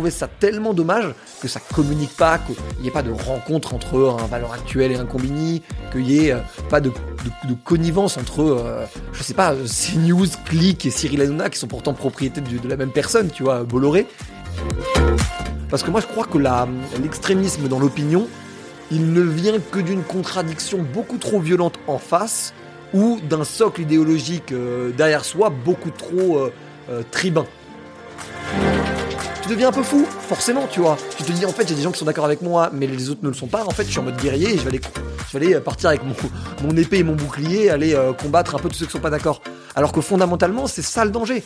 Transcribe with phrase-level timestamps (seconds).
[0.00, 4.16] trouvais ça tellement dommage que ça communique pas, qu'il n'y ait pas de rencontre entre
[4.18, 5.60] un valeur actuelle et un combini,
[5.92, 6.38] qu'il n'y ait euh,
[6.70, 6.90] pas de,
[7.64, 12.40] connivence entre, euh, je sais pas, CNews, Click et Cyril Hanouna qui sont pourtant propriétés
[12.40, 14.06] de, la même personne, tu vois, Bolloré.
[15.68, 16.38] Parce que moi je crois que
[17.02, 18.26] l'extrémisme dans l'opinion,
[18.90, 22.54] il ne vient que d'une contradiction beaucoup trop violente en face
[22.94, 26.52] ou d'un socle idéologique euh, derrière soi beaucoup trop euh,
[26.90, 27.44] euh, tribun.
[29.50, 30.96] Tu deviens un peu fou, forcément, tu vois.
[31.16, 33.10] Tu te dis, en fait, j'ai des gens qui sont d'accord avec moi, mais les
[33.10, 33.64] autres ne le sont pas.
[33.64, 34.80] En fait, je suis en mode guerrier et je vais aller,
[35.34, 36.02] aller partir avec
[36.62, 39.42] mon, épée et mon bouclier, aller combattre un peu tous ceux qui sont pas d'accord.
[39.74, 41.42] Alors que fondamentalement, c'est ça le danger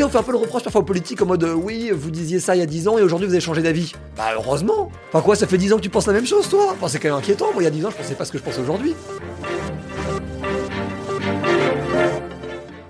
[0.00, 2.38] on fait un peu le reproche parfois aux politiques en mode euh, oui, vous disiez
[2.38, 3.92] ça il y a 10 ans et aujourd'hui vous avez changé d'avis.
[4.16, 4.92] Bah heureusement.
[5.08, 6.76] Enfin quoi, ça fait 10 ans que tu penses la même chose toi?
[6.86, 7.46] C'est quand même inquiétant.
[7.52, 8.94] Moi il y a 10 ans je pensais pas ce que je pense aujourd'hui.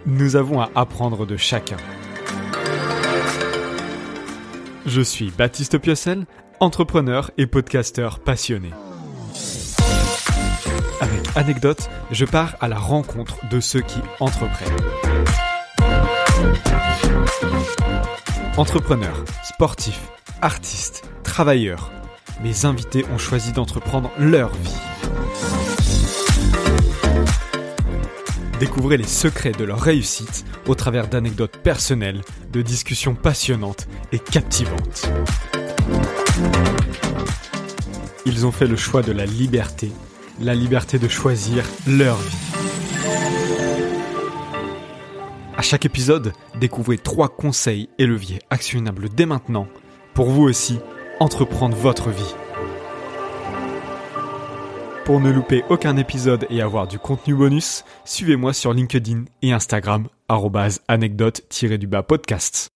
[0.04, 1.78] Nous avons à apprendre de chacun.
[4.88, 6.24] Je suis Baptiste Piocel,
[6.60, 8.70] entrepreneur et podcasteur passionné.
[11.02, 14.68] Avec anecdote, je pars à la rencontre de ceux qui entreprennent.
[18.56, 20.09] Entrepreneurs, sportifs,
[20.40, 21.90] artistes, travailleurs,
[22.42, 25.68] mes invités ont choisi d'entreprendre leur vie.
[28.60, 35.09] Découvrez les secrets de leur réussite au travers d'anecdotes personnelles, de discussions passionnantes et captivantes.
[38.26, 39.92] Ils ont fait le choix de la liberté,
[40.40, 42.37] la liberté de choisir leur vie.
[45.56, 49.68] À chaque épisode, découvrez trois conseils et leviers actionnables dès maintenant
[50.15, 50.80] pour vous aussi
[51.20, 52.34] entreprendre votre vie.
[55.09, 60.06] Pour ne louper aucun épisode et avoir du contenu bonus, suivez-moi sur LinkedIn et Instagram
[60.28, 62.68] anecdote-du-bas podcast.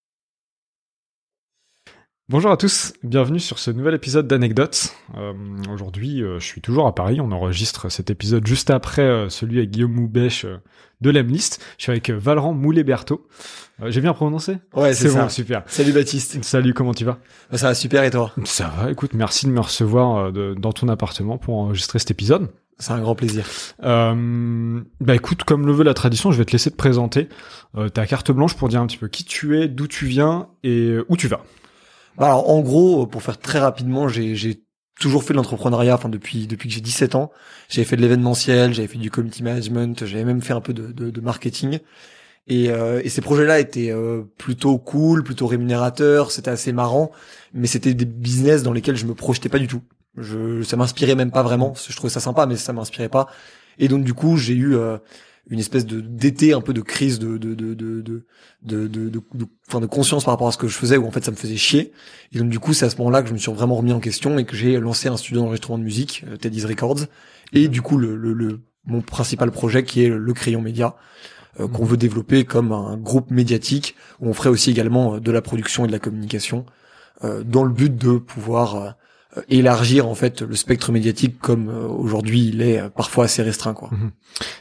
[2.30, 4.96] Bonjour à tous, bienvenue sur ce nouvel épisode d'Anecdote.
[5.18, 5.34] Euh,
[5.70, 9.58] aujourd'hui, euh, je suis toujours à Paris, on enregistre cet épisode juste après euh, celui
[9.58, 10.46] avec Guillaume Moubèche
[11.02, 11.62] de l'Emlist.
[11.76, 13.26] Je suis avec Valran Moulet-Berthaud.
[13.86, 15.62] J'ai bien prononcé Ouais, c'est bon, super.
[15.66, 16.42] Salut Baptiste.
[16.44, 17.18] Salut, comment tu vas?
[17.50, 18.32] Bah, Ça va super et toi?
[18.44, 22.48] Ça va, écoute, merci de me recevoir dans ton appartement pour enregistrer cet épisode.
[22.78, 23.44] C'est un grand plaisir.
[23.80, 27.28] bah écoute, comme le veut la tradition, je vais te laisser te présenter.
[27.94, 30.96] ta carte blanche pour dire un petit peu qui tu es, d'où tu viens et
[31.08, 31.42] où tu vas.
[32.18, 34.62] Bah, alors, en gros, pour faire très rapidement, j'ai
[35.00, 37.30] toujours fait de l'entrepreneuriat, enfin depuis depuis que j'ai 17 ans.
[37.68, 40.92] J'avais fait de l'événementiel, j'avais fait du community management, j'avais même fait un peu de,
[40.92, 41.80] de, de marketing.
[42.48, 47.12] Et, euh, et, ces projets-là étaient euh, plutôt cool, plutôt rémunérateurs, c'était assez marrant,
[47.54, 49.82] mais c'était des business dans lesquels je me projetais pas du tout.
[50.18, 51.72] Je, ça m'inspirait même pas vraiment.
[51.88, 53.28] Je trouvais ça sympa, mais ça m'inspirait pas.
[53.78, 54.98] Et donc du coup, j'ai eu euh,
[55.48, 58.26] une espèce de d'été un peu de crise de de de de de
[58.62, 61.24] de, de, de, de conscience par rapport à ce que je faisais où en fait
[61.24, 61.92] ça me faisait chier
[62.32, 63.98] et donc du coup c'est à ce moment-là que je me suis vraiment remis en
[63.98, 67.06] question et que j'ai lancé un studio d'enregistrement de musique euh, Teddy's Records
[67.52, 70.94] et du coup le, le, le mon principal projet qui est le crayon média
[71.60, 75.30] euh, qu'on veut développer comme un groupe médiatique où on ferait aussi également euh, de
[75.30, 76.66] la production et de la communication
[77.44, 78.96] dans le but de pouvoir
[79.38, 83.42] euh, élargir en fait le spectre médiatique comme euh, aujourd'hui il est euh, parfois assez
[83.42, 83.88] restreint quoi.
[83.90, 84.10] Mhm.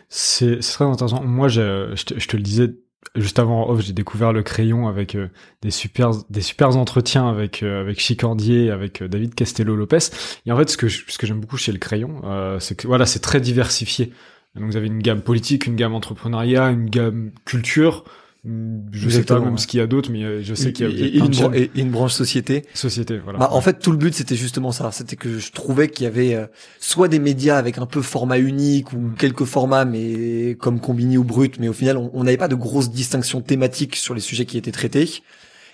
[0.07, 1.23] C'est très intéressant.
[1.23, 2.69] Moi je, je, te, je, te, le disais
[3.15, 5.17] juste avant j'ai découvert le crayon avec
[5.61, 10.09] des super des super entretiens avec avec Chicandier, avec David Castello Lopez.
[10.45, 12.21] Et en fait ce que ce que j'aime beaucoup chez le crayon,
[12.59, 14.13] c'est que voilà c'est très diversifié.
[14.55, 18.03] Donc vous avez une gamme politique, une gamme entrepreneuriat, une gamme culture.
[18.43, 20.89] Je sais pas même ce qu'il y a d'autre, mais euh, je sais qu'il y
[20.89, 22.65] a et, une, branche société.
[22.73, 23.37] Société, voilà.
[23.37, 24.91] Bah, en fait, tout le but c'était justement ça.
[24.91, 26.47] C'était que je trouvais qu'il y avait euh,
[26.79, 31.23] soit des médias avec un peu format unique ou quelques formats, mais comme Combini ou
[31.23, 34.57] Brut, mais au final, on n'avait pas de grosses distinctions thématiques sur les sujets qui
[34.57, 35.21] étaient traités.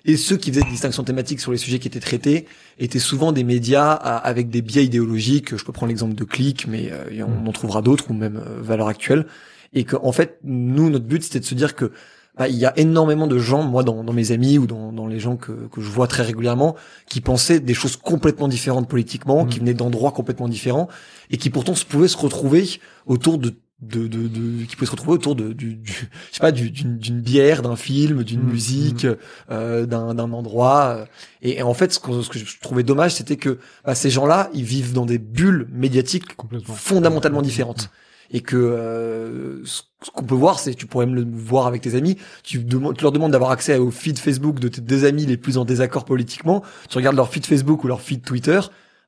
[0.03, 2.47] Et ceux qui faisaient des distinctions thématiques sur les sujets qui étaient traités
[2.79, 5.55] étaient souvent des médias avec des biais idéologiques.
[5.55, 7.47] Je peux prendre l'exemple de Click, mais euh, on mm.
[7.47, 9.25] en trouvera d'autres ou même valeur actuelle.
[9.73, 11.91] Et qu'en en fait, nous, notre but, c'était de se dire que
[12.37, 15.07] bah, il y a énormément de gens, moi dans, dans mes amis ou dans, dans
[15.07, 16.75] les gens que, que je vois très régulièrement,
[17.09, 19.49] qui pensaient des choses complètement différentes politiquement, mmh.
[19.49, 20.87] qui venaient d'endroits complètement différents,
[21.31, 24.91] et qui pourtant se pouvaient se retrouver autour de de, de, de qui pouvaient se
[24.91, 28.52] retrouver autour de du, du je sais pas d'une bière d'un film d'une mmh.
[28.52, 29.16] musique mmh.
[29.52, 31.06] euh, d'un d'un endroit
[31.44, 34.26] et, en fait ce que, ce que je trouvais dommage c'était que bah, ces gens
[34.26, 36.26] là ils vivent dans des bulles médiatiques
[36.66, 37.91] fondamentalement différentes
[38.32, 41.96] et que euh, ce qu'on peut voir, c'est tu pourrais me le voir avec tes
[41.96, 45.38] amis, tu, tu leur demandes d'avoir accès au feed Facebook de tes deux amis les
[45.38, 48.59] plus en désaccord politiquement, tu regardes leur feed Facebook ou leur feed Twitter,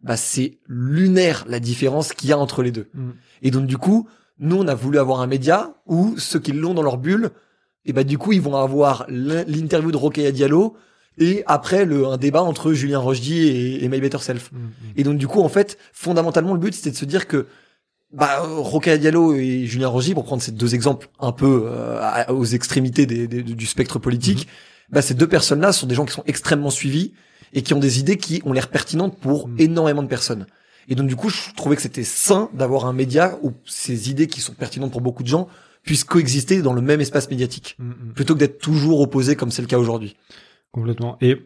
[0.01, 2.89] bah c'est lunaire la différence qu'il y a entre les deux.
[2.93, 3.09] Mm.
[3.41, 4.07] Et donc du coup,
[4.39, 7.31] nous on a voulu avoir un média où ceux qui l'ont dans leur bulle,
[7.85, 10.75] et bah du coup ils vont avoir l'interview de Rokhaya Diallo
[11.17, 14.51] et après le un débat entre Julien Rochdy et, et My Better Self.
[14.51, 14.69] Mm, mm.
[14.97, 17.47] Et donc du coup en fait fondamentalement le but c'était de se dire que
[18.11, 22.45] bah Rocaille Diallo et Julien Rochdy pour prendre ces deux exemples un peu euh, aux
[22.45, 24.47] extrémités des, des- du spectre politique,
[24.89, 27.13] bah ces deux personnes-là sont des gens qui sont extrêmement suivis
[27.53, 30.45] et qui ont des idées qui ont l'air pertinentes pour énormément de personnes.
[30.87, 34.27] Et donc du coup je trouvais que c'était sain d'avoir un média où ces idées
[34.27, 35.47] qui sont pertinentes pour beaucoup de gens
[35.83, 38.13] puissent coexister dans le même espace médiatique Mm, mm.
[38.13, 40.15] plutôt que d'être toujours opposés comme c'est le cas aujourd'hui.
[40.71, 41.17] Complètement.
[41.21, 41.37] Et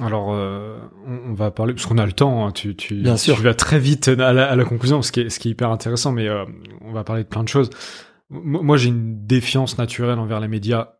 [0.00, 2.46] alors, euh, on, va parler parce qu'on a le temps.
[2.46, 3.34] hein, tu, tu, Bien sûr.
[3.36, 5.50] tu vas très vite à la, à la conclusion, ce qui est, ce qui est
[5.50, 6.12] hyper intéressant.
[6.12, 6.44] Mais euh,
[6.82, 7.68] on va parler de plein de choses.
[8.30, 10.90] M- Moi, j'ai une défiance naturelle envers les médias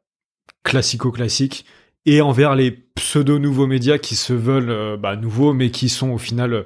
[0.65, 1.65] classico-classiques
[2.07, 6.11] et envers les pseudo nouveaux médias qui se veulent euh, bah, nouveaux, mais qui sont
[6.11, 6.63] au final euh,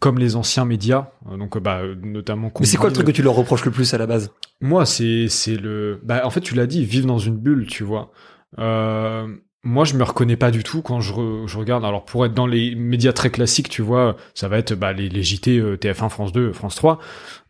[0.00, 1.08] comme les anciens médias.
[1.30, 2.50] Euh, donc, euh, bah, notamment.
[2.60, 4.30] Mais c'est quoi le truc que tu leur reproches le plus à la base?
[4.60, 6.00] Moi, c'est c'est le.
[6.04, 8.10] Bah, en fait, tu l'as dit, vivre dans une bulle, tu vois.
[8.58, 9.26] Euh,
[9.64, 11.84] moi, je me reconnais pas du tout quand je, re- je regarde.
[11.84, 15.08] Alors, pour être dans les médias très classiques, tu vois, ça va être bah, les,
[15.08, 16.98] les JT, euh, TF1, France 2, France 3.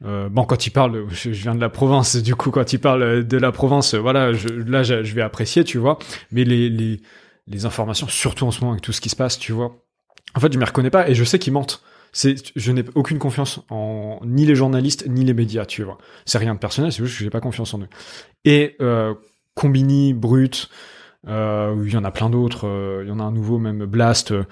[0.05, 2.79] Euh, bon, quand ils parlent, je, je viens de la province, du coup, quand ils
[2.81, 5.99] parlent de la province, euh, voilà, je, là, je, je vais apprécier, tu vois.
[6.33, 7.01] Mais les, les
[7.51, 9.77] les informations, surtout en ce moment avec tout ce qui se passe, tu vois.
[10.35, 11.83] En fait, je me reconnais pas et je sais qu'ils mentent.
[12.13, 15.99] C'est, je n'ai aucune confiance en ni les journalistes ni les médias, tu vois.
[16.25, 17.89] C'est rien de personnel, c'est juste que j'ai pas confiance en eux.
[18.45, 19.15] Et euh,
[19.55, 20.69] Combini, Brut,
[21.27, 22.67] euh, il y en a plein d'autres.
[22.67, 24.45] euh, Il y en a un nouveau, même Blast, euh,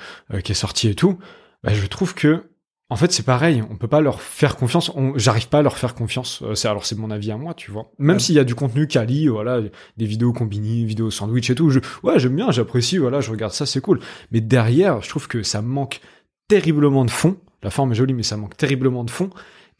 [0.42, 1.18] qui est sorti et tout.
[1.62, 2.44] Bah, je trouve que,
[2.90, 3.62] en fait, c'est pareil.
[3.70, 4.90] On peut pas leur faire confiance.
[4.94, 6.42] On, j'arrive pas à leur faire confiance.
[6.42, 7.90] Euh, c'est alors c'est mon avis à moi, tu vois.
[7.98, 8.20] Même Ouais.
[8.20, 9.60] s'il y a du contenu quali, voilà,
[9.96, 11.70] des vidéos Combini, vidéos sandwich et tout.
[11.70, 12.98] Je, ouais, j'aime bien, j'apprécie.
[12.98, 14.00] Voilà, je regarde ça, c'est cool.
[14.30, 16.00] Mais derrière, je trouve que ça manque
[16.48, 17.38] terriblement de fond.
[17.62, 19.30] La forme est jolie, mais ça manque terriblement de fond.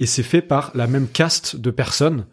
[0.01, 2.27] Et c'est fait par la même caste de personnes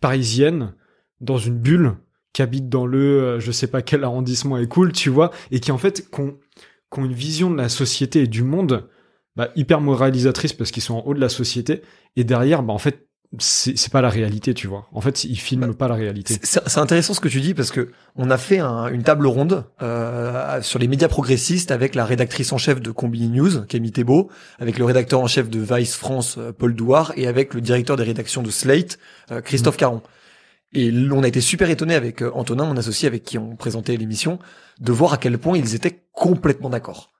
[0.00, 0.74] parisiennes
[1.20, 1.96] dans une bulle
[2.32, 5.60] qui habitent dans le, euh, je sais pas quel arrondissement est cool, tu vois, et
[5.60, 6.36] qui en fait, ont
[7.04, 8.88] une vision de la société et du monde
[9.36, 11.82] bah, hyper moralisatrice parce qu'ils sont en haut de la société.
[12.16, 13.05] Et derrière, bah, en fait,
[13.38, 14.86] c'est c'est pas la réalité, tu vois.
[14.92, 16.38] En fait, ils filment Bah, pas la réalité.
[16.42, 19.64] C'est- intéressant ce que tu dis parce que on a fait un- une table ronde
[19.82, 24.30] euh, sur les médias progressistes avec la rédactrice en chef de Combini News, Camille Thébault,
[24.58, 27.96] avec le rédacteur en chef de Vice France, euh, Paul Douard, et avec le directeur
[27.96, 28.98] des rédactions de Slate,
[29.30, 30.02] euh, Christophe Caron.
[30.72, 33.96] Et on a été super étonné avec euh, Antonin, mon associé avec qui on présentait
[33.96, 34.38] l'émission,
[34.80, 37.12] de voir à quel point ils étaient complètement d'accord.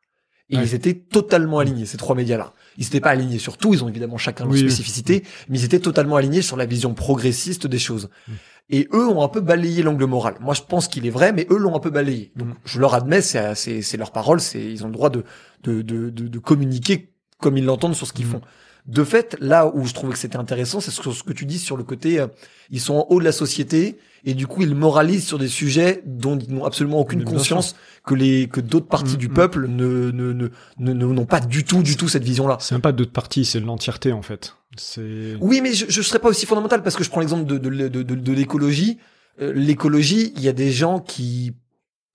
[0.49, 0.63] Et Ouais.
[0.65, 2.53] ils étaient totalement alignés, ces trois médias-là.
[2.79, 4.69] Ils n'étaient pas alignés sur tout, ils ont évidemment chacun leur Oui, oui.
[4.71, 8.09] spécificité, mais ils étaient totalement alignés sur la vision progressiste des choses.
[8.29, 8.33] Mm.
[8.71, 10.35] Et eux ont un peu balayé l'angle moral.
[10.41, 12.33] Moi, je pense qu'il est vrai, mais eux l'ont un peu balayé.
[12.37, 12.55] Donc, Mm.
[12.65, 15.25] je leur admets, c'est leur parole, c'est ils ont le droit de
[15.65, 18.31] de, de, de, de communiquer comme ils l'entendent sur ce qu'ils Mm.
[18.31, 18.41] font.
[18.87, 21.59] De fait, là où je trouvais que c'était intéressant, c'est sur ce que tu dis
[21.59, 22.29] sur le côté, euh,
[22.71, 26.02] ils sont en haut de la société et du coup ils moralisent sur des sujets
[26.05, 27.75] dont ils n'ont absolument aucune conscience
[28.05, 29.34] que les que d'autres parties Mm, du mm.
[29.34, 32.58] peuple ne ne ne ne- ne- n'ont pas du tout du tout cette vision-là.
[32.61, 34.56] C'est même pas d'autres parties, c'est de l'entièreté, en fait.
[34.76, 35.37] C'est.
[35.40, 37.88] Oui, mais je, je serais pas aussi fondamental parce que je prends l'exemple de, de,
[37.88, 38.99] de, de, de l'écologie.
[39.40, 41.55] Euh, l'écologie, il y a des gens qui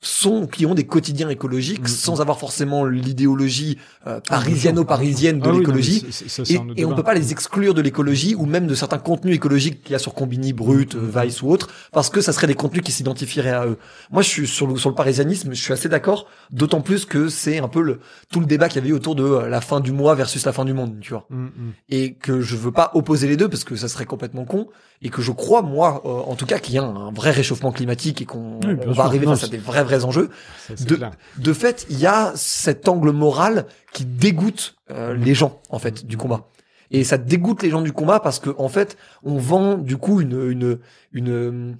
[0.02, 3.78] sont, qui ont des quotidiens écologiques Mm, sans avoir forcément l'idéologie
[4.08, 6.06] euh, parisiano-parisienne de Ah oui, non, mais l'écologie.
[6.50, 9.84] Et, et on peut pas les exclure de l'écologie ou même de certains contenus écologiques
[9.84, 12.56] qu'il y a sur Combini, Brut, euh, Vice ou autre, parce que ça serait des
[12.56, 13.78] contenus qui s'identifieraient à eux.
[14.12, 17.30] Moi, je suis sur le, sur le parisianisme, je suis assez d'accord, d'autant plus que
[17.30, 18.00] c'est un peu le,
[18.32, 20.46] tout le débat qu'il y avait eu autour de euh, la fin du mois versus
[20.46, 21.50] la fin du monde, tu vois Mm, mm.
[21.90, 24.68] et que je veux pas opposer les deux parce que ça serait complètement con
[25.04, 27.32] et que je crois moi euh, en tout cas qu'il y a un, un vrai
[27.32, 28.94] réchauffement climatique et qu'on Oui, sûr.
[28.94, 30.30] va arriver Non, face à des vrais vrais enjeux.
[30.68, 31.12] Ça, c'est De- clair.
[31.38, 36.06] De fait, il y a cet angle moral qui dégoûte euh, les gens en fait
[36.06, 36.48] du combat.
[36.94, 40.20] Et ça dégoûte les gens du combat parce que en fait, on vend du coup
[40.22, 40.80] une une
[41.14, 41.78] une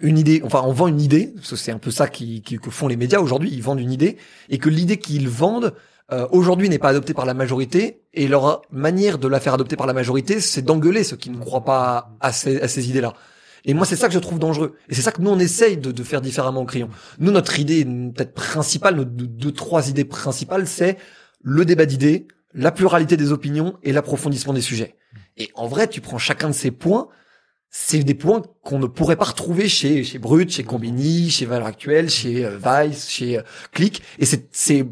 [0.00, 2.58] une idée, enfin on vend une idée, parce que c'est un peu ça qui, qui-
[2.58, 4.16] que font les médias aujourd'hui, ils vendent une idée,
[4.48, 5.74] et que l'idée qu'ils vendent
[6.12, 9.76] euh, aujourd'hui n'est pas adoptée par la majorité, et leur manière de la faire adopter
[9.76, 13.12] par la majorité, c'est d'engueuler ceux qui ne croient pas à ces, à ces idées-là.
[13.68, 14.76] Et moi, c'est ça que je trouve dangereux.
[14.88, 16.88] Et c'est ça que nous, on essaye de, de faire différemment au crayon.
[17.18, 20.96] Nous, notre idée, peut-être principale, nos deux, deux, trois idées principales, c'est
[21.42, 24.96] le débat d'idées, la pluralité des opinions et l'approfondissement des sujets.
[25.36, 27.08] Et en vrai, tu prends chacun de ces points,
[27.70, 31.66] c'est des points qu'on ne pourrait pas retrouver chez chez Brut, chez Combini, chez Valeurs
[31.66, 34.02] Actuelles, chez euh, Vice, chez euh, Click.
[34.18, 34.86] Et c'est c'est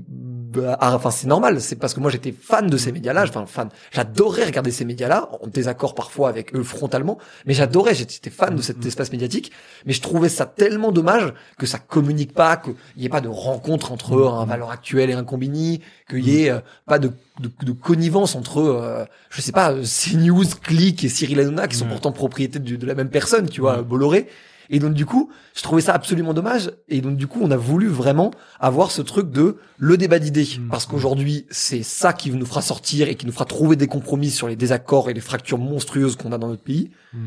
[0.52, 1.60] bah, ah, enfin c'est normal.
[1.60, 3.24] C'est parce que moi j'étais fan de ces médias-là.
[3.28, 3.68] Enfin fan.
[3.90, 7.94] J'adorais regarder ces médias-là, en désaccord parfois avec eux frontalement, mais j'adorais.
[7.94, 9.52] J'étais fan de cet espace médiatique.
[9.84, 13.28] Mais je trouvais ça tellement dommage que ça communique pas, qu'il y ait pas de
[13.28, 17.50] rencontre entre un Valeurs Actuelles et un Combini, qu'il y ait euh, pas de, de,
[17.62, 21.86] de connivence entre, euh, je sais pas, euh, CNews, Click et Cyril Hanouna, qui sont
[21.86, 23.82] pourtant propriétés de, de la même personne, tu vois.
[23.82, 24.28] Bolloré.
[24.70, 26.70] Et donc du coup, je trouvais ça absolument dommage.
[26.88, 28.30] Et donc du coup, on a voulu vraiment
[28.60, 30.68] avoir ce truc de le débat d'idées, Mmh.
[30.68, 34.30] parce qu'aujourd'hui, c'est ça qui nous fera sortir et qui nous fera trouver des compromis
[34.30, 36.90] sur les désaccords et les fractures monstrueuses qu'on a dans notre pays.
[37.12, 37.18] Mmh.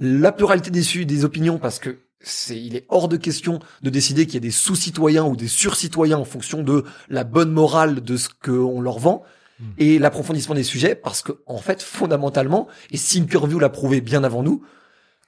[0.00, 4.26] La pluralité des, des opinions, parce que c'est, il est hors de question de décider
[4.26, 8.16] qu'il y a des sous-citoyens ou des sur-citoyens en fonction de la bonne morale de
[8.16, 9.24] ce qu'on leur vend
[9.58, 9.64] Mm.
[9.78, 14.42] et l'approfondissement des sujets, parce que en fait, fondamentalement, et Sinkerview l'a prouvé bien avant
[14.42, 14.62] nous,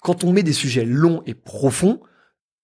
[0.01, 2.01] quand on met des sujets longs et profonds,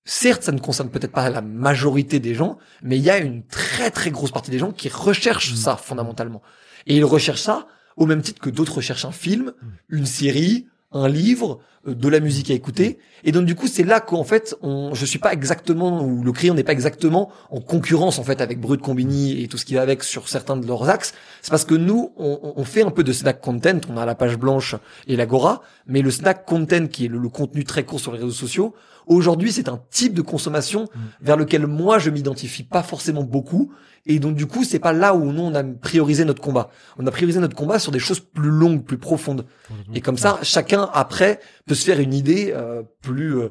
[0.05, 3.45] certes, ça ne concerne peut-être pas la majorité des gens, mais il y a une
[3.47, 5.57] très très grosse partie des gens qui recherchent Mm.
[5.57, 6.43] ça fondamentalement.
[6.87, 7.67] Et ils recherchent ça
[7.97, 9.53] au même titre que d'autres recherchent un film,
[9.89, 12.99] une série, un livre, euh, de la musique à écouter.
[13.25, 16.33] Et donc du coup, c'est là qu'en fait, on, je suis pas exactement, ou le
[16.33, 19.75] crayon n'est pas exactement en concurrence en fait avec Brut Combini et tout ce qui
[19.75, 21.15] va avec sur certains de leurs axes.
[21.43, 23.81] C'est parce que nous, on, fait un peu de snack content.
[23.89, 24.75] On a la page blanche
[25.07, 28.31] et l'agora, mais le snack content qui est le contenu très court sur les réseaux
[28.31, 28.75] sociaux,
[29.07, 30.89] aujourd'hui, c'est un type de consommation
[31.21, 33.73] vers lequel moi je m'identifie pas forcément beaucoup.
[34.05, 36.71] Et donc du coup, c'est pas là où nous on a priorisé notre combat.
[36.99, 39.47] On a priorisé notre combat sur des choses plus longues, plus profondes.
[39.95, 43.49] Et comme ça, chacun après peut se faire une idée euh, plus euh,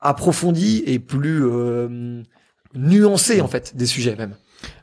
[0.00, 2.22] approfondie et plus euh,
[2.74, 4.34] nuancée en fait des sujets même.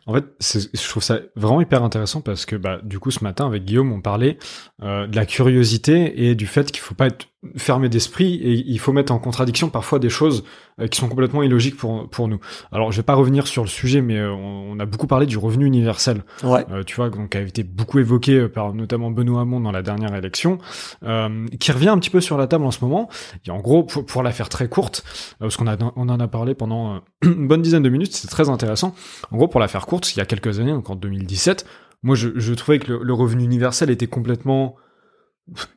[0.10, 0.26] En fait,
[0.74, 3.92] je trouve ça vraiment hyper intéressant parce que bah, du coup, ce matin, avec Guillaume,
[3.92, 4.40] on parlait
[4.82, 8.80] euh, de la curiosité et du fait qu'il faut pas être fermé d'esprit et il
[8.80, 10.46] faut mettre en contradiction parfois des choses
[10.88, 12.40] qui sont complètement illogiques pour, pour nous.
[12.72, 15.26] Alors, je vais pas revenir sur le sujet, mais euh, on, on a beaucoup parlé
[15.26, 16.66] du revenu universel, Ouais.
[16.72, 19.72] euh, tu vois, donc qui a été beaucoup évoqué euh, par notamment Benoît Hamon dans
[19.72, 20.58] la dernière élection,
[21.04, 23.10] euh, qui revient un petit peu sur la table en ce moment.
[23.46, 26.20] Et en gros, pour, pour la faire très courte, euh, parce qu'on a, on en
[26.20, 28.96] a parlé pendant euh, une bonne dizaine de minutes, c'est très intéressant.
[29.32, 31.66] En gros, pour la faire courte, il y a quelques années, donc en 2017,
[32.04, 34.76] moi je, je trouvais que le, le revenu universel était complètement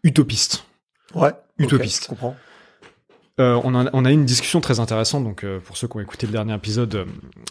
[0.03, 0.65] utopiste.
[1.15, 1.31] Ouais.
[1.59, 2.03] Utopiste.
[2.03, 2.37] Ok, je comprends.
[3.41, 5.97] Euh, on, a, on a eu une discussion très intéressante, donc euh, pour ceux qui
[5.97, 7.05] ont écouté le dernier épisode euh,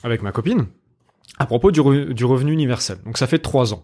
[0.03, 0.67] avec ma copine,
[1.39, 2.97] à propos du, re- du revenu universel.
[3.03, 3.83] Donc ça fait trois ans.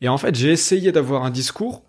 [0.00, 1.82] Et en fait, j'ai essayé d'avoir un discours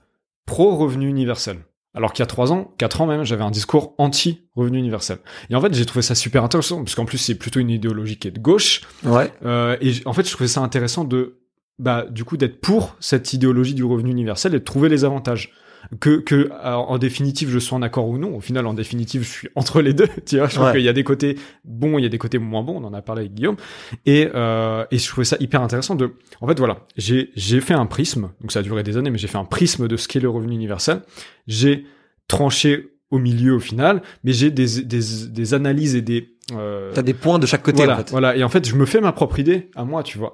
[0.46, 1.60] pro-revenu universel.
[1.94, 5.20] Alors qu'il y a trois ans, quatre ans même, j'avais un discours anti-revenu universel.
[5.52, 8.18] Et en fait, j'ai trouvé ça super intéressant, parce qu'en plus, c'est plutôt une idéologie
[8.18, 8.82] qui est de gauche.
[9.04, 9.32] Ouais.
[9.80, 11.42] Et en fait, je trouvais ça intéressant de,
[11.78, 15.52] bah, du coup, d'être pour cette idéologie du revenu universel et de trouver les avantages.
[16.00, 18.36] Que, que euh, en définitive, je sois en accord ou non.
[18.36, 20.08] Au final, en définitive, je suis entre les deux.
[20.26, 20.74] Tu vois, je trouve Ouais.
[20.74, 22.82] qu'il y a des côtés bons, il y a des côtés moins bons.
[22.82, 23.58] On en a parlé avec Guillaume.
[24.06, 26.14] Et, euh, et je trouvais ça hyper intéressant de.
[26.42, 28.32] En fait, voilà, j'ai j'ai fait un prisme.
[28.42, 30.30] Donc ça a duré des années, mais j'ai fait un prisme de ce qu'est le
[30.30, 31.02] revenu universel.
[31.48, 31.86] J'ai
[32.28, 35.00] tranché au milieu au final, mais j'ai des, des,
[35.30, 38.10] des analyses et des euh, T'as des points de chaque côté voilà, en fait.
[38.12, 38.36] voilà.
[38.36, 40.34] Et en fait, je me fais ma propre idée à moi, tu vois.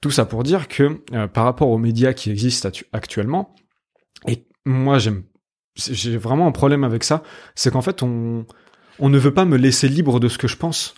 [0.00, 3.54] Tout ça pour dire que euh, par rapport aux médias qui existent actu- actuellement,
[4.66, 5.22] moi j'aime,
[5.76, 7.22] j'ai vraiment un problème avec ça,
[7.54, 8.44] c'est qu'en fait on
[8.98, 10.94] on ne veut pas me laisser libre de ce que je pense.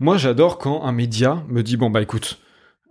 [0.00, 2.40] Moi, j'adore quand un média me dit bon bah écoute.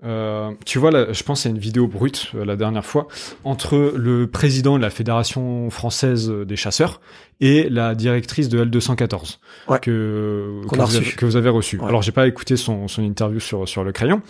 [0.03, 3.07] euh, tu vois, là, je pense à une vidéo brute euh, la dernière fois
[3.43, 7.01] entre le président de la Fédération française des chasseurs
[7.39, 9.79] et la directrice de L214 Ouais.
[9.79, 11.77] que, Qu'on que, a vous avez, que vous avez reçu.
[11.79, 11.88] Ouais.
[11.88, 14.21] Alors, j'ai pas écouté son, son interview sur, sur le crayon,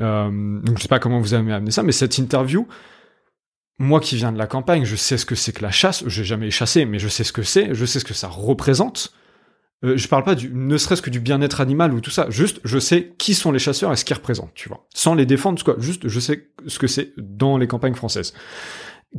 [0.00, 2.66] euh, donc je sais pas comment vous avez amené ça, mais cette interview,
[3.80, 6.04] moi qui viens de la campagne, je sais ce que c'est que la chasse.
[6.06, 7.74] J'ai jamais chassé, mais je sais ce que c'est.
[7.74, 9.12] Je sais ce que ça représente.
[9.82, 12.26] Euh, je parle pas du, ne serait-ce que du bien-être animal ou tout ça.
[12.28, 14.86] Juste, je sais qui sont les chasseurs et ce qu'ils représentent, tu vois.
[14.94, 15.76] Sans les défendre, quoi.
[15.78, 18.34] Juste, je sais ce que c'est dans les campagnes françaises.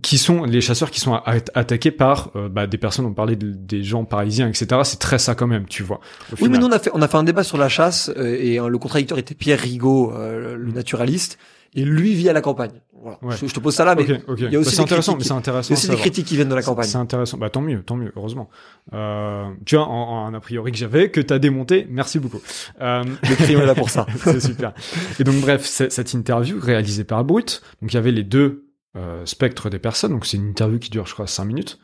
[0.04, 3.06] Qui sont les chasseurs qui sont attaqués par euh, bah, des personnes.
[3.08, 4.68] On parlait de- des gens parisiens, etc.
[4.86, 6.00] C'est très ça quand même, tu vois.
[6.40, 8.38] Oui, mais nous on a fait on a fait un débat sur la chasse euh,
[8.40, 11.40] et euh, le contradicteur était Pierre Rigaud, euh, le naturaliste,
[11.74, 12.72] et lui vit à la campagne.
[13.02, 13.18] Voilà.
[13.24, 13.36] Ouais.
[13.36, 14.40] Je, je te pose ça là, mais Ok, ok.
[14.42, 15.18] il y a aussi Bah, des intéressant, critiques.
[15.20, 15.68] mais c'est intéressant.
[15.70, 16.86] il y a aussi à des critiques qui viennent de la campagne.
[16.86, 17.38] C'est intéressant.
[17.38, 18.50] Bah tant mieux, tant mieux, heureusement.
[18.94, 22.42] Euh, tu vois, en, a priori que j'avais, que t'as démonté, merci beaucoup.
[22.82, 24.06] Euh, Le crayon est là pour ça.
[24.18, 24.74] c'est super.
[25.20, 28.66] Et donc bref, cette interview réalisée par Brut, donc il y avait les deux
[28.98, 31.80] euh, spectres des personnes, donc c'est une interview qui dure je crois 5 minutes.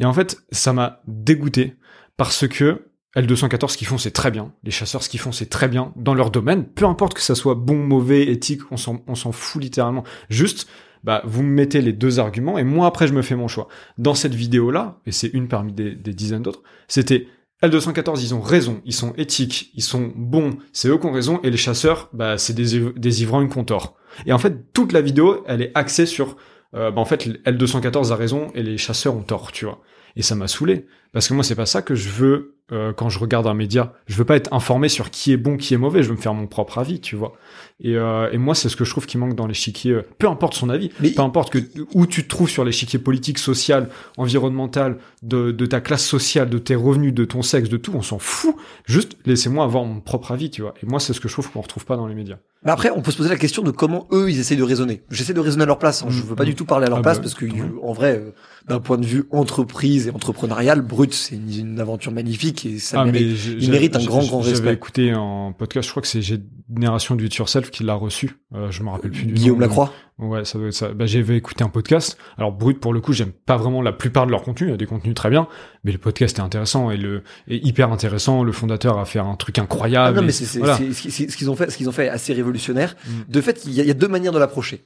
[0.00, 1.76] Et en fait, ça m'a dégoûté
[2.16, 2.86] parce que
[3.16, 5.92] L214 ce qu'ils font c'est très bien, les chasseurs ce qu'ils font c'est très bien
[5.96, 10.04] dans leur domaine, peu importe que ça soit bon, mauvais, éthique, on s'en fout littéralement.
[10.30, 10.68] Juste
[11.04, 13.68] bah, vous me mettez les deux arguments et moi après je me fais mon choix.
[13.98, 17.26] Dans cette vidéo-là, et c'est une parmi des, des dizaines d'autres, c'était
[17.62, 21.40] L214, ils ont raison, ils sont éthiques, ils sont bons, c'est eux qui ont raison,
[21.44, 23.96] et les chasseurs, bah, c'est des, des ivrognes qu'on tord.
[24.26, 26.36] Et en fait, toute la vidéo, elle est axée sur,
[26.74, 29.80] euh, bah, en fait, L214 a raison et les chasseurs ont tort, tu vois.
[30.16, 33.08] Et ça m'a saoulé, Parce que moi, c'est pas ça que je veux euh, quand
[33.08, 33.92] je regarde un média.
[34.06, 36.02] Je veux pas être informé sur qui est bon, qui est mauvais.
[36.02, 37.32] Je veux me faire mon propre avis, tu vois.
[37.80, 39.90] Et, euh, et moi, c'est ce que je trouve qui manque dans l'échiquier.
[39.92, 41.58] euh, Peu importe son avis, Mais- peu importe que
[41.94, 46.58] où tu te trouves sur l'échiquier politique, social, environnemental, de, de ta classe sociale, de
[46.58, 48.54] tes revenus, de ton sexe, de tout, on s'en fout.
[48.86, 50.74] Juste laissez-moi avoir mon propre avis, tu vois.
[50.82, 52.36] Et moi, c'est ce que je trouve qu'on retrouve pas dans les médias.
[52.64, 55.02] Mais après, on peut se poser la question de comment eux, ils essayent de raisonner.
[55.10, 56.02] J'essaie de raisonner à leur place.
[56.04, 56.06] hein.
[56.10, 56.46] Je veux pas mm.
[56.46, 57.48] du tout parler à leur Ah place bah, parce que, euh,
[57.82, 58.30] en vrai, euh,
[58.68, 63.00] d'un point de vue entreprise et entrepreneurial, Brut, c'est une, une aventure magnifique et ça
[63.00, 63.38] Ah, mérite.
[63.60, 64.72] il mérite un grand, grand J'avais respect.
[64.72, 68.36] écouté un podcast, je crois que c'est Génération du It Yourself qui l'a reçu.
[68.54, 69.92] Euh, je me rappelle plus du Guillaume nom, mais- Lacroix.
[70.18, 70.92] Ouais, ça doit être ça.
[70.92, 72.16] Bah, j'avais écouté un podcast.
[72.38, 74.68] Alors, Brut, pour le coup, j'aime pas vraiment la plupart de leur contenu.
[74.68, 75.48] Il y a des contenus très bien.
[75.84, 78.44] Mais le podcast est intéressant et le, est hyper intéressant.
[78.44, 80.16] Le fondateur a fait un truc Ah incroyable.
[80.16, 80.76] non, et- mais c'est voilà.
[80.76, 82.94] ce qu'ils ont fait, ce qu'ils ont fait assez révolutionnaire.
[83.06, 83.32] Mm.
[83.32, 84.84] De fait, il y, a, il y a deux manières de l'approcher.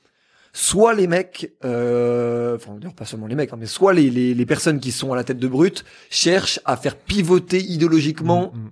[0.58, 4.46] Soit les mecs, euh, enfin pas seulement les mecs, hein, mais soit les, les, les
[4.46, 8.70] personnes qui sont à la tête de Brut cherchent à faire pivoter idéologiquement Mm, mm.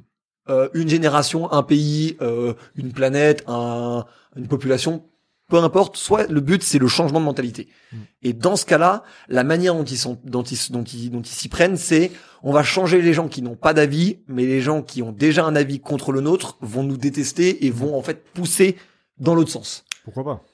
[0.49, 5.05] euh, une génération, un pays, euh, une planète, un, une population,
[5.50, 5.99] peu importe.
[5.99, 7.69] Soit le but c'est le changement de mentalité.
[7.93, 7.97] Mm.
[8.23, 11.26] Et dans ce cas-là, la manière dont ils sont, dont ils, dont ils, dont ils
[11.26, 12.12] s'y prennent, c'est
[12.43, 15.45] on va changer les gens qui n'ont pas d'avis, mais les gens qui ont déjà
[15.45, 18.76] un avis contre le nôtre vont nous détester et vont en fait pousser
[19.19, 19.85] dans l'autre sens.
[20.05, 20.45] Pourquoi pas?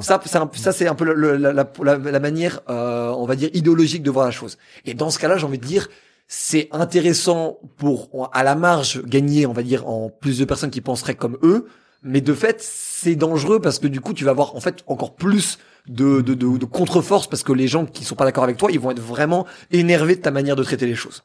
[0.00, 3.26] Ça, c'est un, ça c'est un peu le- la, la, la, la manière, euh, on
[3.26, 4.58] va dire idéologique de voir la chose.
[4.84, 5.88] Et dans ce cas-là, j'ai envie de dire,
[6.28, 10.80] c'est intéressant pour à la marge gagner, on va dire, en plus de personnes qui
[10.80, 11.66] penseraient comme eux.
[12.02, 15.14] Mais de fait, c'est dangereux parce que du coup, tu vas avoir en fait encore
[15.16, 18.56] plus de, de, de, de contre-force parce que les gens qui sont pas d'accord avec
[18.56, 21.22] toi, ils vont être vraiment énervés de ta manière de traiter les choses.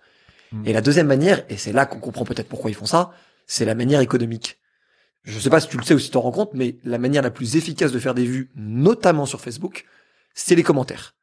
[0.51, 0.63] Mm.
[0.65, 3.11] Et la deuxième manière, et c'est là qu'on comprend peut-être pourquoi ils font ça,
[3.47, 4.57] c'est la manière économique.
[5.25, 6.97] Je sais pas si tu le sais ou si tu t'en rends compte, mais la
[6.97, 9.85] manière la plus efficace de faire des vues, notamment sur Facebook,
[10.33, 11.15] c'est les commentaires.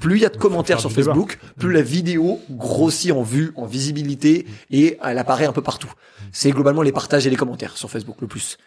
[0.00, 1.02] Plus il y a de Donc, commentaires sur débat.
[1.14, 1.72] Facebook, plus Mm.
[1.72, 5.90] la vidéo grossit en vue, en visibilité, et elle apparaît un peu partout.
[6.32, 8.58] C'est globalement les partages et les commentaires sur Facebook le plus.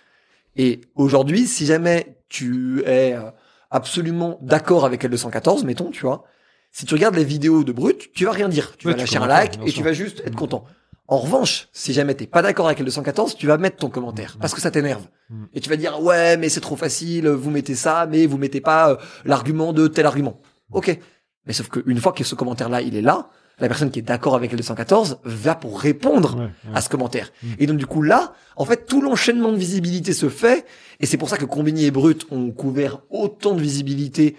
[0.55, 3.29] Et aujourd'hui, si jamais tu es euh,
[3.69, 6.23] absolument d'accord avec L214, mettons, tu vois,
[6.71, 8.75] si tu regardes les vidéos de Brut, tu vas rien dire.
[8.77, 10.37] Tu Ouais, vas tu lâcher un like et tu vas juste être Mm.
[10.37, 10.63] content.
[11.11, 14.53] En revanche, si jamais t'es pas d'accord avec L214, tu vas mettre ton commentaire parce
[14.53, 15.03] que ça t'énerve.
[15.29, 15.43] Mm.
[15.53, 18.61] Et tu vas dire ouais, mais c'est trop facile, vous mettez ça, mais vous mettez
[18.61, 20.39] pas euh, l'argument de tel argument.
[20.71, 20.97] Ok.
[21.45, 23.27] Mais sauf qu'une fois que ce commentaire-là, il est là,
[23.59, 26.49] la personne qui est d'accord avec L214 va pour répondre Ouais, ouais.
[26.75, 27.33] à ce commentaire.
[27.43, 27.47] Mm.
[27.59, 30.65] Et donc du coup là, en fait, tout l'enchaînement de visibilité se fait,
[31.01, 34.37] et c'est pour ça que Combini et Brut ont couvert autant de visibilité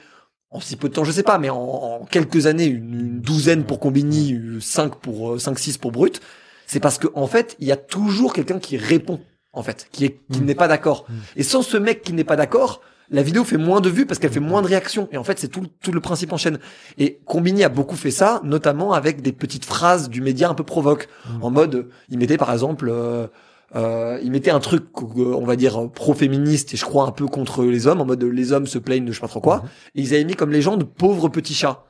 [0.49, 3.21] en si peu de temps, je sais pas, mais en, en quelques années, une, une
[3.21, 6.23] douzaine pour Combini, cinq pour euh, cinq six pour Brut.
[6.67, 9.21] C'est parce que en fait, il y a toujours quelqu'un qui répond,
[9.53, 10.45] en fait, qui est qui Mm.
[10.47, 11.05] n'est pas d'accord.
[11.09, 11.13] Mm.
[11.37, 14.19] Et sans ce mec qui n'est pas d'accord, la vidéo fait moins de vues parce
[14.19, 14.47] qu'elle fait Mm.
[14.47, 15.09] moins de réactions.
[15.13, 16.59] Et en fait, c'est tout, tout le principe en chaîne.
[16.99, 20.65] Et Combini a beaucoup fait ça, notamment avec des petites phrases du média un peu
[20.65, 21.09] provoque.
[21.43, 23.27] En mode, il mettait par exemple, euh,
[23.75, 24.85] euh, il mettait un truc,
[25.19, 28.23] euh, on va dire, pro-féministe et je crois un peu contre les hommes, en mode
[28.23, 29.65] les hommes se plaignent de je sais pas trop quoi.
[29.95, 31.85] Et ils avaient mis comme légende pauvre petit chat.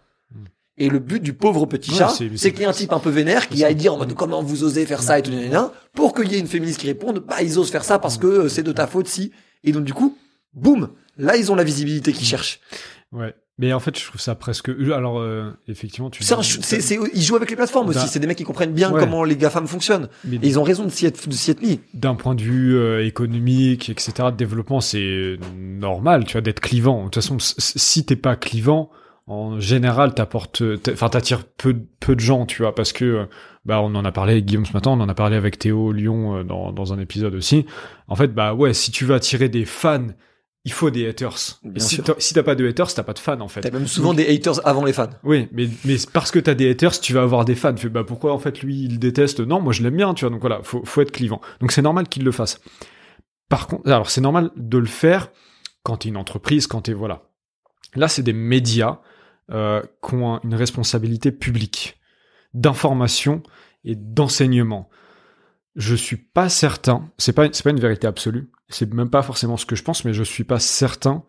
[0.79, 2.99] Et le but du pauvre petit Ouais, chat, c'est- qu'il y ait un type un
[2.99, 5.71] peu vénère qui aille dire en mode comment vous osez faire ça et tout, nanana,
[5.95, 8.27] pour qu'il y ait une féministe qui réponde, bah ils osent faire ça parce que
[8.27, 9.33] euh, c'est de ta faute si.
[9.65, 10.17] Et donc du coup,
[10.55, 12.61] boum, là ils ont la visibilité qu'ils cherchent.
[13.13, 13.35] Ouais.
[13.59, 14.71] Mais en fait, je trouve ça presque.
[14.71, 16.25] Alors, euh, effectivement, tu.
[16.25, 18.09] C'est c'est, ils jouent avec les plateformes aussi.
[18.09, 18.99] C'est des mecs qui comprennent bien ouais.
[18.99, 20.09] comment les GAFAM fonctionnent.
[20.25, 21.79] Mais Et ils ont raison de s'y être, de s'y être mis.
[21.93, 27.01] d'un point de vue euh, économique, etc., de développement, c'est normal, tu vois, d'être clivant.
[27.01, 28.91] De toute façon, si t'es pas clivant,
[29.27, 33.25] en général, t'apportes, t'a- enfin, t'attires peu, peu de gens, tu vois, parce que, euh,
[33.65, 35.93] bah, on en a parlé avec Guillaume ce matin, on en a parlé avec Théo
[35.93, 37.65] Lyon euh, dans, dans un épisode aussi.
[38.09, 40.09] En fait, bah, ouais, si tu veux attirer des fans,
[40.65, 41.59] il faut des haters.
[41.65, 43.63] Bien Et si t'as, si pas de haters, t'as pas de fans, en fait.
[43.63, 45.11] T'as même souvent des haters avant les fans.
[45.25, 47.75] Oui, mais, mais parce que t'as des haters, tu vas avoir des fans.
[47.75, 49.41] Tu fais, bah pourquoi en fait lui il déteste?
[49.41, 50.31] Non, moi je l'aime bien, tu vois.
[50.31, 51.41] Donc voilà, faut, faut être clivant.
[51.61, 52.61] Donc c'est normal qu'il le fasse.
[53.49, 55.31] Par contre, alors c'est normal de le faire
[55.83, 57.23] quand t'es une entreprise, quand t'es voilà.
[57.97, 59.01] Là, c'est des médias
[59.51, 62.01] euh, qui ont un- une responsabilité publique
[62.55, 63.43] d'information
[63.85, 64.89] et d'enseignement.
[65.75, 67.11] Je suis pas certain.
[67.19, 68.51] C'est pas pas une vérité absolue.
[68.69, 71.25] C'est même pas forcément ce que je pense, mais je suis pas certain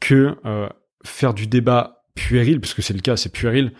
[0.00, 0.68] que euh,
[1.04, 3.72] faire du débat puéril, puisque c'est le cas, c'est puéril,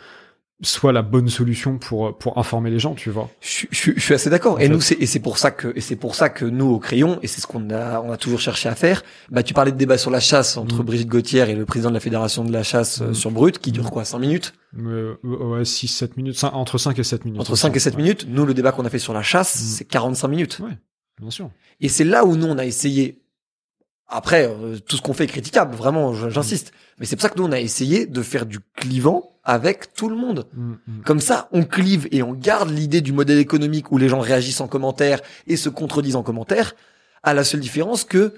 [0.61, 3.31] soit la bonne solution pour pour informer les gens, tu vois.
[3.40, 4.55] Je, suis- je, je suis assez d'accord.
[4.55, 6.66] En Et nous, c'est et c'est pour ça que et c'est pour ça que nous
[6.66, 9.03] au crayon et c'est ce qu'on a on a toujours cherché à faire.
[9.31, 10.87] Bah, tu parlais de débat sur la chasse entre Mm.
[10.87, 13.14] Brigitte Gauthier et le président de la fédération de la chasse euh, Mm.
[13.14, 13.90] sur Brut, qui dure Mm.
[13.90, 17.40] quoi, 5 minutes, Euh, ouais, 6 7 minutes, cin- entre 5 et 7 minutes.
[17.40, 18.27] entre 5 et 7 Ouais, minutes.
[18.29, 19.64] Nous, le débat qu'on a fait sur la chasse, Mm.
[19.64, 20.59] c'est 45 minutes.
[20.61, 20.77] Ouais.
[21.21, 21.51] Bien sûr.
[21.81, 23.23] Et c'est là où nous on a essayé
[24.09, 26.73] Après, euh, tout ce qu'on fait est critiquable, vraiment, j'insiste.
[26.99, 30.09] Mais c'est pour ça que nous, on a essayé de faire du clivant avec tout
[30.09, 30.47] le monde.
[30.55, 31.03] Mm, mm.
[31.05, 34.62] Comme ça, on clive et on garde l'idée du modèle économique où les gens réagissent
[34.62, 36.75] en commentaire et se contredisent en commentaire,
[37.23, 38.35] à la seule différence que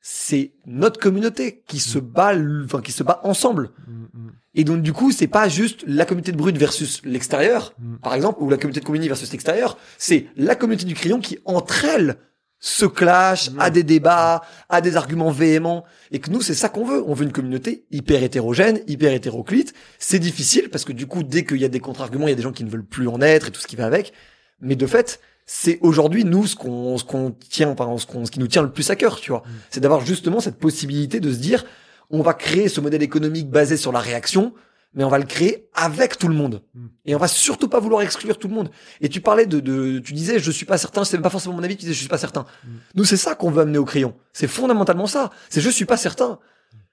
[0.00, 2.32] c'est notre communauté qui se bat,
[2.64, 3.70] enfin, qui se bat ensemble.
[3.88, 4.32] Mm, mm.
[4.54, 7.96] Et donc, du coup, c'est pas juste la communauté de Brut versus l'extérieur, Mm.
[7.96, 9.76] par exemple, ou la communauté de Combini versus l'extérieur.
[9.98, 12.16] C'est la communauté du crayon qui, entre elles,
[12.60, 15.84] se clash, a des débats, a des arguments véhéments.
[16.10, 17.02] Et que nous, c'est ça qu'on veut.
[17.06, 19.74] On veut une communauté hyper hétérogène, hyper hétéroclite.
[19.98, 22.36] C'est difficile parce que du coup, dès qu'il y a des contre-arguments, il y a
[22.36, 24.12] des gens qui ne veulent plus en être et tout ce qui va avec.
[24.60, 28.30] Mais de fait, c'est aujourd'hui nous ce qu'on ce qu'on tient, pardon, ce qu'on ce
[28.30, 29.42] qui nous tient le plus à cœur, tu vois.
[29.70, 31.64] C'est d'avoir justement cette possibilité de se dire,
[32.10, 34.52] on va créer ce modèle économique basé sur la réaction,
[34.94, 36.62] mais on va le créer avec tout le monde.
[36.74, 36.86] Mm.
[37.06, 38.70] Et on va surtout pas vouloir exclure tout le monde.
[39.00, 41.54] Et tu parlais de, de tu disais, je suis pas certain, c'est même pas forcément
[41.54, 42.46] mon avis, tu disais, je suis pas certain.
[42.64, 42.68] Mm.
[42.94, 44.14] Nous, c'est ça qu'on veut amener au crayon.
[44.32, 45.30] C'est fondamentalement ça.
[45.50, 46.38] C'est je suis pas certain.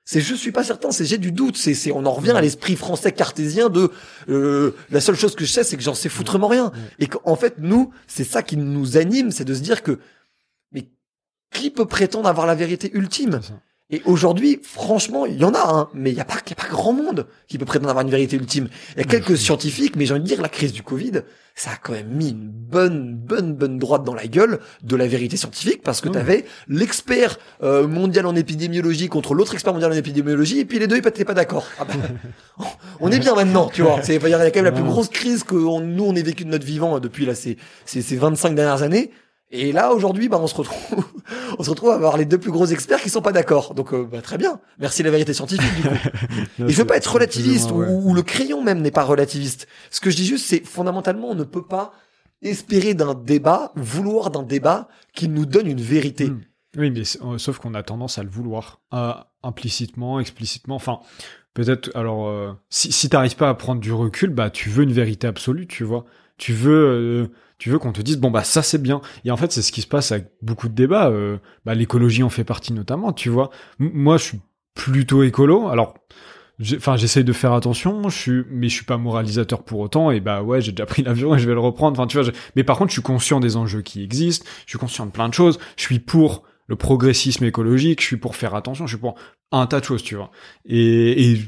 [0.07, 2.41] C'est je suis pas certain, c'est j'ai du doute, c'est c'est on en revient à
[2.41, 3.89] l'esprit français cartésien de
[4.29, 7.35] euh, la seule chose que je sais c'est que j'en sais foutrement rien et qu'en
[7.35, 9.99] fait nous c'est ça qui nous anime, c'est de se dire que
[10.71, 10.91] mais
[11.51, 13.41] qui peut prétendre avoir la vérité ultime?
[13.91, 16.55] Et aujourd'hui, franchement, il y en a, hein, mais il y a pas, y a
[16.55, 18.67] pas grand monde qui peut prétendre avoir une vérité ultime.
[18.95, 21.21] Il y a quelques scientifiques, mais j'ai envie de dire, la crise du Covid,
[21.53, 25.05] ça a quand même mis une bonne, bonne, bonne droite dans la gueule de la
[25.07, 26.15] vérité scientifique, parce que Ouais.
[26.15, 30.87] t'avais l'expert euh, mondial en épidémiologie contre l'autre expert mondial en épidémiologie, et puis les
[30.87, 31.67] deux, ils n'étaient pas d'accord.
[31.79, 31.93] Ah bah,
[32.99, 34.01] on est bien maintenant, tu vois.
[34.01, 36.23] C'est, il y a quand même la plus grosse crise que on- nous, on ait
[36.23, 39.11] vécu de notre vivant depuis là, ces, ces, ces 25 dernières années.
[39.57, 41.05] Et là, aujourd'hui, bah, on se retrouve,
[41.59, 43.73] on se retrouve à avoir les deux plus gros experts qui sont pas d'accord.
[43.73, 44.59] Donc, euh, bah, très bien.
[44.79, 45.95] Merci la vérité scientifique, du coup.
[46.67, 47.87] Et je veux pas être relativiste, ou, Ouais.
[47.89, 49.67] ou le crayon même n'est pas relativiste.
[49.89, 51.93] Ce que je dis juste, c'est fondamentalement, on ne peut pas
[52.41, 56.29] espérer d'un débat, vouloir d'un débat qui nous donne une vérité.
[56.29, 56.41] Mm.
[56.77, 59.13] Oui, mais euh, sauf qu'on a tendance à le vouloir, euh,
[59.43, 60.75] implicitement, explicitement.
[60.75, 60.99] Enfin,
[61.53, 61.89] peut-être.
[61.95, 65.27] Alors, euh, si, si t'arrives pas à prendre du recul, bah, tu veux une vérité
[65.27, 66.05] absolue, tu vois.
[66.37, 69.01] Tu veux, euh, tu veux qu'on te dise bon bah ça c'est bien.
[69.23, 71.09] Et en fait, c'est ce qui se passe avec beaucoup de débats.
[71.09, 73.49] euh, bah, l'écologie en fait partie notamment, tu vois.
[73.79, 74.39] Moi, je suis
[74.73, 75.67] plutôt écolo.
[75.67, 75.95] Alors.
[76.77, 80.09] Enfin, j'essaye de faire attention, je suis, mais je suis pas moralisateur pour autant.
[80.09, 81.99] Et bah ouais, j'ai déjà pris l'avion et je vais le reprendre.
[81.99, 82.31] Enfin, tu vois.
[82.55, 84.45] mais par contre, je suis conscient des enjeux qui existent.
[84.65, 85.59] Je suis conscient de plein de choses.
[85.75, 89.15] Je suis pour le progressisme écologique, je suis pour faire attention, je suis pour
[89.51, 90.31] un tas de choses, tu vois.
[90.65, 91.39] Et, et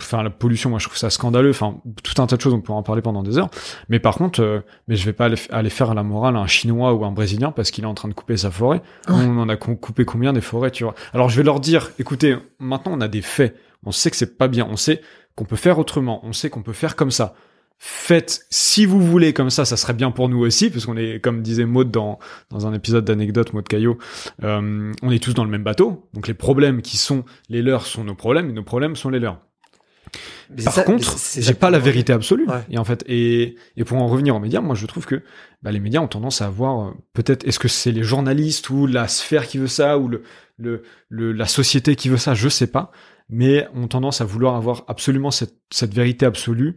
[0.00, 1.50] enfin la pollution, moi je trouve ça scandaleux.
[1.50, 3.50] Enfin tout un tas de choses, on pourrait en parler pendant des heures.
[3.88, 6.46] Mais par contre, euh, mais je vais pas aller, aller faire la morale à un
[6.46, 8.82] Chinois ou un Brésilien parce qu'il est en train de couper sa forêt.
[9.08, 9.14] Ouais.
[9.14, 10.94] On en a co- coupé combien des forêts, tu vois?
[11.12, 13.56] Alors je vais leur dire, écoutez, maintenant on a des faits.
[13.84, 14.66] On sait que c'est pas bien.
[14.70, 15.00] On sait
[15.34, 16.20] qu'on peut faire autrement.
[16.24, 17.34] On sait qu'on peut faire comme ça.
[17.84, 21.18] Faites, si vous voulez comme ça, ça serait bien pour nous aussi, parce qu'on est,
[21.18, 23.98] comme disait Maud dans, dans un épisode d'anecdote, Maud Caillot,
[24.44, 26.08] euh, on est tous dans le même bateau.
[26.14, 29.18] Donc les problèmes qui sont les leurs sont nos problèmes, et nos problèmes sont les
[29.18, 29.38] leurs.
[30.54, 32.46] Mais Par ça- contre, j'ai pas la vérité absolue.
[32.46, 32.62] Ouais.
[32.70, 35.22] Et en fait, et, et pour en revenir aux médias, moi je trouve que
[35.62, 38.86] bah, les médias ont tendance à avoir, euh, peut-être, est-ce que c'est les journalistes ou
[38.86, 40.22] la sphère qui veut ça ou le,
[40.58, 42.90] le, le- la société qui veut ça, je sais pas,
[43.30, 46.76] mais ont tendance à vouloir avoir absolument cette, cette vérité absolue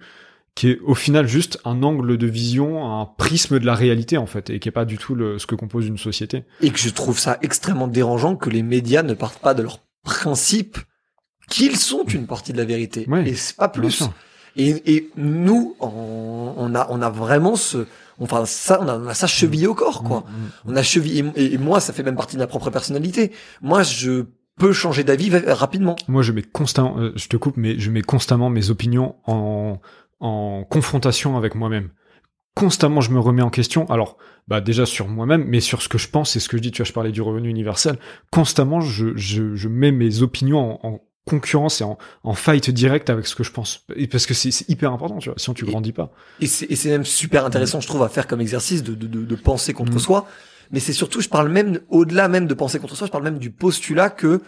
[0.53, 4.25] qui est au final juste un angle de vision, un prisme de la réalité en
[4.25, 6.45] fait, et qui est pas du tout le, ce que compose une société.
[6.61, 9.79] Et que je trouve ça extrêmement dérangeant que les médias ne partent pas de leur
[10.03, 10.77] principe
[11.49, 13.05] qu'ils sont une partie de la vérité.
[13.07, 14.03] Ouais, et c'est pas plus.
[14.57, 17.85] Et, et nous, on, on a, on a vraiment ce,
[18.19, 20.21] enfin ça, on a, on a ça chevillé au corps, quoi.
[20.21, 22.69] Mm, mm, On a chevillé, et, et moi, ça fait même partie de ma propre
[22.69, 23.31] personnalité.
[23.61, 24.25] Moi, je
[24.57, 25.97] peux changer d'avis rapidement.
[26.07, 29.79] Moi, je mets constamment, euh, je te coupe, mais je mets constamment mes opinions en,
[30.21, 31.89] en confrontation avec moi-même.
[32.55, 33.89] Constamment, je me remets en question.
[33.89, 34.15] Alors,
[34.47, 36.71] bah déjà sur moi-même, mais sur ce que je pense et ce que je dis.
[36.71, 37.97] Tu vois, je parlais du revenu universel.
[38.31, 43.09] Constamment, je, je, je mets mes opinions en, en concurrence et en, en fight direct
[43.09, 43.83] avec ce que je pense.
[43.95, 45.37] Et parce que c'est hyper important, tu vois.
[45.37, 46.11] Sinon, tu grandis pas.
[46.39, 49.35] Et c'est, même super intéressant, je trouve, à faire comme exercice de, de, de, de
[49.35, 49.99] penser contre Mm.
[49.99, 50.27] soi.
[50.71, 53.37] Mais c'est surtout, je parle même, au-delà même de penser contre soi, je parle même
[53.39, 54.41] du postulat que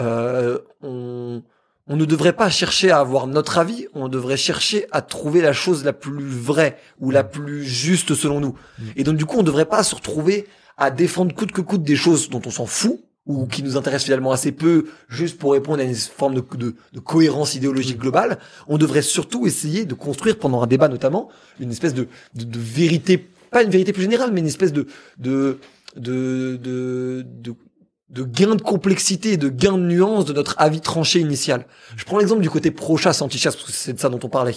[0.00, 1.42] euh, on,
[1.86, 5.52] on ne devrait pas chercher à avoir notre avis, on devrait chercher à trouver la
[5.52, 8.56] chose la plus vraie ou la plus juste selon nous.
[8.78, 8.84] Mm.
[8.96, 10.46] Et donc du coup, on ne devrait pas se retrouver
[10.78, 14.06] à défendre coûte que coûte des choses dont on s'en fout ou qui nous intéressent
[14.06, 18.38] finalement assez peu, juste pour répondre à une forme de, de, de cohérence idéologique globale.
[18.66, 21.28] On devrait surtout essayer de construire pendant un débat notamment
[21.60, 24.86] une espèce de, de, de vérité, pas une vérité plus générale, mais une espèce de
[25.18, 25.58] de
[25.96, 27.54] de de, de,
[28.10, 31.66] de gain de complexité de gain de nuance de notre avis tranché initial.
[31.96, 34.56] Je prends l'exemple du côté pro-chasse, anti-chasse, parce que c'est de ça dont on parlait.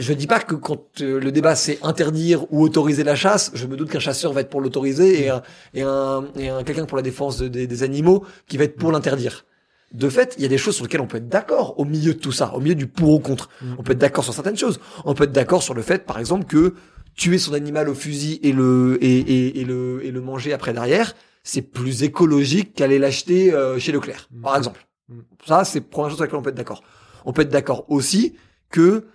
[0.00, 3.66] Je dis pas que quand euh, le débat c'est interdire ou autoriser la chasse, je
[3.66, 5.42] me doute qu'un chasseur va être pour l'autoriser et un,
[5.74, 8.76] et un, et un quelqu'un pour la défense de- des- des animaux qui va être
[8.76, 9.44] pour l'interdire.
[9.92, 12.14] De fait, il y a des choses sur lesquelles on peut être d'accord au milieu
[12.14, 13.48] de tout ça, au milieu du pour ou contre.
[13.78, 14.78] On peut être d'accord sur certaines choses.
[15.04, 16.74] On peut être d'accord sur le fait, par exemple, que
[17.16, 20.72] tuer son animal au fusil et le et, et, et le et le manger après
[20.72, 24.86] derrière, c'est plus écologique qu'aller l'acheter euh, chez Leclerc, par exemple.
[25.08, 25.18] Mm.
[25.44, 26.84] Ça, c'est la première chose sur laquelle on peut être d'accord.
[27.24, 28.36] On peut être d'accord aussi
[28.70, 29.06] que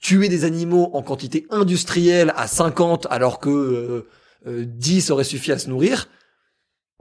[0.00, 4.06] tuer des animaux en quantité industrielle à 50 alors que euh,
[4.46, 6.08] euh, 10 aurait suffi à se nourrir,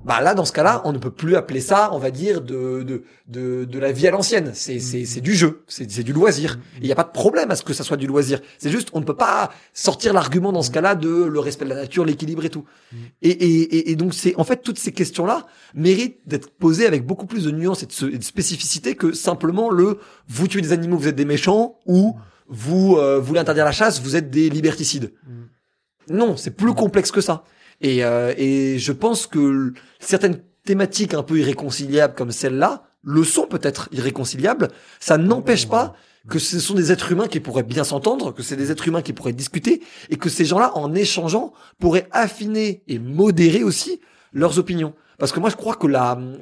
[0.05, 2.83] bah là, dans ce cas-là, on ne peut plus appeler ça, on va dire, de,
[2.83, 4.51] de, de, de la vie à l'ancienne.
[4.53, 6.57] C'est, c'est, c'est du jeu, c'est, c'est du loisir.
[6.77, 8.39] Il n'y a pas de problème à ce que ça soit du loisir.
[8.57, 11.69] C'est juste, on ne peut pas sortir l'argument dans ce cas-là de le respect de
[11.69, 12.63] la nature, l'équilibre et tout.
[13.21, 17.05] Et, et, et, et donc, c'est en fait, toutes ces questions-là méritent d'être posées avec
[17.05, 20.71] beaucoup plus de nuances et de, et de spécificité que simplement le vous tuez des
[20.71, 22.15] animaux, vous êtes des méchants ou
[22.49, 25.13] vous euh, voulez interdire la chasse, vous êtes des liberticides.
[26.09, 27.43] Non, c'est plus complexe que ça.
[27.81, 33.45] Et, euh, et je pense que certaines thématiques un peu irréconciliables comme celle-là le sont
[33.45, 34.69] peut-être irréconciliables.
[34.99, 35.95] Ça n'empêche pas
[36.27, 39.01] que ce sont des êtres humains qui pourraient bien s'entendre, que c'est des êtres humains
[39.01, 44.01] qui pourraient discuter, et que ces gens-là, en échangeant, pourraient affiner et modérer aussi
[44.33, 44.93] leurs opinions.
[45.17, 45.87] Parce que moi, je crois que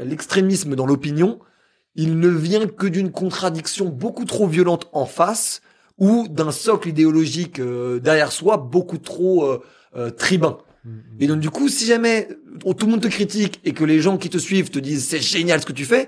[0.03, 1.39] l'extrémisme dans l'opinion,
[1.95, 5.61] il ne vient que d'une contradiction beaucoup trop violente en face,
[5.97, 9.63] ou d'un socle idéologique euh, derrière soi beaucoup trop euh,
[9.95, 10.57] euh, tribun.
[11.19, 12.29] Et donc du coup, si jamais
[12.65, 15.05] euh, tout le monde te critique et que les gens qui te suivent te disent
[15.05, 16.07] c'est génial ce que tu fais,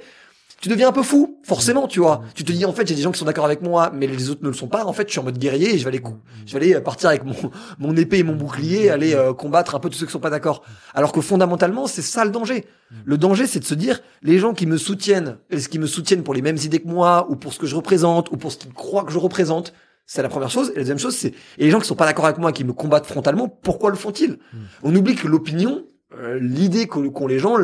[0.61, 2.21] tu deviens un peu fou, forcément, tu vois.
[2.35, 4.29] Tu te dis en fait j'ai des gens qui sont d'accord avec moi, mais les
[4.29, 4.85] autres ne le sont pas.
[4.85, 6.03] En fait, je suis en mode guerrier et je vais aller,
[6.45, 7.33] je vais aller euh, partir avec mon
[7.79, 10.29] mon épée et mon bouclier, aller euh, combattre un peu tous ceux qui sont pas
[10.29, 10.63] d'accord.
[10.93, 12.65] Alors que fondamentalement, c'est ça le danger.
[13.05, 16.23] Le danger, c'est de se dire les gens qui me soutiennent, est-ce qu'ils me soutiennent
[16.23, 18.57] pour les mêmes idées que moi ou pour ce que je représente ou pour ce
[18.57, 19.73] qu'ils croient que je représente.
[20.05, 20.71] C'est la première chose.
[20.71, 22.63] Et la deuxième chose, c'est et les gens qui sont pas d'accord avec moi, qui
[22.63, 24.39] me combattent frontalement, pourquoi le font-ils?
[24.81, 25.83] On oublie que l'opinion,
[26.17, 27.57] euh, l'idée qu'ont les gens,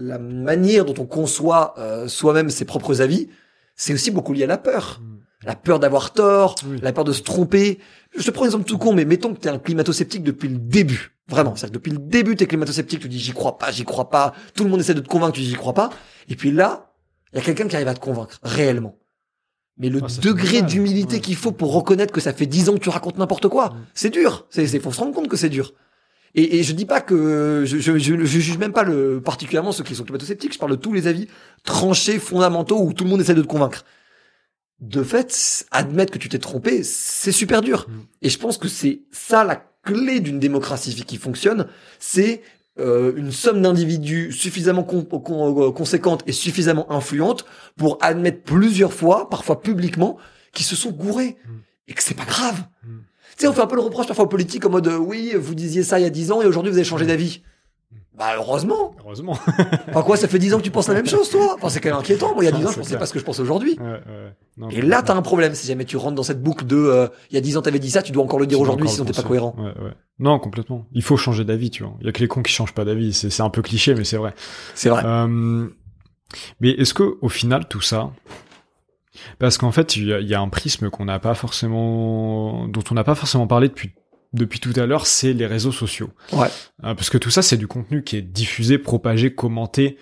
[0.00, 3.28] la manière dont on conçoit euh, soi-même ses propres avis,
[3.74, 5.00] c'est aussi beaucoup lié à la peur.
[5.44, 6.78] La peur d'avoir tort, Oui.
[6.82, 7.78] la peur de se tromper.
[8.16, 10.48] Je te prends un exemple tout con, mais mettons que tu es un climato-sceptique depuis
[10.48, 11.12] le début.
[11.28, 11.54] Vraiment.
[11.56, 14.08] C'est-à-dire que depuis le début, tu es climato-sceptique, tu dis j'y crois pas, j'y crois
[14.08, 14.34] pas.
[14.54, 15.90] Tout le monde essaie de te convaincre, tu dis j'y crois pas.
[16.28, 16.92] Et puis là,
[17.32, 18.96] il y a quelqu'un qui arrive à te convaincre, réellement.
[19.78, 21.20] Mais le Ah, degré d'humilité Ouais.
[21.20, 23.76] qu'il faut pour reconnaître que ça fait dix ans que tu racontes n'importe quoi, Mm.
[23.94, 24.46] c'est dur.
[24.50, 25.72] C'est, c'est, faut se rendre compte que c'est dur.
[26.34, 29.72] Et, et je dis pas que je, je, je, je juge même pas le particulièrement
[29.72, 30.52] ceux qui sont climato-sceptiques.
[30.54, 31.26] Je parle de tous les avis
[31.64, 33.84] tranchés, fondamentaux où tout le monde essaie de te convaincre.
[34.80, 37.86] De fait, admettre que tu t'es trompé, c'est super dur.
[37.88, 37.92] Mm.
[38.22, 41.66] Et je pense que c'est ça la clé d'une démocratie qui fonctionne,
[41.98, 42.42] c'est
[42.78, 47.44] euh, une somme d'individus suffisamment con- con- euh, conséquente et suffisamment influente
[47.76, 50.16] pour admettre plusieurs fois, parfois publiquement,
[50.52, 51.50] qu'ils se sont gourés Mm.
[51.88, 52.62] et que c'est pas grave.
[52.84, 52.98] Mm.
[53.38, 55.32] Tu sais, on fait un peu le reproche parfois aux politiques en mode euh, oui,
[55.38, 57.42] vous disiez ça il y a 10 ans et aujourd'hui vous avez changé d'avis.
[58.18, 58.96] Bah heureusement.
[58.98, 59.38] Heureusement.
[59.88, 61.54] Enfin quoi, ça fait 10 ans que tu penses la même chose toi?
[61.54, 62.34] Enfin c'est quand même inquiétant.
[62.34, 62.98] Moi il y a 10 ans je pensais clair.
[62.98, 63.78] pas ce que je pense aujourd'hui.
[64.72, 67.34] Et là t'as un problème si jamais tu rentres dans cette boucle de euh, il
[67.34, 69.12] y a 10 ans t'avais dit ça, tu dois encore le dire aujourd'hui sinon t'es
[69.12, 69.54] pas cohérent.
[69.56, 69.92] Ouais, ouais.
[70.18, 70.86] Non, complètement.
[70.92, 71.94] Il faut changer d'avis, tu vois.
[72.00, 73.12] Il y a que les cons qui changent pas d'avis.
[73.12, 74.34] C'est c'est un peu cliché, mais c'est vrai.
[74.74, 75.04] C'est vrai.
[75.06, 75.68] Euh,
[76.60, 78.10] mais est-ce que au final tout ça,
[79.38, 82.66] parce qu'en fait il y, a- il y a un prisme qu'on n'a pas forcément,
[82.68, 83.92] dont on n'a pas forcément parlé depuis
[84.34, 86.10] depuis tout à l'heure, c'est les réseaux sociaux.
[86.34, 86.48] Ouais.
[86.84, 89.96] Euh, parce que tout ça c'est du contenu qui est diffusé, propagé, commenté,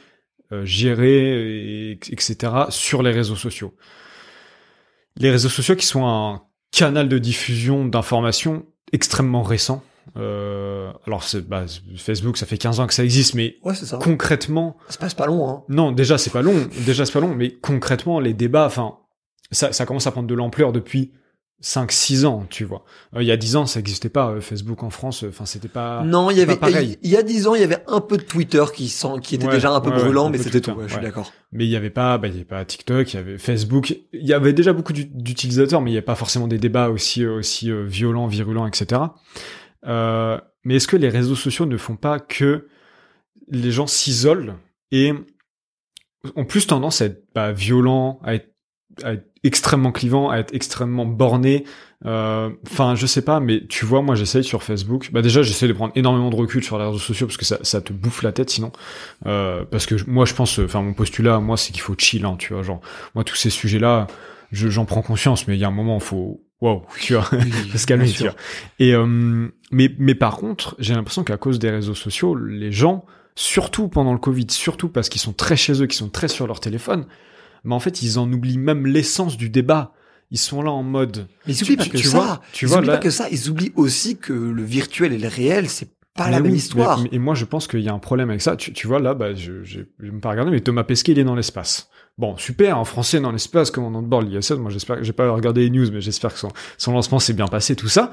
[0.53, 2.53] euh, géré, et- etc.
[2.71, 3.75] sur les réseaux sociaux.
[5.19, 9.83] Les réseaux sociaux qui sont un canal de diffusion d'informations extrêmement récent.
[10.17, 11.65] Euh, alors c'est bah,
[11.97, 13.99] Facebook, ça fait 15 ans que ça existe, mais Ouais ça.
[13.99, 15.65] concrètement, Ça passe pas long hein.
[15.69, 16.55] non, déjà c'est pas long,
[16.87, 18.99] déjà c'est pas long, mais concrètement les débats, enfin,
[19.51, 21.13] ça, ça commence à prendre de l'ampleur depuis
[21.63, 22.85] 5-6 ans, tu vois.
[23.15, 25.47] Euh, il y a 10 ans, ça existait pas euh, Facebook en France, euh, enfin
[25.47, 26.03] c'était pas.
[26.05, 26.99] Non, il y avait pareil.
[27.03, 29.37] il y a 10 ans, il y avait un peu de Twitter qui sent qui
[29.37, 31.33] était Ouais, déjà un peu ouais, ouais, brûlant un mais c'était tout, je suis d'accord.
[31.53, 33.97] Mais il y avait pas, bah il y avait pas TikTok, il y avait Facebook,
[34.13, 36.91] il y avait déjà beaucoup d'u- d'utilisateurs, mais il y avait pas forcément des débats
[36.91, 39.01] aussi aussi violents, virulents, etc.
[39.87, 42.69] Euh, mais est-ce que les réseaux sociaux ne font pas que
[43.49, 44.57] les gens s'isolent
[44.91, 45.13] et
[46.35, 48.53] ont plus tendance à être bah, violents, à être,
[49.03, 51.65] à être extrêmement clivants, à être extrêmement bornés
[52.05, 55.11] euh, Enfin, je sais pas, mais tu vois, moi j'essaye sur Facebook.
[55.13, 57.59] Bah déjà, j'essaie de prendre énormément de recul sur les réseaux sociaux parce que ça,
[57.63, 58.73] ça te bouffe la tête sinon.
[59.27, 62.37] Euh, parce que moi, je pense, enfin, mon postulat, moi, c'est qu'il faut chill, hein,
[62.39, 62.63] tu vois.
[62.63, 62.81] Genre,
[63.15, 64.07] moi, tous ces sujets-là,
[64.53, 67.79] je- j'en prends conscience, mais il y a un moment, faut, waouh, tu vois, faut
[67.79, 68.35] se calmer, tu vois.
[68.79, 73.05] Et euh, mais mais par contre, j'ai l'impression qu'à cause des réseaux sociaux, les gens,
[73.35, 76.47] surtout pendant le Covid, surtout parce qu'ils sont très chez eux, qu'ils sont très sur
[76.47, 77.07] leur téléphone,
[77.67, 79.93] mais en fait, ils en oublient même l'essence du débat.
[80.33, 81.29] ils sont là en mode.
[81.47, 82.19] Mais ils oublient pas tu- que tu ça.
[82.19, 83.29] vois- tu ils vois, oublient là- pas que ça.
[83.31, 87.01] Ils oublient aussi que le virtuel et le réel, c'est pas Mais la même histoire.
[87.01, 88.57] mais- et moi, je pense qu'il y a un problème avec ça.
[88.57, 91.19] Tu, tu vois, là, bah, je, j'ai- je vais pas regarder, mais Thomas Pesquet, il
[91.21, 91.91] est dans l'espace.
[92.19, 94.51] Bon, super, en français dans l'espace, commandant de bord, l'ISS.
[94.59, 97.35] Moi, j'espère que j'ai pas regardé les news, mais j'espère que son, son lancement s'est
[97.35, 98.11] bien passé, tout ça.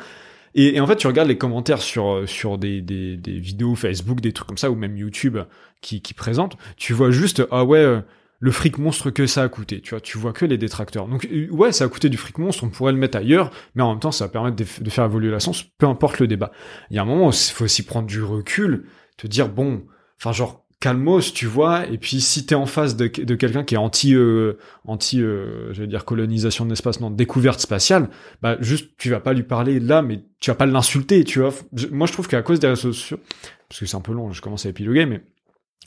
[0.53, 4.21] Et, et en fait, tu regardes les commentaires sur, sur des, des, des vidéos Facebook,
[4.21, 5.39] des trucs comme ça, ou même YouTube
[5.81, 6.57] qui, qui présentent.
[6.77, 8.01] Tu vois juste, ah ouais, euh,
[8.43, 9.79] le fric monstre que ça a coûté.
[9.79, 11.07] Tu vois, tu vois que les détracteurs.
[11.07, 13.83] Donc, euh, ouais, ça a coûté du fric monstre, on pourrait le mettre ailleurs, mais
[13.83, 16.51] en même temps, ça va permettre de, faire évoluer la science, peu importe le débat.
[16.91, 18.83] Il y a un moment il faut aussi prendre du recul,
[19.15, 19.83] te dire, bon,
[20.19, 23.77] enfin, genre, calmos, tu vois, et puis si t'es en face de, quelqu'un qui est
[23.77, 28.09] anti, euh, anti, euh, je vais dire colonisation de l'espace, non, découverte spatiale,
[28.41, 31.53] bah juste tu vas pas lui parler là, mais tu vas pas l'insulter, tu vois.
[31.91, 33.19] Moi je trouve qu'à cause des réseaux sociaux,
[33.69, 35.21] parce que c'est un peu long, je commence à épiloguer, mais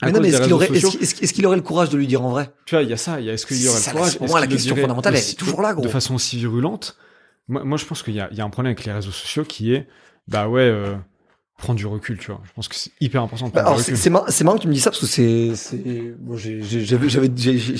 [0.03, 2.29] Mais non, mais est-ce qu'il aurait, est-ce qu'il aurait le courage de lui dire en
[2.29, 2.51] vrai?
[2.65, 3.97] Tu vois, il y a ça, il y a est-ce qu'il y aurait Ça, le
[3.97, 5.83] courage pour moi, la question fondamentale, elle est toujours là, gros.
[5.83, 6.97] De façon aussi virulente?
[7.47, 9.73] Moi, moi je pense qu'il y y a un problème avec les réseaux sociaux qui
[9.73, 9.87] est,
[10.27, 10.95] bah ouais, euh,
[11.57, 12.41] prendre du recul, tu vois.
[12.45, 13.97] Je pense que c'est hyper important de Bah, alors c'est recul.
[13.97, 15.07] c'est mar- c'est marrant que tu me dis ça parce que
[15.55, 16.59] c'est bon, j'ai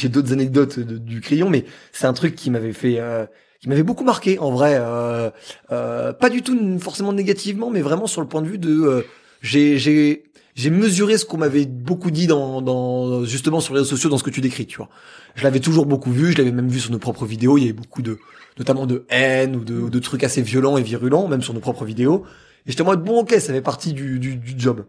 [0.10, 3.26] d'autres anecdotes de- du crayon mais c'est un truc qui m'avait fait euh,
[3.60, 5.30] qui m'avait beaucoup marqué en vrai euh,
[5.72, 9.02] euh, pas du tout forcément négativement mais vraiment sur le point de vue de euh,
[9.42, 10.24] j'ai
[10.58, 14.18] j'ai mesuré ce qu'on m'avait beaucoup dit dans dans justement sur les réseaux sociaux dans
[14.18, 14.90] ce que tu décris tu vois
[15.36, 17.64] je l'avais toujours beaucoup vu je l'avais même vu sur nos propres vidéos il y
[17.64, 18.20] avait beaucoup de
[18.58, 21.62] notamment de haine ou de, ou de trucs assez violents et virulents même sur nos
[21.62, 22.26] propres vidéos
[22.66, 24.84] et j'étais en mode bon ok ça fait partie du du, du job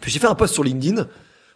[0.00, 1.08] puis j'ai fait un post sur LinkedIn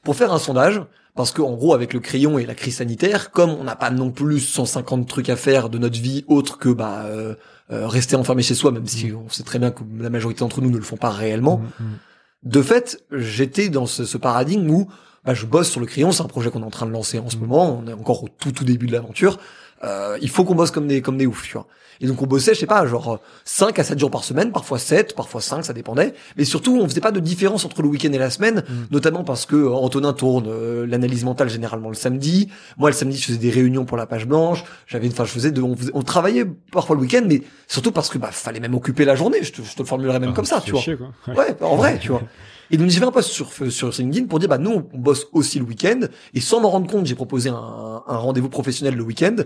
[0.07, 0.81] pour faire un sondage,
[1.17, 3.91] parce que en gros, avec le crayon et la crise sanitaire, comme on n'a pas
[3.91, 7.35] non plus 150 trucs à faire de notre vie autre que bah euh,
[7.73, 10.61] euh, rester enfermé chez soi, même si on sait très bien que la majorité d'entre
[10.61, 11.59] nous ne le font pas réellement.
[11.59, 11.99] Mm, mm.
[12.47, 14.89] De fait, j'étais dans ce, ce paradigme où
[15.25, 17.19] bah, je bosse sur le crayon, c'est un projet qu'on est en train de lancer
[17.19, 19.41] en ce moment, on est encore au tout tout début de l'aventure.
[19.85, 21.67] Euh, il faut qu'on bosse comme des comme des oufs, tu vois.
[22.03, 24.79] Et donc on bossait, je sais pas, genre 5 à 7 jours par semaine, parfois
[24.79, 26.13] 7, parfois 5, ça dépendait.
[26.37, 28.73] Mais surtout, on faisait pas de différence entre le week-end et la semaine, Mm.
[28.91, 32.51] notamment parce que euh, Antonin tourne euh, l'analyse mentale généralement le samedi.
[32.77, 34.63] Moi, le samedi, je faisais des réunions pour la page blanche.
[34.87, 38.11] J'avais, enfin, je faisais de, on, faisait- on travaillait parfois le week-end, mais surtout parce
[38.11, 39.39] que bah fallait même occuper la journée.
[39.43, 40.81] Je te, je te le formulerais même Ah, comme ça, tu vois.
[40.83, 41.13] chier, quoi.
[41.29, 41.35] Ouais.
[41.35, 42.21] Ouais, en vrai, tu vois.
[42.71, 45.27] Et donc j'ai fait un post sur sur LinkedIn pour dire bah nous on bosse
[45.33, 46.01] aussi le week-end
[46.35, 49.37] et sans m'en rendre compte j'ai proposé un, un rendez-vous professionnel le week-end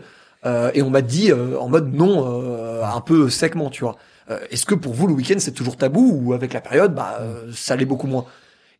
[0.46, 3.96] euh, et on m'a dit euh, en mode non euh, un peu secement tu vois.
[4.30, 7.18] Euh, Est-ce que pour vous le week-end c'est toujours tabou ou avec la période bah
[7.20, 8.24] euh, ça l'est beaucoup moins?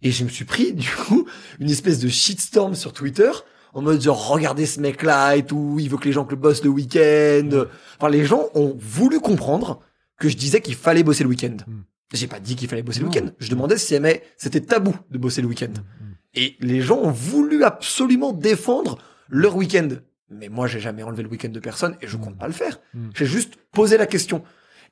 [0.03, 1.27] Et je me suis pris du coup
[1.59, 3.31] une espèce de shitstorm sur Twitter
[3.75, 6.31] en mode genre regardez ce mec là et tout il veut que les gens que
[6.31, 7.67] le bossent le week-end.
[7.99, 9.81] Enfin les gens ont voulu comprendre
[10.19, 11.57] que je disais qu'il fallait bosser le week-end.
[11.67, 11.81] Mm.
[12.13, 13.27] J'ai pas dit qu'il fallait bosser le week-end.
[13.39, 15.69] Je demandais si mais c'était tabou de bosser le week-end.
[15.69, 16.15] Mm, mm.
[16.35, 19.89] Et les gens ont voulu absolument défendre leur week-end.
[20.29, 22.81] Mais moi, j'ai jamais enlevé le week-end de personne et je compte pas le faire.
[22.95, 23.11] Mm.
[23.15, 24.43] J'ai juste posé la question.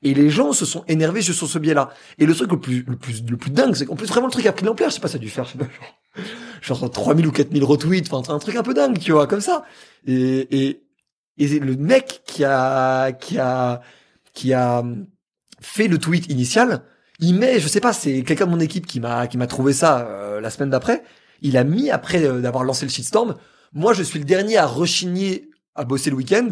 [0.01, 1.89] Et les gens se sont énervés sur ce biais-là.
[2.19, 4.31] Et le truc le plus, le plus, le plus dingue, c'est qu'en plus, vraiment, le
[4.31, 4.89] truc a pris de l'ampleur.
[4.89, 5.67] Je sais pas, ça a dû faire, je sais pas,
[6.61, 8.13] genre, genre 3000 ou 4000 retweets.
[8.13, 9.65] Enfin, un truc un peu dingue, tu vois, comme ça.
[10.07, 10.83] Et, et,
[11.37, 13.81] et le mec qui a, qui a,
[14.33, 14.83] qui a
[15.59, 16.83] fait le tweet initial,
[17.19, 19.73] il met, je sais pas, c'est quelqu'un de mon équipe qui m'a, qui m'a trouvé
[19.73, 21.03] ça euh, la semaine d'après.
[21.41, 23.35] Il a mis après euh, d'avoir lancé le shitstorm.
[23.73, 26.49] Moi, je suis le dernier à rechigner à bosser le week-end.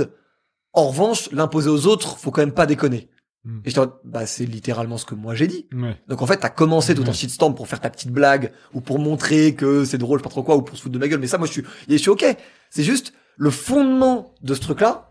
[0.74, 3.10] En revanche, l'imposer aux autres, faut quand même pas déconner.
[3.44, 3.60] Mm.
[3.66, 5.68] Et je bah, c'est littéralement ce que moi j'ai dit.
[5.74, 5.96] Ouais.
[6.08, 7.10] Donc en fait, t'as commencé tout Ouais.
[7.10, 10.28] un shitstorm pour faire ta petite blague ou pour montrer que c'est drôle, je sais
[10.28, 11.20] pas trop quoi, ou pour se foutre de ma gueule.
[11.20, 12.26] Mais ça, moi, je suis, je suis ok.
[12.70, 15.07] C'est juste le fondement de ce truc-là.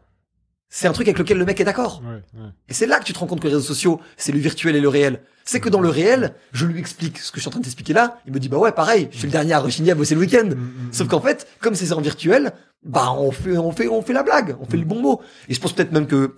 [0.69, 2.03] C'est un truc avec lequel le mec est d'accord.
[2.05, 2.49] Ouais, ouais.
[2.69, 4.75] Et c'est là que tu te rends compte que les réseaux sociaux, c'est le virtuel
[4.77, 5.23] et le réel.
[5.45, 7.65] C'est que dans le réel, je lui explique ce que je suis en train de
[7.65, 8.21] t'expliquer là.
[8.27, 10.21] Il me dit, bah ouais, pareil, je suis le dernier à rechigner à bosser le
[10.21, 10.47] week-end.
[10.47, 10.55] Mm,
[10.89, 11.11] mm, Sauf mm.
[11.11, 12.53] qu'en fait, comme c'est en virtuel,
[12.83, 14.81] bah on fait, on fait, on fait la blague, on fait Mm.
[14.81, 15.23] le bon mot.
[15.49, 16.35] Et je pense peut-être même que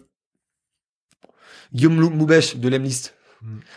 [1.72, 3.14] Guillaume Moubèche de l'Emlist,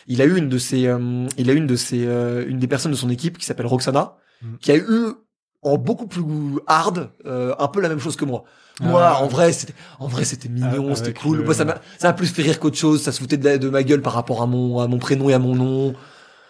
[0.07, 2.67] il a eu une de ses, euh, il a une de ses, euh, une des
[2.67, 4.17] personnes de son équipe qui s'appelle Roxana,
[4.59, 5.13] qui a eu
[5.61, 6.23] en beaucoup plus
[6.67, 8.43] hard, euh, un peu la même chose que moi.
[8.79, 9.21] Moi, Ah.
[9.21, 11.39] en vrai, c'était, en vrai, c'était mignon, Ah, c'était cool.
[11.39, 13.01] le- Moi, ça m'a, ça m'a plus fait rire qu'autre chose.
[13.01, 15.29] Ça se foutait de, la- de ma gueule par rapport à mon, à mon prénom
[15.29, 15.93] et à mon nom.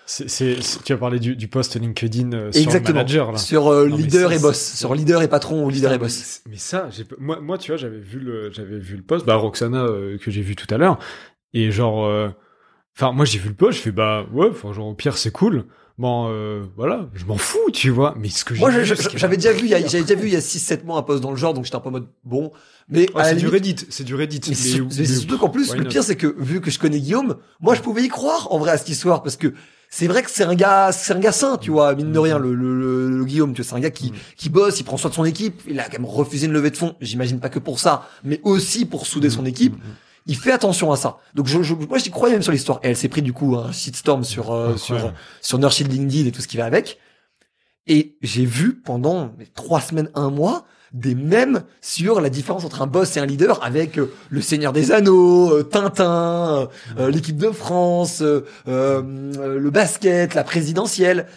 [0.06, 2.96] C'est, c'est, tu as parlé du, du post LinkedIn euh, sur Exactement.
[3.00, 3.38] manager là.
[3.38, 4.58] Sur euh, Non, leader ça, et boss.
[4.58, 6.42] c'est- Sur leader et patron ou leader et boss.
[6.46, 9.26] Mais, mais ça, j'ai, moi, moi, tu vois, j'avais vu le, j'avais vu le post,
[9.26, 11.00] bah Roxana euh, que j'ai vu tout à l'heure,
[11.54, 12.30] et genre, euh,
[12.98, 15.66] enfin, moi j'ai vu le post, je fais bah ouais, genre au pire c'est cool.
[16.02, 18.16] Bon, euh, voilà, je m'en fous, tu vois.
[18.18, 20.20] Mais ce que j'ai Moi, je- je- j'avais déjà vu, il y a- j'avais déjà
[20.20, 21.90] vu il y a 6-7 mois un post dans le genre, donc j'étais un peu
[21.90, 22.52] en mode bon.
[22.90, 24.42] Mais Ouais, à la c'est du limite- Reddit, c'est du Reddit.
[24.50, 25.90] Mais c'est mais c'est surtout qu'en plus, why le not?
[25.92, 28.72] pire, c'est que vu que je connais Guillaume, moi, je pouvais y croire en vrai
[28.72, 29.54] à cette histoire parce que
[29.92, 32.40] c'est vrai que c'est un gars, c'est un gars sain, tu vois, mine de rien,
[32.40, 34.98] le, le, le, le Guillaume, tu vois, c'est un gars qui, qui bosse, il prend
[34.98, 37.50] soin de son équipe, il a quand même refusé une levée de fonds, j'imagine pas
[37.50, 39.76] que pour ça, mais aussi pour souder son équipe.
[40.28, 41.18] Il fait attention à ça.
[41.34, 42.80] Donc je, je moi j'y croyais même sur l'histoire.
[42.84, 46.32] Et elle s'est pris du coup un shitstorm sur euh, sur sur Nurse LinkedIn et
[46.32, 47.00] tout ce qui va avec.
[47.88, 52.88] Et j'ai vu pendant trois semaines, un mois, des mèmes sur la différence entre un
[52.88, 57.52] boss et un leader avec euh, le Seigneur des Anneaux, euh, Tintin, euh, l'équipe de
[57.52, 61.28] France, le basket, la présidentielle.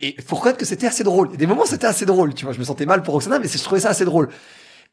[0.00, 1.30] Et faut reconnaître que c'était assez drôle.
[1.34, 2.54] A des moments c'était assez drôle, tu vois.
[2.54, 4.28] Je me sentais mal pour Roxana, mais je trouvais ça assez drôle.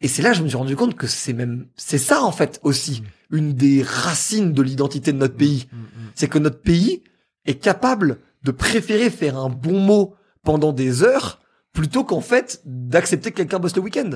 [0.01, 2.31] Et c'est là que je me suis rendu compte que c'est même, c'est ça en
[2.31, 5.67] fait aussi, une des racines de l'identité de notre pays.
[6.15, 7.03] C'est que notre pays
[7.45, 11.41] est capable de préférer faire un bon mot pendant des heures
[11.73, 14.11] plutôt qu'en fait d'accepter que quelqu'un bosse le week-end.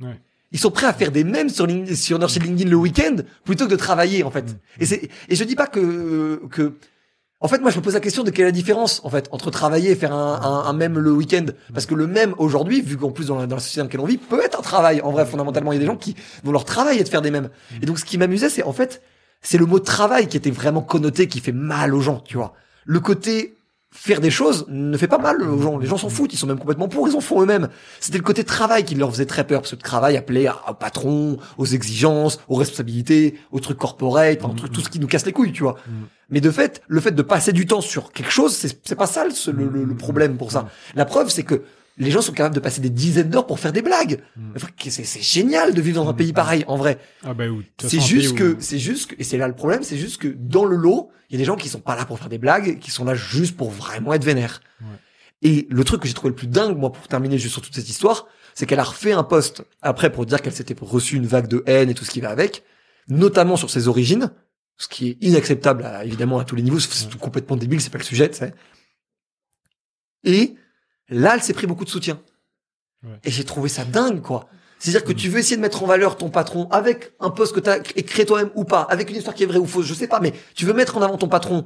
[0.00, 0.20] Ouais.
[0.52, 3.66] Ils sont prêts à faire des mèmes sur LinkedIn, sur Nurture LinkedIn le week-end plutôt
[3.66, 4.56] que de travailler en fait.
[4.80, 6.74] Et c'est et je dis pas que que
[7.40, 9.28] en fait moi je me pose la question de quelle est la différence en fait
[9.32, 12.96] entre travailler et faire un, un, mème le week-end parce que le mème aujourd'hui vu
[12.96, 15.00] qu'en plus dans la, dans la société dans laquelle on vit peut être un travail
[15.00, 16.14] en vrai fondamentalement il y a des gens qui
[16.44, 17.50] dont leur travail est de faire des mèmes.
[17.82, 19.02] Et donc ce qui m'amusait c'est en fait
[19.42, 22.52] c'est le mot travail qui était vraiment connoté qui fait mal aux gens tu vois.
[22.84, 23.59] Le côté
[23.92, 25.76] faire des choses ne fait pas mal aux gens.
[25.78, 27.68] Les gens s'en foutent, ils sont même complètement pour, ils en font eux-mêmes.
[27.98, 30.74] C'était le côté travail qui leur faisait très peur, parce que le travail appelait au
[30.74, 35.26] patron, aux exigences, aux responsabilités, aux trucs corporate, enfin, tout, tout ce qui nous casse
[35.26, 35.76] les couilles, tu vois.
[36.28, 39.24] Mais de fait, le fait de passer du temps sur quelque chose, c'est pas ça
[39.24, 40.68] le, le- le- le problème pour ça.
[40.94, 41.62] La preuve, c'est que
[42.00, 44.20] les gens sont capables de passer des dizaines d'heures pour faire des blagues.
[44.78, 46.98] C'est c'est génial de vivre dans un pays pareil, en vrai.
[47.22, 47.44] Ah bah,
[47.82, 50.28] C'est juste où- que, c'est juste que, et c'est là le problème, c'est juste que
[50.28, 52.38] dans le lot, il y a des gens qui sont pas là pour faire des
[52.38, 54.60] blagues, qui sont là juste pour vraiment être vénères.
[54.80, 54.86] Ouais.
[55.42, 57.74] Et le truc que j'ai trouvé le plus dingue, moi, pour terminer juste sur toute
[57.74, 61.26] cette histoire, c'est qu'elle a refait un post après pour dire qu'elle s'était reçu une
[61.26, 62.62] vague de haine et tout ce qui va avec,
[63.08, 64.30] notamment sur ses origines,
[64.76, 67.98] ce qui est inacceptable, à- évidemment, à tous les niveaux, c'est complètement débile, c'est pas
[67.98, 68.52] le sujet, tu sais.
[70.24, 70.54] Et
[71.10, 72.20] là, elle s'est pris beaucoup de soutien.
[73.04, 73.18] Ouais.
[73.24, 74.46] Et j'ai trouvé ça dingue, quoi.
[74.78, 77.60] C'est-à-dire que tu veux essayer de mettre en valeur ton patron avec un poste que
[77.60, 79.92] tu as créé toi-même ou pas, avec une histoire qui est vraie ou fausse, je
[79.94, 81.64] sais pas, mais tu veux mettre en avant ton patron,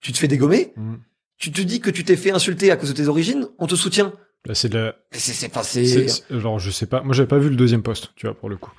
[0.00, 0.98] tu te fais dégommer, Mhm.
[1.36, 3.76] tu te dis que tu t'es fait insulter à cause de tes origines, on te
[3.76, 4.12] soutient.
[4.46, 7.02] Là, c'est de la, c'est, c'est, pas, c'est- c'est, c'est- genre, je sais pas.
[7.02, 8.72] Moi, j'avais pas vu le deuxième poste, tu vois, pour le coup.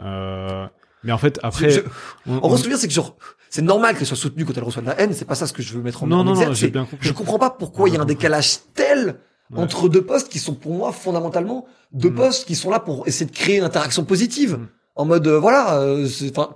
[0.00, 0.66] Euh,
[1.04, 1.80] mais en fait, après, je-
[2.26, 3.16] on- en gros, on- ce que je veux dire, c'est que genre,
[3.48, 5.52] c'est normal qu'elle soit soutenue quand elle reçoit de la haine, c'est pas ça ce
[5.52, 7.06] que je veux mettre en, non, en non, non, j'ai bien compris.
[7.08, 9.20] je comprends pas pourquoi il y a un décalage tel
[9.52, 9.58] Ouais.
[9.62, 12.14] entre deux postes qui sont pour moi fondamentalement deux Mm.
[12.14, 14.54] postes qui sont là pour essayer de créer une interaction positive.
[14.58, 14.68] Mm.
[14.96, 16.50] En mode, euh, voilà, euh, enfin,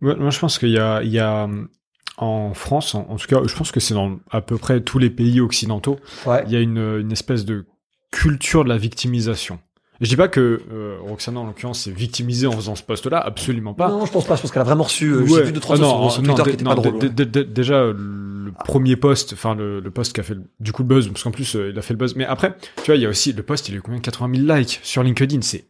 [0.00, 1.48] moi, je pense qu'il y a, il y a
[2.18, 4.98] en France, en, en tout cas, je pense que c'est dans à peu près tous
[4.98, 6.42] les pays occidentaux, ouais.
[6.46, 7.66] il y a une, une espèce de
[8.10, 9.58] culture de la victimisation.
[10.00, 13.72] Je dis pas que euh, Roxana, en l'occurrence, s'est victimisée en faisant ce poste-là, absolument
[13.72, 13.88] pas.
[13.88, 14.36] Non, je pense pas.
[14.36, 15.06] Je pense qu'elle a vraiment reçu.
[15.10, 15.42] euh, J'ai Ouais.
[15.44, 16.98] vu deux trois Ah non, sur, sur non, Twitter dé- qui non, pas drôles.
[16.98, 17.12] dé- ouais.
[17.14, 17.76] dé- dé- déjà,
[18.46, 21.22] le premier poste, enfin le, le poste qui a fait du coup le buzz, parce
[21.22, 22.16] qu'en plus euh, il a fait le buzz.
[22.16, 24.38] Mais après, tu vois, il y a aussi le poste, il a eu combien 80
[24.46, 25.66] 000 likes sur LinkedIn, c'est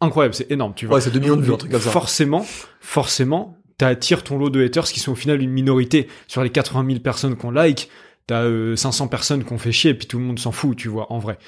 [0.00, 0.96] incroyable, c'est énorme, tu vois.
[0.96, 1.90] Ouais, c'est 2 millions de vues, un truc comme ça.
[1.90, 2.44] Forcément,
[2.80, 6.08] forcément, t'attires ton lot de haters qui sont au final une minorité.
[6.26, 7.88] Sur les 80 000 personnes qu'on like,
[8.26, 10.88] t'as euh, 500 personnes qu'on fait chier et puis tout le monde s'en fout, tu
[10.88, 11.38] vois, en vrai.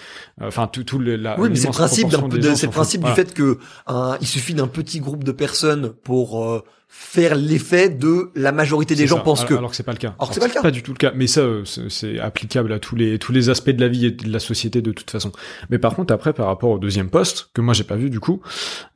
[0.40, 1.38] Euh, Enfin, tout, tout le, la.
[1.40, 4.68] Oui, mais c'est le principe, c'est le principe du fait que un, il suffit d'un
[4.68, 9.40] petit groupe de personnes pour euh, faire l'effet de la majorité des gens ça, pensent
[9.40, 9.54] alors, que.
[9.54, 10.14] alors que c'est pas le cas.
[10.18, 10.62] Alors que c'est pas le cas.
[10.62, 11.12] Pas du tout le cas.
[11.14, 14.06] Mais ça, euh, c'est c'est applicable à tous les tous les aspects de la vie
[14.06, 15.32] et de la société de toute façon.
[15.70, 18.20] Mais par contre, après, par rapport au deuxième poste que moi j'ai pas vu du
[18.20, 18.40] coup,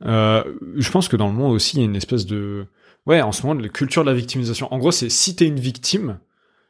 [0.05, 0.43] euh,
[0.77, 2.65] je pense que dans le monde aussi il y a une espèce de
[3.05, 4.71] ouais, en ce moment, la culture de la victimisation.
[4.73, 6.17] En gros, c'est si t'es une victime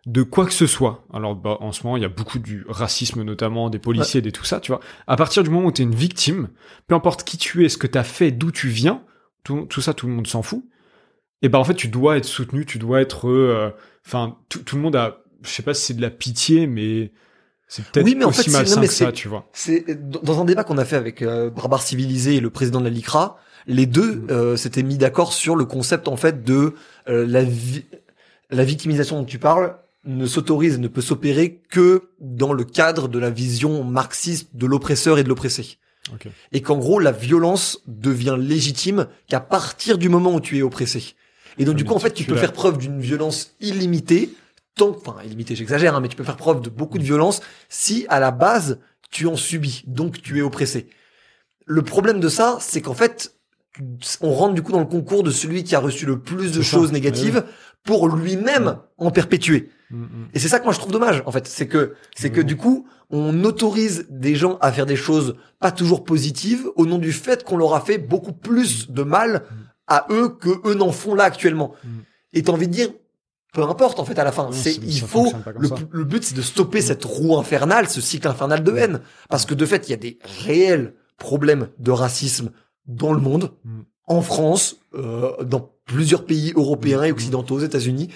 [0.07, 1.05] de quoi que ce soit.
[1.13, 4.31] Alors, bah, en ce moment, il y a beaucoup du racisme, notamment des policiers, des
[4.31, 4.81] tout ça, tu vois.
[5.07, 6.49] À partir du moment où t'es une victime,
[6.87, 9.03] peu importe qui tu es, ce que t'as fait, d'où tu viens,
[9.43, 10.63] tout, tout ça, tout le monde s'en fout.
[11.43, 13.71] Et ben en fait, tu dois être soutenu, tu dois être, euh,
[14.05, 17.11] enfin, tout, tout le monde a, je sais pas si c'est de la pitié, mais
[17.67, 19.49] c'est peut-être Oui, mais en aussi fait, c'est- malsain non, mais que ça, tu vois.
[19.53, 22.85] C'est dans un débat qu'on a fait avec euh, Barbar Civilisé et le président de
[22.85, 23.37] la LICRA,
[23.67, 24.27] les deux Mm.
[24.31, 26.73] euh, s'étaient mis d'accord sur le concept en fait de
[27.07, 27.85] euh, la vi-
[28.51, 33.19] la victimisation dont tu parles ne s'autorise, ne peut s'opérer que dans le cadre de
[33.19, 35.77] la vision marxiste de l'oppresseur et de l'oppressé.
[36.51, 41.15] Et qu'en gros, la violence devient légitime qu'à partir du moment où tu es oppressé.
[41.57, 44.33] Et donc, Ouais, du coup, en fait, tu peux faire preuve d'une violence illimitée,
[44.75, 48.05] tant, enfin, illimitée, j'exagère, hein, mais tu peux faire preuve de beaucoup de violence si,
[48.09, 48.79] à la base,
[49.11, 49.83] tu en subis.
[49.85, 50.87] Donc, tu es oppressé.
[51.65, 53.35] Le problème de ça, c'est qu'en fait,
[54.21, 56.61] on rentre du coup dans le concours de celui qui a reçu le plus de
[56.61, 56.77] ça.
[56.77, 57.45] choses négatives
[57.83, 59.69] pour lui-même en perpétuer.
[59.91, 60.27] Mm, mm.
[60.33, 61.47] Et c'est ça que moi je trouve dommage, en fait.
[61.47, 62.45] C'est que, c'est que Mhm.
[62.47, 66.97] du coup, on autorise des gens à faire des choses pas toujours positives au nom
[66.97, 69.43] du fait qu'on leur a fait beaucoup plus de mal
[69.87, 71.73] à eux que eux n'en font là actuellement.
[72.33, 72.89] Et t'as envie de dire,
[73.53, 74.49] peu importe en fait à la fin.
[74.53, 75.33] C'est il faut
[75.91, 79.53] le, but c'est de stopper cette roue infernale, ce cycle infernal de haine, parce que
[79.53, 82.51] de fait il y a des réels problèmes de racisme
[82.87, 83.81] dans le monde, Mm.
[84.07, 87.15] en France, euh, dans plusieurs pays européens et Mm.
[87.15, 88.09] occidentaux, aux États-Unis.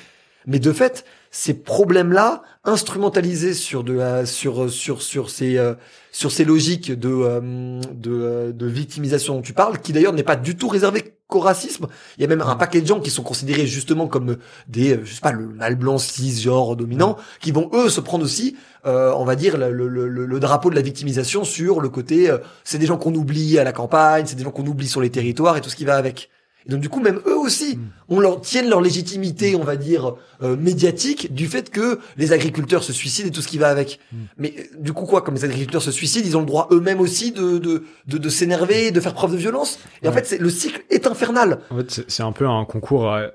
[0.47, 1.05] Mais de fait,
[1.37, 5.73] ces problèmes-là, instrumentalisés sur de la, sur sur sur ces euh,
[6.13, 10.23] sur ces logiques de euh, de, euh, de victimisation dont tu parles, qui d'ailleurs n'est
[10.23, 11.87] pas du tout réservé qu'au racisme.
[12.17, 14.37] Il y a même un paquet de gens qui sont considérés justement comme
[14.69, 18.55] des, je sais pas, le mâle blanc cisgenre dominant, qui vont eux se prendre aussi,
[18.85, 22.29] euh, on va dire, le, le, le, le drapeau de la victimisation sur le côté,
[22.29, 25.01] euh, c'est des gens qu'on oublie à la campagne, c'est des gens qu'on oublie sur
[25.01, 26.29] les territoires et tout ce qui va avec.
[26.67, 27.81] Et donc du coup, même eux aussi, Mm.
[28.09, 32.83] on leur tienne leur légitimité, on va dire euh, médiatique, du fait que les agriculteurs
[32.83, 33.99] se suicident et tout ce qui va avec.
[34.11, 34.17] Mm.
[34.37, 36.99] Mais euh, du coup quoi, comme les agriculteurs se suicident, ils ont le droit eux-mêmes
[37.01, 39.79] aussi de de de, de s'énerver, de faire preuve de violence.
[40.01, 41.59] Et en fait, c'est le cycle est infernal.
[41.69, 43.27] En fait, c'est- un peu un concours à,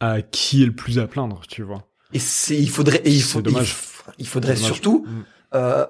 [0.00, 1.82] à qui est le plus à plaindre, tu vois.
[2.12, 3.40] Et c'est il faudrait et il faut
[4.18, 5.24] il, faudrait surtout Mm.
[5.54, 5.86] euh,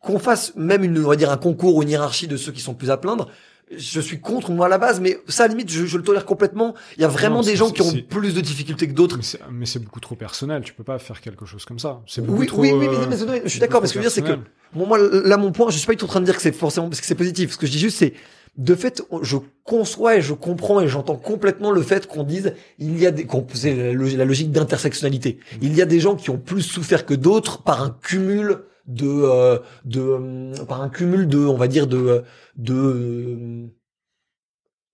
[0.00, 2.60] qu'on fasse même une on va dire un concours ou une hiérarchie de ceux qui
[2.60, 3.28] sont plus à plaindre.
[3.76, 6.02] Je suis contre moi à la base, mais ça à la limite je, je le
[6.02, 6.74] tolère complètement.
[6.96, 9.18] Il y a vraiment Non, des gens qui ont plus de difficultés que d'autres.
[9.52, 12.00] Mais c'est- beaucoup trop personnel, tu peux pas faire quelque chose comme ça.
[12.06, 12.62] C'est beaucoup Oui, trop.
[12.62, 14.12] oui, oui, mais, euh, mais- mais- je suis d'accord, mais ce que je veux dire,
[14.12, 14.38] c'est que.
[14.74, 16.42] Bon, moi, là, mon point, je suis pas du tout en train de dire que
[16.42, 17.52] c'est forcément parce que c'est positif.
[17.52, 18.14] Ce que je dis juste, c'est
[18.58, 22.98] de fait, je conçois et je comprends et j'entends complètement le fait qu'on dise il
[22.98, 25.38] y a des, qu'on c'est la logique d'intersectionnalité.
[25.62, 29.06] Il y a des gens qui ont plus souffert que d'autres par un cumul de,
[29.06, 32.22] euh, de, euh, par un cumul de, on va dire de, euh,
[32.56, 33.68] de,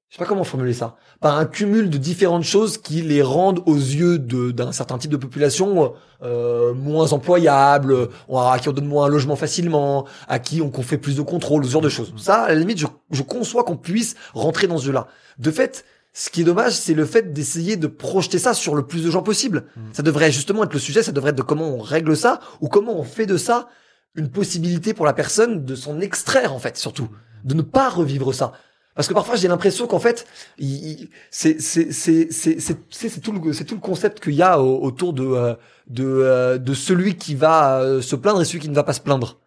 [0.09, 3.61] je sais pas comment formuler ça, par un cumul de différentes choses qui les rendent
[3.67, 8.87] aux yeux d'un certain type de population euh, moins employables, on- à qui on donne
[8.87, 12.15] moins un logement facilement, à qui on, fait plus de contrôle, ce genre de choses.
[12.17, 15.09] Ça, à la limite, je, je conçois qu'on puisse rentrer dans ce jeu-là.
[15.39, 15.85] De fait,
[16.19, 19.11] ce qui est dommage, c'est le fait d'essayer de projeter ça sur le plus de
[19.11, 19.67] gens possible.
[19.77, 19.81] Mm.
[19.93, 22.69] Ça devrait justement être le sujet, ça devrait être de comment on règle ça, ou
[22.69, 23.69] comment on fait de ça
[24.15, 27.09] une possibilité pour la personne de s'en extraire, en fait, surtout.
[27.45, 28.53] De ne pas revivre ça.
[28.95, 30.27] Parce que parfois j'ai l'impression qu'en fait,
[30.59, 34.41] c'est c'est c'est c'est c'est c'est c'est tout le c'est tout le concept qu'il y
[34.43, 35.55] a au- autour de euh,
[35.89, 38.95] de euh, de celui qui va euh, se plaindre et celui qui ne va pas
[38.95, 39.39] se plaindre.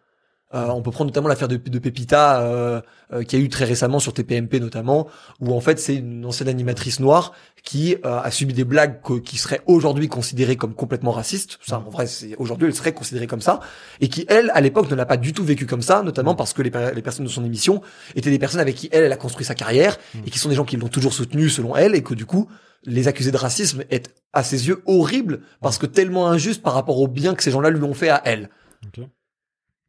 [0.52, 2.80] Euh, on peut prendre notamment l'affaire de, de Pepita euh,
[3.12, 5.06] euh, qui a eu très récemment sur TPMP notamment,
[5.40, 7.32] où en fait c'est une ancienne animatrice noire
[7.62, 11.58] qui euh, a subi des blagues que- qui seraient aujourd'hui considérées comme complètement racistes.
[11.64, 13.60] Ça, en vrai, c'est aujourd'hui elle serait considérée comme ça,
[14.00, 16.52] et qui elle, à l'époque, ne l'a pas du tout vécu comme ça, notamment parce
[16.52, 17.80] que les, les personnes de son émission
[18.16, 20.18] étaient des personnes avec qui elle, elle a construit sa carrière Mm.
[20.26, 22.48] et qui sont des gens qui l'ont toujours soutenue selon elle, et que du coup
[22.84, 26.98] les accusés de racisme est à ses yeux horrible parce que tellement injuste par rapport
[26.98, 28.48] au bien que ces gens-là lui ont fait à elle.
[28.86, 29.04] Ok.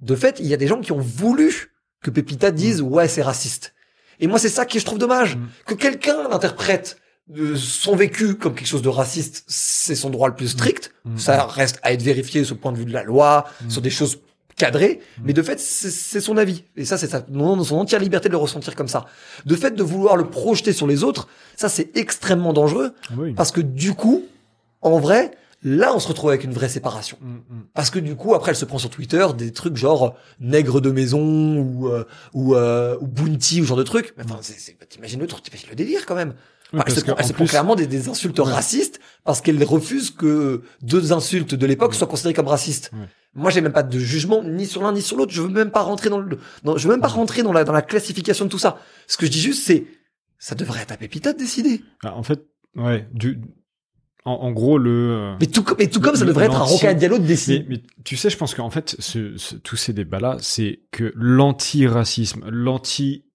[0.01, 1.71] De fait, il y a des gens qui ont voulu
[2.03, 3.73] que Pepita dise ouais c'est raciste.
[4.19, 5.47] Et moi c'est ça que je trouve dommage Mm.
[5.67, 6.97] que quelqu'un interprète
[7.37, 10.91] euh, son vécu comme quelque chose de raciste, c'est son droit le plus strict.
[11.05, 11.17] Mm.
[11.17, 13.69] Ça reste à être vérifié sur le point de vue de la loi, Mm.
[13.69, 14.19] sur des choses
[14.57, 15.21] cadrées, Mm.
[15.25, 18.75] mais de fait c'est son avis et ça c'est son entière liberté de le ressentir
[18.75, 19.05] comme ça.
[19.45, 23.33] De fait de vouloir le projeter sur les autres, ça c'est extrêmement dangereux oui.
[23.33, 24.25] parce que du coup,
[24.81, 25.31] en vrai,
[25.63, 27.17] là on se retrouve avec une vraie séparation.
[27.21, 27.63] Mm, mm.
[27.73, 30.09] Parce que du coup, après, elle se prend sur Twitter des trucs genre euh,
[30.39, 34.13] nègre de maison ou euh, ou, euh, ou bounty ou genre de trucs.
[34.17, 36.33] Mais enfin, c'est, c'est, t'imagines le truc, t'imagines le délire quand même.
[36.73, 38.45] Oui, Enfin, elle se prend, elle se clairement des, des insultes Ouais.
[38.45, 41.97] racistes parce qu'elle refuse que deux insultes de l'époque Ouais.
[41.97, 42.91] soient considérées comme racistes.
[42.93, 43.07] Ouais.
[43.33, 45.31] Moi, j'ai même pas de jugement ni sur l'un ni sur l'autre.
[45.33, 47.63] Je veux même pas rentrer dans le, dans, je veux même pas rentrer dans la
[47.65, 48.79] dans la classification de tout ça.
[49.07, 49.85] Ce que je dis juste, c'est
[50.39, 51.81] ça devrait être à Pépita de décider.
[52.03, 52.41] Ah, en fait,
[52.75, 53.39] ouais, du,
[54.25, 54.89] en, en gros, le.
[54.91, 57.23] euh, Mais tout comme, mais tout comme ça devrait être un l'anti- Roca Diallo de.
[57.49, 61.11] Mais, mais tu sais, je pense qu'en fait, ce, ce- tous ces débats-là, c'est que
[61.15, 63.25] l'anti-racisme, l'anti,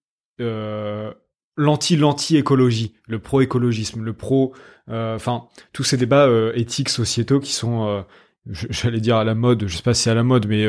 [0.40, 1.12] euh,
[1.56, 4.52] l'anti, l'anti-écologie, le pro-écologisme, le pro,
[4.88, 8.04] euh, enfin, tous ces débats euh, éthiques, sociétaux qui sont,
[8.46, 10.64] j'allais dire à la mode, je sais pas si c'est à la mode, mais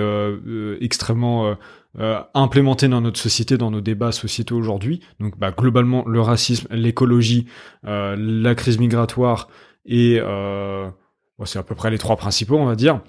[0.82, 1.56] extrêmement
[2.00, 5.02] euh, implémentés dans notre société, dans nos débats sociétaux aujourd'hui.
[5.20, 7.48] Donc, bah, globalement, le racisme, l'écologie,
[7.86, 9.50] euh, la crise migratoire
[9.88, 10.90] et euh,
[11.40, 13.02] Bon, c'est à peu près les trois principaux, on va dire.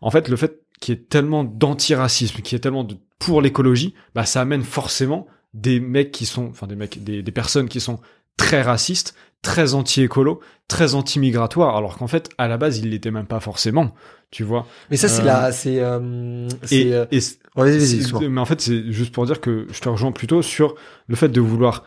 [0.00, 3.40] En fait, le fait qu'il y ait tellement d'antiracisme, qu'il y ait tellement de pour
[3.40, 7.68] l'écologie, bah, ça amène forcément des mecs qui sont, enfin, des mecs, des, des personnes
[7.68, 8.00] qui sont
[8.36, 13.26] très racistes, très anti-écolo, très anti-migratoires, alors qu'en fait, à la base, ils l'étaient même
[13.26, 13.94] pas forcément,
[14.30, 14.66] tu vois.
[14.90, 17.20] Mais ça, c'est Euh, la, c'est, euh, Et, euh, et
[17.56, 20.74] ouais, mais en fait, c'est juste pour dire que je te rejoins plutôt sur
[21.06, 21.84] le fait de vouloir.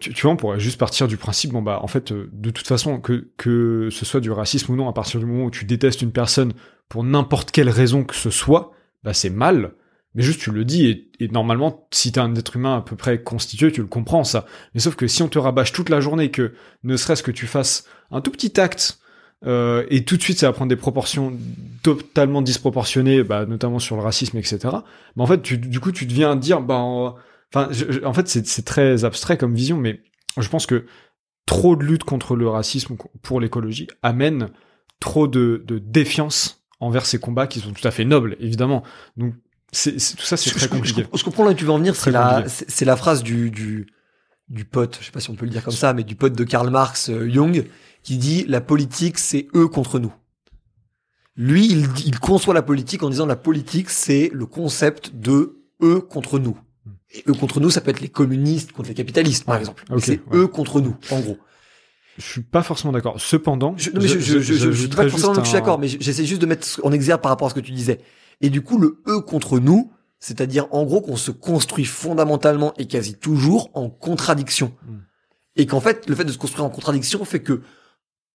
[0.00, 2.50] Tu, tu vois, on pourrait juste partir du principe, bon bah, en fait, euh, de
[2.50, 5.50] toute façon, que que ce soit du racisme ou non, à partir du moment où
[5.50, 6.52] tu détestes une personne
[6.88, 8.72] pour n'importe quelle raison que ce soit,
[9.04, 9.72] bah c'est mal.
[10.14, 12.96] Mais juste tu le dis et, et normalement, si t'es un être humain à peu
[12.96, 14.46] près constitué, tu le comprends ça.
[14.74, 17.46] Mais sauf que si on te rabâche toute la journée que ne serait-ce que tu
[17.46, 18.98] fasses un tout petit acte
[19.46, 21.32] euh, et tout de suite ça va prendre des proportions
[21.82, 24.58] totalement disproportionnées, bah, notamment sur le racisme, etc.
[25.16, 27.14] Mais en fait, tu, du coup, tu deviens dire, bah,
[27.54, 27.70] enfin,
[28.04, 30.02] en fait, c'est très abstrait comme vision, mais
[30.38, 30.86] je pense que
[31.46, 34.50] trop de lutte contre le racisme pour l'écologie amène
[35.00, 38.82] trop de, de défiance envers ces combats qui sont tout à fait nobles, évidemment.
[39.16, 39.34] Donc,
[39.72, 41.06] tout ça, c'est très compliqué.
[41.14, 41.94] Je, comprends là où tu veux en venir.
[41.94, 43.86] C'est la, c'est la phrase du, du,
[44.48, 46.34] du pote, je sais pas si on peut le dire comme ça, mais du pote
[46.34, 47.64] de Karl Marx, euh, Jung,
[48.02, 50.12] qui dit la politique, c'est eux contre nous.
[51.36, 56.00] Lui, il, il conçoit la politique en disant la politique, c'est le concept de eux
[56.00, 56.58] contre nous.
[57.12, 59.84] Et eux contre nous, ça peut être les communistes contre les capitalistes, par exemple.
[59.98, 61.38] c'est eux contre nous, en gros.
[62.18, 63.20] Je suis pas forcément d'accord.
[63.20, 66.40] Cependant, je, je, je, je, je, pas forcément que je suis d'accord, mais j'essaie juste
[66.40, 68.00] de mettre en exergue par rapport à ce que tu disais.
[68.40, 72.86] Et du coup, le eux contre nous, c'est-à-dire en gros qu'on se construit fondamentalement et
[72.86, 74.72] quasi toujours en contradiction.
[74.86, 74.98] Hmm.
[75.56, 77.62] Et qu'en fait, le fait de se construire en contradiction fait que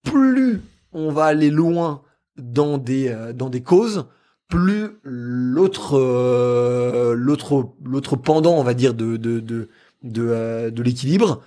[0.03, 0.61] plus
[0.91, 2.01] on va aller loin
[2.37, 4.05] dans des euh, dans des causes,
[4.47, 9.69] plus l'autre euh, l'autre l'autre pendant, on va dire de de de
[10.03, 11.41] de, euh, de l'équilibre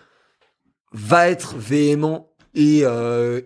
[0.93, 2.83] va être véhément et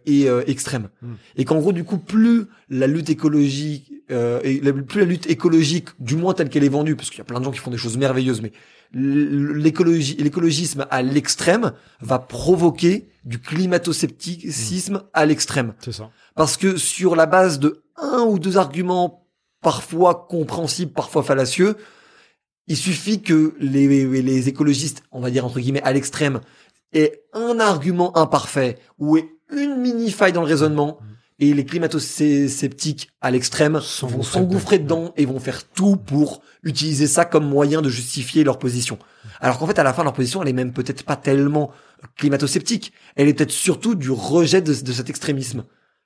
[0.07, 0.89] et extrême.
[1.03, 1.15] Hmm.
[1.37, 6.17] Et qu'en gros du coup plus la lutte écologique et plus la lutte écologique du
[6.17, 7.77] moins telle qu'elle est vendue parce qu'il y a plein de gens qui font des
[7.77, 8.53] choses merveilleuses mais
[8.95, 15.75] l'écologie, l'écologisme à l'extrême va provoquer du climato-scepticisme à l'extrême.
[15.81, 16.11] C'est ça.
[16.35, 19.22] Parce que sur la base de un ou deux arguments
[19.63, 21.77] parfois compréhensibles, parfois fallacieux,
[22.67, 26.41] il suffit que les, les écologistes, on va dire entre guillemets à l'extrême,
[26.93, 30.99] aient un argument imparfait ou aient une mini faille dans le raisonnement.
[31.39, 37.25] Et les climato-sceptiques à l'extrême vont s'engouffrer dedans et vont faire tout pour utiliser ça
[37.25, 38.97] comme moyen de justifier leur position.
[39.41, 41.73] Alors qu'en fait, à la fin, leur position, elle est même peut-être pas tellement
[42.17, 42.93] climato-sceptique.
[43.17, 45.65] Elle est peut-être surtout du rejet de, cet extrémisme.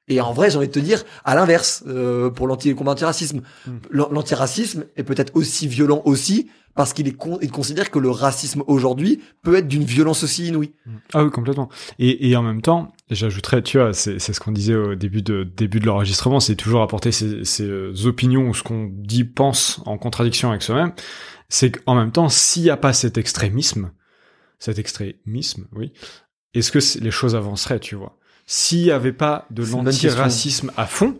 [0.08, 3.42] Et en vrai, j'ai envie de te dire, à l'inverse, euh, pour l'anti combat antiracisme,
[3.66, 3.78] hmm.
[3.90, 9.20] l'antiracisme est peut-être aussi violent aussi parce qu'il est il considère que le racisme aujourd'hui
[9.42, 10.74] peut être d'une violence aussi inouïe.
[10.84, 10.96] Hmm.
[11.14, 11.68] Ah oui, complètement.
[11.98, 15.42] Et, et en même temps, j'ajouterais, tu vois, c'est ce qu'on disait au début de
[15.42, 19.80] début de l'enregistrement, c'est toujours apporter ses, ses euh, opinions ou ce qu'on dit, pense
[19.86, 20.92] en contradiction avec soi-même.
[21.48, 23.90] C'est qu'en même temps, s'il n'y a pas cet extrémisme,
[24.58, 25.92] cet extrémisme, oui,
[26.54, 28.18] est-ce que les choses avanceraient, tu vois?
[28.46, 31.18] S'il n'y avait pas de l'antiracisme à fond,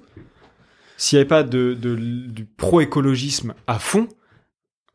[0.97, 4.09] s'il n'y avait pas de, de du pro-écologisme à fond,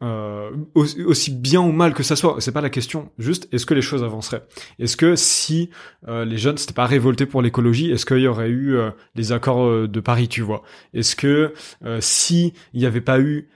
[0.03, 3.11] euh, aussi bien ou mal que ça soit, c'est pas la question.
[3.19, 4.43] Juste, est-ce que les choses avanceraient?
[4.79, 5.69] Est-ce que si
[6.07, 9.32] euh, les jeunes s'étaient pas révoltés pour l'écologie, est-ce qu'il y aurait eu euh, les
[9.32, 10.63] accords de Paris, tu vois?
[10.93, 11.53] Est-ce que
[11.99, 13.49] si il n'y avait pas eu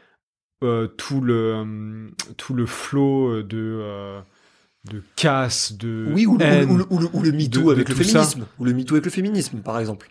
[0.62, 4.22] tout le tout le flot de
[4.92, 7.96] de casse, de oui ou le, ou le, ou le, ou le MeToo avec le
[7.96, 10.08] féminisme, ou le MeToo avec le féminisme, par exemple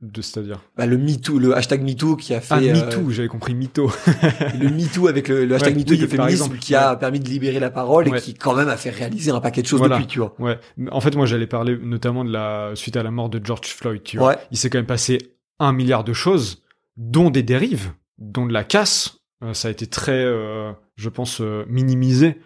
[0.00, 2.54] de c'est-à-dire bah, le MeToo, le hashtag MeToo qui a fait.
[2.54, 3.90] Ah, MeToo, j'avais compris MeToo.
[4.60, 7.70] le MeToo avec le, le hashtag MeToo le féminisme qui a permis de libérer la
[7.70, 10.34] parole et qui quand même a fait réaliser un paquet de choses depuis, tu vois.
[10.38, 10.58] Ouais.
[10.90, 14.02] En fait, moi, j'allais parler notamment de la suite à la mort de George Floyd,
[14.02, 14.36] tu vois.
[14.50, 15.18] Il s'est quand même passé
[15.58, 16.64] un milliard de choses,
[16.96, 19.18] dont des dérives, dont de la casse.
[19.42, 22.40] Euh, ça a été très, euh, je pense, minimisé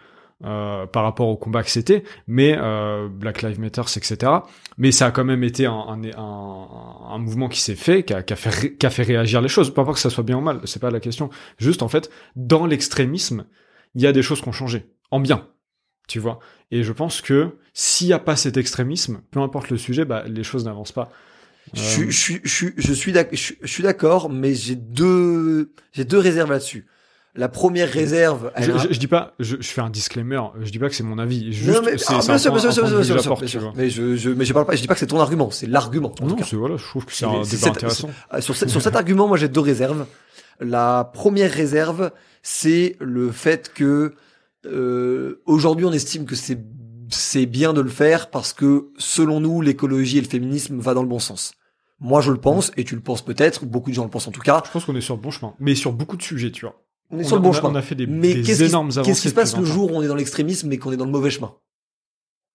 [0.45, 4.31] euh, par rapport au combat que c'était, mais euh, Black Lives Matter, etc.
[4.77, 6.67] Mais ça a quand même été un, un, un,
[7.09, 9.49] un mouvement qui s'est fait, qui a, qui, a fait qui a fait réagir les
[9.49, 9.73] choses.
[9.73, 11.29] Pas que ça soit bien ou mal, c'est pas la question.
[11.57, 13.45] Juste en fait, dans l'extrémisme,
[13.95, 15.47] il y a des choses qui ont changé, en bien,
[16.07, 16.39] tu vois.
[16.71, 20.23] Et je pense que s'il n'y a pas cet extrémisme, peu importe le sujet, bah,
[20.25, 21.11] les choses n'avancent pas.
[21.73, 22.93] Je, je, je, je,
[23.61, 26.87] je suis d'accord, mais j'ai deux, j'ai deux réserves là-dessus.
[27.39, 28.51] La première réserve.
[28.57, 30.41] Je, je, dis pas, je, je, fais un disclaimer.
[30.61, 31.53] Je dis pas que c'est mon avis.
[31.53, 34.17] Juste, non, mais, c'est, ah, bien sûr, bien sûr, bien sûr, bien sûr, Mais je,
[34.17, 34.75] je, mais je parle pas.
[34.75, 35.49] Je dis pas que c'est ton argument.
[35.49, 36.13] C'est l'argument.
[36.21, 36.75] Non, c'est voilà.
[36.75, 38.09] Je trouve que c'est un débat intéressant.
[38.41, 40.05] Sur, sur cet argument, moi, j'ai deux réserves.
[40.59, 42.11] La première réserve,
[42.43, 44.15] c'est le fait que
[44.65, 46.59] euh, aujourd'hui, on estime que c'est
[47.11, 51.03] c'est bien de le faire parce que selon nous, l'écologie et le féminisme va dans
[51.03, 51.53] le bon sens.
[51.99, 54.31] Moi, je le pense, et tu le penses peut-être, beaucoup de gens le pensent en
[54.31, 54.61] tout cas.
[54.65, 56.75] Je pense qu'on est sur le bon chemin, mais sur beaucoup de sujets, tu vois.
[57.11, 57.69] On est sur le bon chemin.
[57.69, 59.09] On a fait des, mais des énormes avancées.
[59.09, 61.05] Qu'est-ce qui se passe le jour où on est dans l'extrémisme et qu'on est dans
[61.05, 61.53] le mauvais chemin?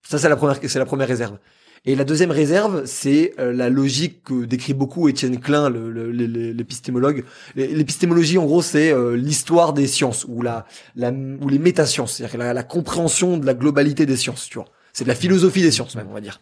[0.08, 1.38] Ça, c'est la première, c'est la première réserve.
[1.86, 7.24] Et la deuxième réserve, c'est euh, la logique que décrit beaucoup Étienne Klein, l'épistémologue.
[7.56, 10.64] L'épistémologie, en gros, c'est euh, l'histoire des sciences ou la,
[10.96, 14.48] la ou les métasciences, c'est-à-dire la, la, compréhension de la globalité des sciences.
[14.48, 16.40] Tu vois, c'est de la philosophie des sciences même, on va dire.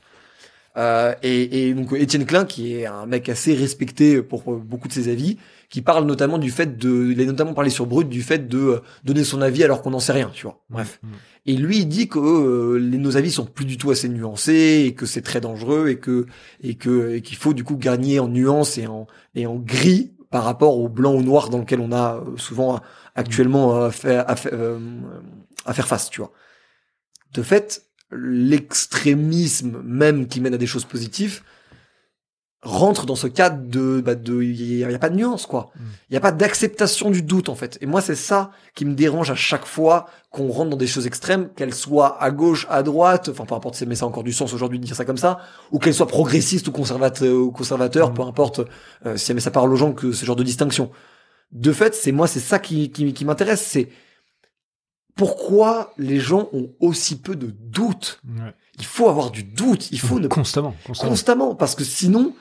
[0.77, 4.93] Euh, et, et, donc Étienne Klein, qui est un mec assez respecté pour beaucoup de
[4.93, 5.37] ses avis,
[5.69, 8.59] qui parle notamment du fait de, il a notamment parlé sur Brut du fait de
[8.59, 10.63] euh, donner son avis alors qu'on n'en sait rien, tu vois.
[10.71, 10.99] Bref.
[11.03, 11.09] Mm.
[11.45, 14.85] Et lui, il dit que euh, les, nos avis sont plus du tout assez nuancés
[14.87, 16.27] et que c'est très dangereux et que
[16.63, 20.13] et que et qu'il faut du coup gagner en nuances et en et en gris
[20.31, 22.81] par rapport au blanc ou noir dans lequel on a euh, souvent
[23.15, 24.79] actuellement euh, fait, à, fa- euh,
[25.67, 26.33] à faire face, tu vois.
[27.35, 27.83] De fait,
[28.13, 31.43] l'extrémisme même qui mène à des choses positives
[32.65, 35.81] rentre dans ce cadre de bah de il y, a pas de nuance quoi Mm.
[36.11, 38.95] il y a pas d'acceptation du doute en fait et moi c'est ça qui me
[38.95, 42.85] dérange à chaque fois qu'on rentre dans des choses extrêmes qu'elles soient à gauche à
[42.85, 45.17] droite enfin peu importe mais ça a encore du sens aujourd'hui de dire ça comme
[45.19, 45.41] ça
[45.73, 48.15] ou qu'elles soient progressistes ou conservateurs ou conservateurs Mm.
[48.15, 48.61] peu importe
[49.07, 50.93] euh, si jamais ça parle aux gens que ce genre de distinction
[51.51, 53.89] de fait c'est moi c'est ça qui qui, qui m'intéresse c'est
[55.15, 58.53] pourquoi les gens ont aussi peu de doute Ouais.
[58.79, 61.11] il faut avoir du doute il faut ne constamment, constamment.
[61.11, 62.35] constamment parce que sinon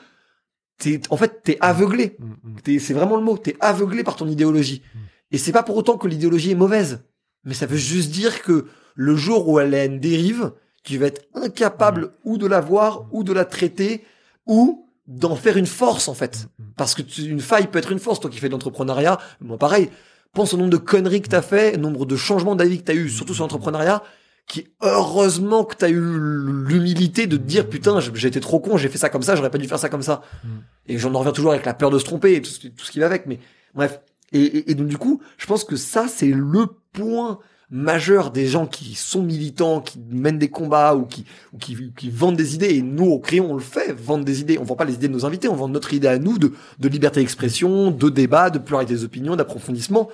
[0.78, 2.60] t'es en fait t'es aveuglé Mm, mm.
[2.62, 4.98] T'es- c'est vraiment le mot t'es aveuglé par ton idéologie Mm.
[5.32, 7.02] et c'est pas pour autant que l'idéologie est mauvaise
[7.44, 10.52] mais ça veut juste dire que le jour où elle a une dérive
[10.84, 14.04] tu vas être incapable ou de la voir ou de la traiter
[14.46, 16.72] ou d'en faire une force en fait Mm, mm.
[16.76, 19.58] parce que tu- une faille peut être une force toi qui fais de l'entrepreneuriat moi
[19.58, 19.90] pareil
[20.32, 23.08] pense au nombre de conneries que t'as fait nombre de changements d'avis que t'as eu
[23.08, 24.02] surtout sur l'entrepreneuriat
[24.46, 28.88] qui heureusement que t'as eu l'humilité de te dire putain j'ai été trop con j'ai
[28.88, 30.48] fait ça comme ça j'aurais pas dû faire ça comme ça Mm.
[30.88, 32.84] et j'en en reviens toujours avec la peur de se tromper et tout, ce- tout
[32.84, 33.38] ce qui va avec mais
[33.74, 34.00] bref
[34.32, 37.38] et, et, et donc du coup je pense que ça c'est le point
[37.72, 42.10] majeur des gens qui sont militants qui mènent des combats ou qui ou qui, qui
[42.10, 42.74] vendent des idées.
[42.76, 44.58] Et nous au crayon on le fait vendre des idées.
[44.58, 46.52] On vend pas les idées de nos invités on vend notre idée à nous de,
[46.78, 50.10] de liberté d'expression de débat de pluralité des opinions d'approfondissement.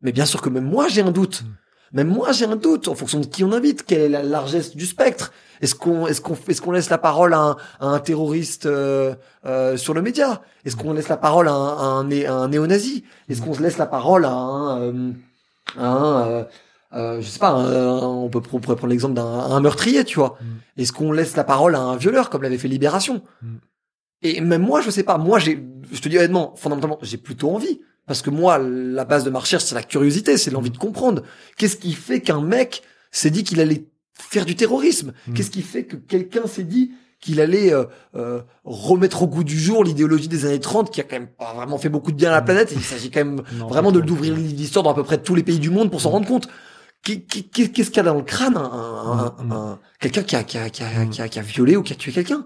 [0.00, 1.42] Mais bien sûr que même moi j'ai un doute.
[1.42, 1.46] Mm.
[1.98, 4.74] même moi j'ai un doute en fonction de qui on invite quelle est la largesse
[4.74, 5.32] du spectre.
[5.60, 9.14] Est-ce qu'on est-ce qu'on est-ce qu'on laisse la parole à un, à un terroriste euh,
[9.44, 10.40] euh, sur le média?
[10.64, 13.04] Est-ce qu'on laisse la parole à un, à un, né- à un néo-nazi?
[13.28, 15.12] Est-ce qu'on se laisse la parole à un euh,
[15.78, 16.46] à un
[16.94, 20.16] euh, je sais pas, un- on peut on pourrait prendre l'exemple d'un un meurtrier, tu
[20.18, 20.38] vois.
[20.40, 20.80] Mm.
[20.80, 23.56] Est-ce qu'on laisse la parole à un violeur comme l'avait fait Libération Mm.
[24.22, 25.16] Et même moi, je sais pas.
[25.16, 29.24] Moi, j'ai, je te dis honnêtement, fondamentalement, j'ai plutôt envie parce que moi, la base
[29.24, 31.22] de ma recherche, c'est la curiosité, c'est l'envie de comprendre.
[31.56, 32.82] Qu'est-ce qui fait qu'un mec
[33.12, 35.12] s'est dit qu'il allait faire du terrorisme?
[35.26, 35.32] Mm.
[35.34, 37.84] Qu'est-ce qui fait que quelqu'un s'est dit qu'il allait euh,
[38.14, 41.52] euh, remettre au goût du jour l'idéologie des années 30 qui a quand même pas
[41.54, 42.44] vraiment fait beaucoup de bien à la Mm.
[42.44, 42.72] planète?
[42.74, 45.42] Il s'agit quand même Non, vraiment de d'ouvrir l'histoire dans à peu près tous les
[45.42, 46.12] pays du monde pour s'en Mm.
[46.12, 46.48] rendre compte.
[47.02, 50.36] Qu'est- qu'est- Qu'est-ce qu'il y a dans le crâne un, un- un- un- quelqu'un qui
[50.36, 52.44] a, qui, a, qui, a, qui, a, qui a violé ou qui a tué quelqu'un?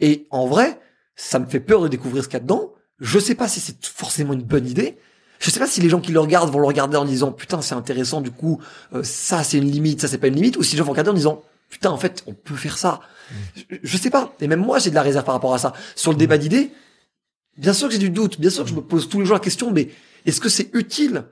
[0.00, 0.80] Et en vrai,
[1.16, 2.72] ça me fait peur de découvrir ce qu'il y a dedans.
[2.98, 4.98] Je sais pas si c'est forcément une bonne idée.
[5.38, 7.62] Je sais pas si les gens qui le regardent vont le regarder en disant putain
[7.62, 8.60] c'est intéressant du coup
[8.92, 10.90] euh, ça c'est une limite ça c'est pas une limite ou si les gens vont
[10.90, 13.00] regarder en disant putain en fait on peut faire ça.
[13.56, 15.72] Je, je sais pas et même moi j'ai de la réserve par rapport à ça
[15.96, 16.72] sur le débat d'idées.
[17.56, 19.34] Bien sûr que j'ai du doute, bien sûr que je me pose tous les jours
[19.36, 19.88] la question mais
[20.26, 21.24] est-ce que c'est utile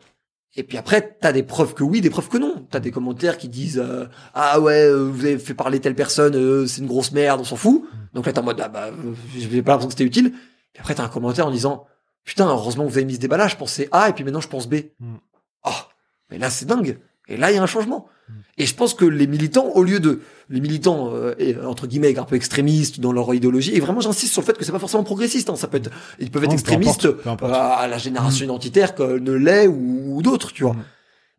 [0.58, 2.66] et puis après, t'as des preuves que oui, des preuves que non.
[2.68, 6.34] T'as des commentaires qui disent euh, ah ouais, euh, vous avez fait parler telle personne,
[6.34, 7.84] euh, c'est une grosse merde, on s'en fout.
[8.12, 8.90] Donc là, t'es en mode ah bah,
[9.36, 10.32] j'ai pas l'impression que c'était utile.
[10.72, 11.86] Puis après, t'as un commentaire en disant
[12.24, 13.46] putain, heureusement que vous avez mis ce débat là.
[13.46, 14.74] Je pensais A et puis maintenant je pense B.
[14.98, 15.14] Mm.
[15.62, 15.88] Ah,
[16.28, 16.98] mais là c'est dingue.
[17.28, 18.06] Et là, il y a un changement.
[18.28, 18.32] Mm.
[18.58, 21.34] Et je pense que les militants, au lieu de les militants euh,
[21.66, 24.64] entre guillemets un peu extrémistes dans leur idéologie, et vraiment j'insiste sur le fait que
[24.64, 25.50] c'est pas forcément progressiste.
[25.50, 27.52] Hein, ça peut être, ils peuvent être Non, peu extrémistes importe, peu importe.
[27.52, 30.74] euh, à la génération identitaire que ne l'est ou, ou d'autres, tu vois.
[30.74, 30.84] Mm.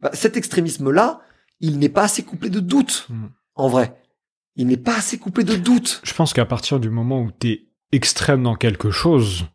[0.01, 1.21] Bah, cet extrémisme-là,
[1.59, 3.25] il n'est pas assez couplé de doute, Mm.
[3.55, 3.95] en vrai.
[4.55, 6.01] Il n'est pas assez couplé de doute.
[6.03, 9.45] Je pense qu'à partir du moment où t'es extrême dans quelque chose,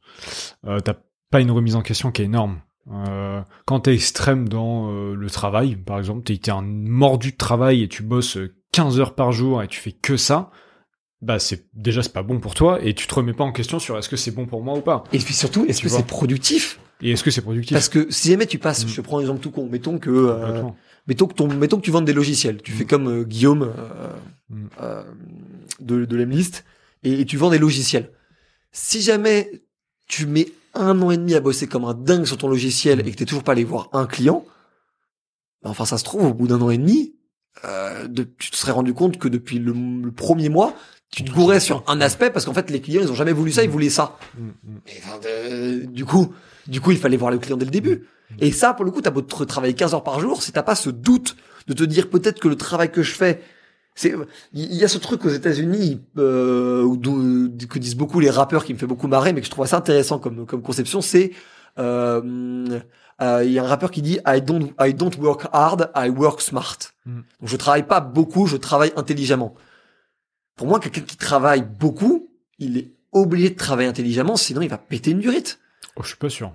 [0.67, 0.95] euh, t'as
[1.31, 2.61] pas une remise en question qui est énorme.
[2.93, 7.37] Euh, quand t'es extrême dans euh, le travail, par exemple, t'es t'es un mordu de
[7.37, 10.51] travail et tu bosses euh, 15 heures par jour et tu fais que ça,
[11.23, 13.79] bah c'est déjà c'est pas bon pour toi et tu te remets pas en question
[13.79, 15.05] sur est-ce que c'est bon pour moi ou pas.
[15.13, 15.99] Et puis surtout, est-ce Tu que vois.
[16.01, 16.79] c'est productif?
[17.01, 17.75] Et est-ce que c'est productif?
[17.75, 18.89] Parce que si jamais tu passes, Mm.
[18.89, 20.63] je te prends un exemple tout con, mettons que, euh,
[21.07, 22.61] mettons que ton, mettons que tu vendes des logiciels.
[22.63, 22.75] Tu Mm.
[22.77, 24.09] fais comme euh, Guillaume euh,
[24.51, 24.67] Mm.
[24.83, 25.03] euh,
[25.81, 26.65] de, de l'Emlist
[27.03, 28.11] et, et tu vends des logiciels.
[28.73, 29.51] Si jamais
[30.07, 33.09] tu mets un an et demi à bosser comme un dingue sur ton logiciel Mm.
[33.09, 34.45] et que t'es toujours pas allé voir un client,
[35.63, 37.15] ben, enfin ça se trouve au bout d'un an et demi,
[37.65, 40.75] euh, de- tu te serais rendu compte que depuis le, le premier mois,
[41.11, 43.53] tu te gourais sur un aspect parce qu'en fait les clients ils ont jamais voulu
[43.53, 44.17] ça, ils voulaient ça.
[44.39, 44.79] Mm, mm.
[44.99, 45.19] Enfin,
[45.87, 46.33] du coup,
[46.67, 48.07] du coup, il fallait voir le client dès le début.
[48.41, 50.63] Et ça, pour le coup, t'as beau te travailler 15 heures par jour, si t'as
[50.63, 51.37] pas ce doute
[51.69, 53.43] de te dire peut-être que le travail que je fais,
[53.95, 54.13] c'est,
[54.53, 56.97] il y a ce truc aux États-Unis euh,
[57.69, 59.77] que disent beaucoup les rappeurs qui me fait beaucoup marrer, mais que je trouve assez
[59.77, 61.31] intéressant comme comme conception, c'est
[61.79, 62.81] euh,
[63.23, 66.09] euh, il y a un rappeur qui dit I don't I don't work hard, I
[66.09, 66.79] work smart.
[67.07, 67.21] Mm.
[67.41, 69.55] Donc je travaille pas beaucoup, je travaille intelligemment.
[70.57, 74.79] Pour moi, quelqu'un qui travaille beaucoup, il est obligé de travailler intelligemment, sinon il va
[74.79, 75.61] péter une durite.
[75.97, 76.53] Oh, je suis pas sûr.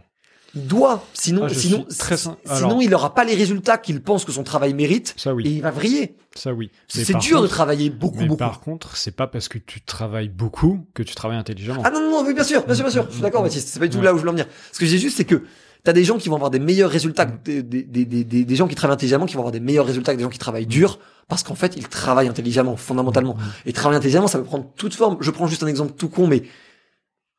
[0.56, 4.26] Il doit, sinon, Ah, sinon, très sinon alors- il n'aura pas les résultats qu'il pense
[4.26, 6.16] que son travail mérite Ça et oui, il va vriller.
[6.36, 6.72] ça oui.
[6.88, 8.40] C'est dur de travailler beaucoup, Mais beaucoup.
[8.40, 11.84] par contre, c'est pas parce que tu travailles beaucoup que tu travailles intelligemment.
[11.86, 13.06] Ah non, non, non, mais bien sûr, bien sûr, bien sûr.
[13.10, 13.68] Je suis d'accord, Baptiste.
[13.68, 14.06] C'est pas du tout Ouais.
[14.06, 14.48] là où je veux en venir.
[14.72, 15.44] Ce que j'ai juste, c'est que
[15.84, 18.56] t'as des gens qui vont avoir des meilleurs résultats, que des, des, des, des, des-
[18.56, 20.66] gens qui travaillent intelligemment, qui vont avoir des meilleurs résultats que des gens qui travaillent
[20.66, 20.98] dur,
[21.28, 23.38] parce qu'en fait, ils travaillent intelligemment, fondamentalement.
[23.68, 25.18] Et travailler intelligemment, ça peut prendre toute forme.
[25.22, 26.42] Je prends juste un exemple tout con, mais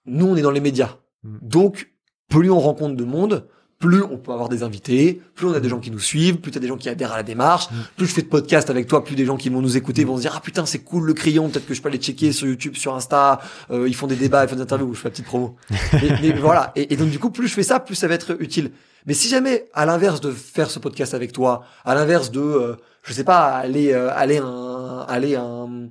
[0.07, 0.97] nous, on est dans les médias.
[1.25, 1.39] Mm.
[1.43, 1.91] Donc,
[2.31, 3.45] plus on rencontre de monde,
[3.79, 6.51] plus on peut avoir des invités, plus on a des gens qui nous suivent, plus
[6.53, 7.75] t'as des gens qui adhèrent à la démarche, Mm.
[7.97, 10.17] plus je fais de podcasts avec toi, plus des gens qui vont nous écouter vont
[10.17, 12.47] se dire ah putain c'est cool le crayon, peut-être que je peux aller checker sur
[12.47, 15.13] YouTube, sur Insta, euh, ils font des débats, ils font des interviews, je fais la
[15.13, 15.57] petite promo.
[15.95, 18.15] mais, mais voilà, et, et donc du coup plus je fais ça, plus ça va
[18.15, 18.71] être utile.
[19.07, 22.77] Mais si jamais à l'inverse de faire ce podcast avec toi, à l'inverse de euh,
[23.03, 25.89] je sais pas aller euh, aller un aller un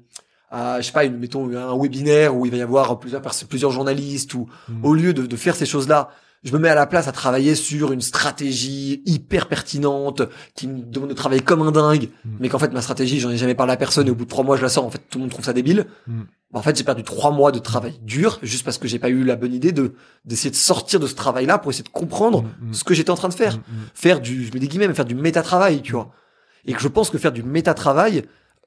[0.52, 3.72] à, je sais pas, une, mettons un webinaire où il va y avoir plusieurs plusieurs
[3.72, 4.86] journalistes ou Mm.
[4.86, 6.10] au lieu de, de faire ces choses-là,
[6.44, 10.22] je me mets à la place à travailler sur une stratégie hyper pertinente
[10.56, 12.30] qui me demande de travailler comme un dingue, Mm.
[12.40, 14.30] mais qu'en fait ma stratégie j'en ai jamais parlé à personne et au bout de
[14.30, 15.86] trois mois je la sors, en fait tout le monde trouve ça débile.
[16.08, 16.22] Mm.
[16.52, 19.10] Bah, en fait j'ai perdu trois mois de travail dur juste parce que j'ai pas
[19.10, 19.94] eu la bonne idée de
[20.26, 23.16] d'essayer de sortir de ce travail-là pour essayer de comprendre Mm, ce que j'étais en
[23.16, 23.60] train de faire,
[23.94, 26.12] faire du, je mets des guillemets, mais faire du méta-travail, tu vois.
[26.66, 28.24] Et que je pense que faire du méta-travail,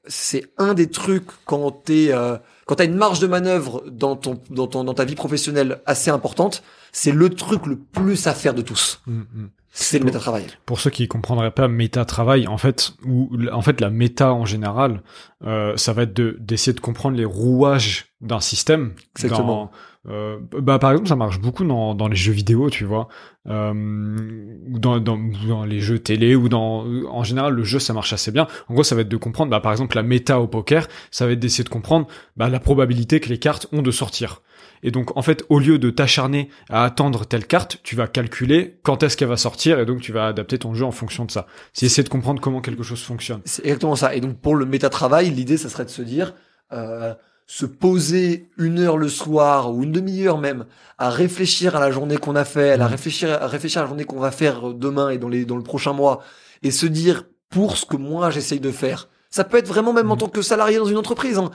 [0.07, 4.39] c'est un des trucs quand t'es, euh, quand t'as une marge de manœuvre dans ton,
[4.49, 8.53] dans ton, dans ta vie professionnelle assez importante, c'est le truc le plus à faire
[8.53, 9.01] de tous.
[9.07, 9.49] Mm, mm.
[9.75, 10.45] C'est le méta-travail.
[10.67, 15.01] Pour ceux qui comprendraient pas méta-travail, en fait, ou en fait la méta en général,
[15.45, 18.93] euh, ça va être de d'essayer de comprendre les rouages d'un système.
[19.15, 19.47] Exactement.
[19.47, 19.71] Dans,
[20.09, 23.07] euh, bah par exemple, ça marche beaucoup dans dans les jeux vidéo, tu vois,
[23.47, 27.93] euh, ou dans, dans dans les jeux télé ou dans en général le jeu ça
[27.93, 28.47] marche assez bien.
[28.67, 31.25] En gros, ça va être de comprendre, bah par exemple la méta au poker, ça
[31.25, 34.41] va être d'essayer de comprendre bah, la probabilité que les cartes ont de sortir.
[34.83, 38.79] Et donc, en fait, au lieu de t'acharner à attendre telle carte, tu vas calculer
[38.83, 41.31] quand est-ce qu'elle va sortir et donc tu vas adapter ton jeu en fonction de
[41.31, 41.47] ça.
[41.71, 43.41] C'est essayer de comprendre comment quelque chose fonctionne.
[43.45, 44.13] C'est exactement ça.
[44.13, 46.33] Et donc pour le méta-travail, l'idée, ça serait de se dire,
[46.73, 47.13] euh,
[47.55, 50.65] se poser une heure le soir ou une demi-heure même
[50.97, 52.83] à réfléchir à la journée qu'on a fait, à Mhm.
[52.85, 55.61] réfléchir, à réfléchir à la journée qu'on va faire demain et dans les dans le
[55.61, 56.23] prochain mois,
[56.63, 59.07] et se dire pour ce que moi j'essaye de faire.
[59.29, 60.19] Ça peut être vraiment même en Mhm.
[60.21, 61.37] tant que salarié dans une entreprise.
[61.37, 61.51] Hein.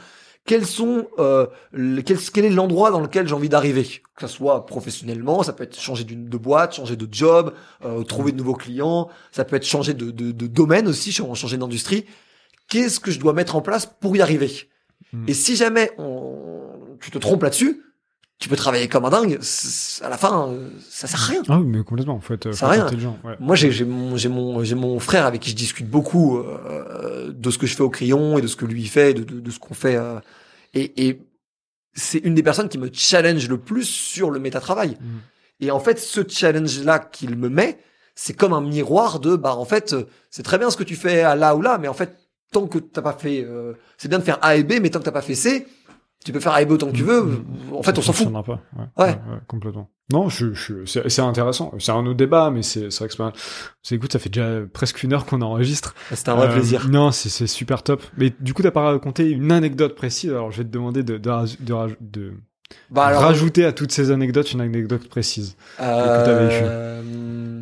[0.47, 3.83] Quels sont, euh, le- quel, quel est l'endroit dans lequel j'ai envie d'arriver?
[4.15, 7.53] Que ça soit professionnellement, ça peut être changer de boîte, changer de job,
[7.85, 11.35] euh, trouver de nouveaux clients, ça peut être changer de, de, de domaine aussi, ch-
[11.35, 12.05] changer d'industrie.
[12.69, 14.53] Qu'est-ce que je dois mettre en place pour y arriver?
[15.13, 15.25] Mm.
[15.29, 17.83] Et si jamais on, tu te trompes là-dessus,
[18.39, 19.41] tu peux travailler comme un dingue.
[20.03, 21.43] À la fin, euh, ça sert à rien.
[21.49, 22.87] Ah oui, mais complètement, faut être, Ça rien.
[23.25, 23.35] Ouais.
[23.41, 24.17] Moi, j'ai mon,
[24.77, 28.39] mon frère avec qui je discute beaucoup euh, de ce que je fais au crayon
[28.39, 29.97] et de ce que lui fait, de, de, de ce qu'on fait.
[29.97, 30.21] euh,
[30.75, 31.21] et et
[31.95, 34.91] c'est une des personnes qui me challenge le plus sur le métatravail.
[35.01, 35.19] Mm.
[35.61, 37.79] Et en fait, ce challenge-là qu'il me met,
[38.15, 40.95] c'est comme un miroir de, bah en fait, euh, c'est très bien ce que tu
[40.95, 42.17] fais à là ou là, mais en fait,
[42.53, 44.99] tant que t'as pas fait, euh, c'est bien de faire A et B, mais tant
[44.99, 45.67] que t'as pas fait C,
[46.25, 47.45] tu peux faire A et B autant que tu veux.
[47.73, 48.27] En fait, on s'en fout.
[48.27, 48.61] fonctionnera Pas.
[48.77, 49.19] Ouais, Ouais.
[49.47, 49.91] complètement.
[50.11, 51.73] Non, je, je, c'est intéressant.
[51.79, 53.37] C'est un autre débat, mais c'est c'est vrai que
[53.83, 55.95] c'est écoute, ça fait déjà presque une heure qu'on enregistre.
[56.15, 56.89] C'était un vrai Euh, plaisir.
[56.89, 58.03] Non, c'est super top.
[58.17, 60.31] Mais du coup, t'as pas raconté une anecdote précise.
[60.31, 61.31] Alors, je vais te demander de de,
[62.01, 62.33] de,
[62.91, 65.57] Bah alors, rajouter à toutes ces anecdotes une anecdote précise.
[65.77, 65.83] que
[66.25, 66.65] t'as vécu.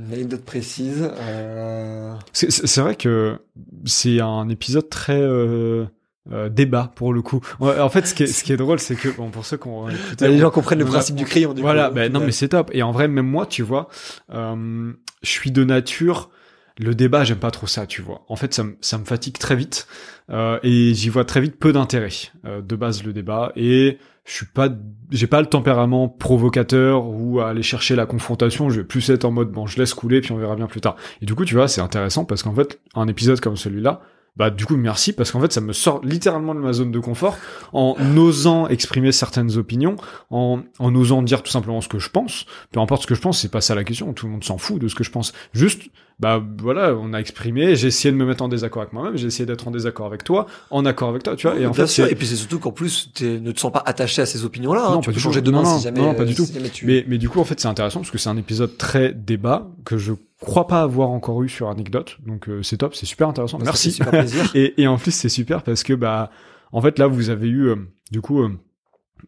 [0.06, 1.10] Une anecdote précise.
[1.18, 2.14] Euh...
[2.32, 3.38] C'est- vrai que
[3.84, 5.84] c'est un épisode très euh,
[6.32, 7.40] euh, débat pour le coup.
[7.60, 9.68] En fait, ce qui est, ce qui est drôle, c'est que bon, pour ceux qui
[9.68, 11.54] ont écouté, Bah, les gens comprennent le on principe du crayon.
[11.54, 12.70] Du voilà, coup, ben non, mais c'est top.
[12.72, 13.88] Et en vrai, même moi, tu vois,
[14.30, 16.30] je suis de nature.
[16.78, 18.24] Le débat, j'aime pas trop ça, tu vois.
[18.28, 19.86] En fait, ça, me- ça fatigue très vite
[20.30, 22.10] euh, et j'y vois très vite peu d'intérêt.
[22.44, 24.68] euh, de base, le débat et je suis pas,
[25.10, 28.68] j'ai pas le tempérament provocateur ou à aller chercher la confrontation.
[28.68, 30.80] Je vais plus être en mode bon, je laisse couler puis on verra bien plus
[30.82, 30.96] tard.
[31.22, 34.00] Et du coup, tu vois, c'est intéressant parce qu'en fait, un épisode comme celui-là,
[34.36, 36.98] bah du coup merci parce qu'en fait ça me sort littéralement de ma zone de
[36.98, 37.38] confort
[37.72, 39.96] en osant exprimer certaines opinions,
[40.28, 42.44] en, en osant dire tout simplement ce que je pense.
[42.70, 44.12] Peu importe ce que je pense, c'est pas ça la question.
[44.12, 45.32] Tout le monde s'en fout de ce que je pense.
[45.54, 45.84] Juste,
[46.18, 47.76] bah voilà, on a exprimé.
[47.76, 49.16] J'ai essayé de me mettre en désaccord avec moi-même.
[49.18, 51.56] J'ai essayé d'être en désaccord avec toi, en accord avec toi, tu vois.
[51.58, 52.06] Et en Bien fait, sûr.
[52.06, 54.86] Et puis c'est surtout qu'en plus, tu ne te sens pas attaché à ces opinions-là.
[54.86, 54.90] hein.
[54.94, 55.46] Non, Tu pas peux du changer tout.
[55.50, 56.00] demain Non, si jamais.
[56.00, 56.46] non, pas du euh, tout.
[56.50, 58.78] jamais tu- Mais, mais du coup, en fait, c'est intéressant parce que c'est un épisode
[58.78, 62.16] très débat que je crois pas avoir encore eu sur anecdote.
[62.26, 63.58] Donc euh, c'est top, c'est super intéressant.
[63.58, 63.92] Bah, Merci.
[63.92, 64.50] super plaisir.
[64.54, 66.30] Et, et en plus, c'est super parce que, bah,
[66.72, 67.76] en fait, là, vous avez eu, euh,
[68.10, 68.50] du coup, euh,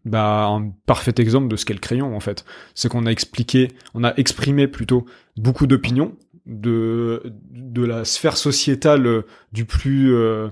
[0.05, 2.45] bah, un parfait exemple de ce qu'est le crayon, en fait.
[2.75, 5.05] C'est qu'on a expliqué, on a exprimé plutôt
[5.37, 6.13] beaucoup d'opinions
[6.49, 9.23] de, de la sphère sociétale euh,
[9.53, 10.49] du plus, euh,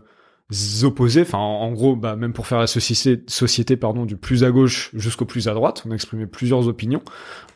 [0.82, 1.22] opposés.
[1.22, 4.90] Enfin, en, gros, bah, même pour faire la société, société pardon, du plus à gauche
[4.94, 7.02] jusqu'au plus à droite, on a exprimé plusieurs opinions,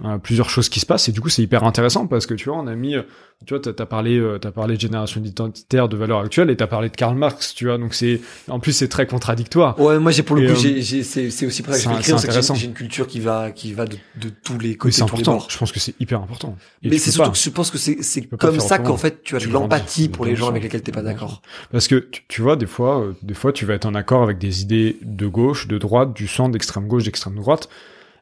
[0.04, 1.08] euh, plusieurs choses qui se passent.
[1.08, 3.02] Et du coup, c'est hyper intéressant parce que tu vois, on a mis, euh,
[3.46, 6.56] tu vois, t'as as parlé, euh, t'as parlé de génération identitaire, de valeurs actuelles, et
[6.56, 7.78] t'as parlé de Karl Marx, tu vois.
[7.78, 9.78] Donc c'est, en plus, c'est très contradictoire.
[9.78, 12.54] Ouais, moi, j'ai pour le coup, j'ai, c'est aussi pour ça que.
[12.54, 15.44] J'ai une culture qui va, qui va de, de tous les côtés, c'est important.
[15.48, 16.56] Je pense que c'est hyper important.
[16.82, 19.38] Mais c'est surtout que je pense que c'est, c'est comme ça qu'en fait, tu as
[19.38, 21.40] de l'empathie pour les gens avec lesquels t'es pas d'accord.
[21.70, 22.79] Parce que tu vois, des fois,
[23.22, 26.26] des fois, tu vas être en accord avec des idées de gauche, de droite, du
[26.26, 27.68] centre, d'extrême gauche, d'extrême droite.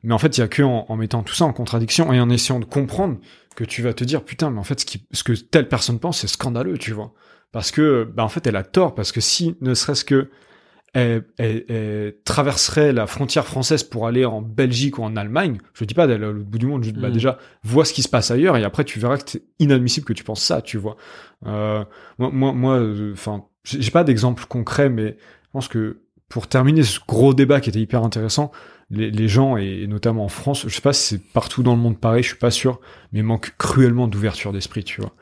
[0.03, 2.31] Mais en fait, il y a que en, mettant tout ça en contradiction et en
[2.31, 3.19] essayant de comprendre
[3.57, 5.99] que tu vas te dire putain, mais en fait, ce, qui, ce que telle personne
[5.99, 7.13] pense, c'est scandaleux, tu vois.
[7.51, 8.95] Parce que, bah, en fait, elle a tort.
[8.95, 10.31] Parce que si, ne serait-ce que
[10.95, 16.07] elle, traverserait la frontière française pour aller en Belgique ou en Allemagne, je dis pas
[16.07, 17.13] d'aller au bout du monde, je, bah, mm.
[17.13, 20.13] déjà, vois ce qui se passe ailleurs et après tu verras que c'est inadmissible que
[20.13, 20.97] tu penses ça, tu vois.
[21.47, 21.85] Euh,
[22.19, 25.99] moi, moi, moi, euh, enfin, j'ai pas d'exemple concret, mais je pense que
[26.29, 28.51] pour terminer ce gros débat qui était hyper intéressant,
[28.91, 31.99] les, gens, et, notamment en France, je sais pas si c'est partout dans le monde
[31.99, 32.81] pareil, je suis pas sûr,
[33.13, 35.13] mais il manque cruellement d'ouverture d'esprit, tu vois.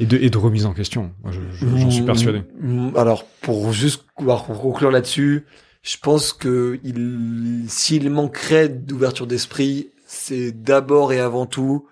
[0.00, 1.10] Et de, et de remise en question.
[1.24, 2.42] J'en suis persuadé.
[2.60, 5.44] Mm, alors, pour juste pour conclure là-dessus,
[5.82, 11.88] je pense que il, s'il manquerait d'ouverture d'esprit, c'est d'abord et avant tout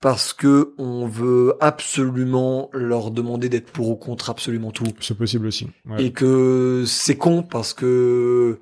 [0.00, 4.86] parce que on veut absolument leur demander d'être pour ou contre absolument tout.
[5.00, 5.68] C'est possible aussi.
[5.98, 8.60] Et que c'est con parce que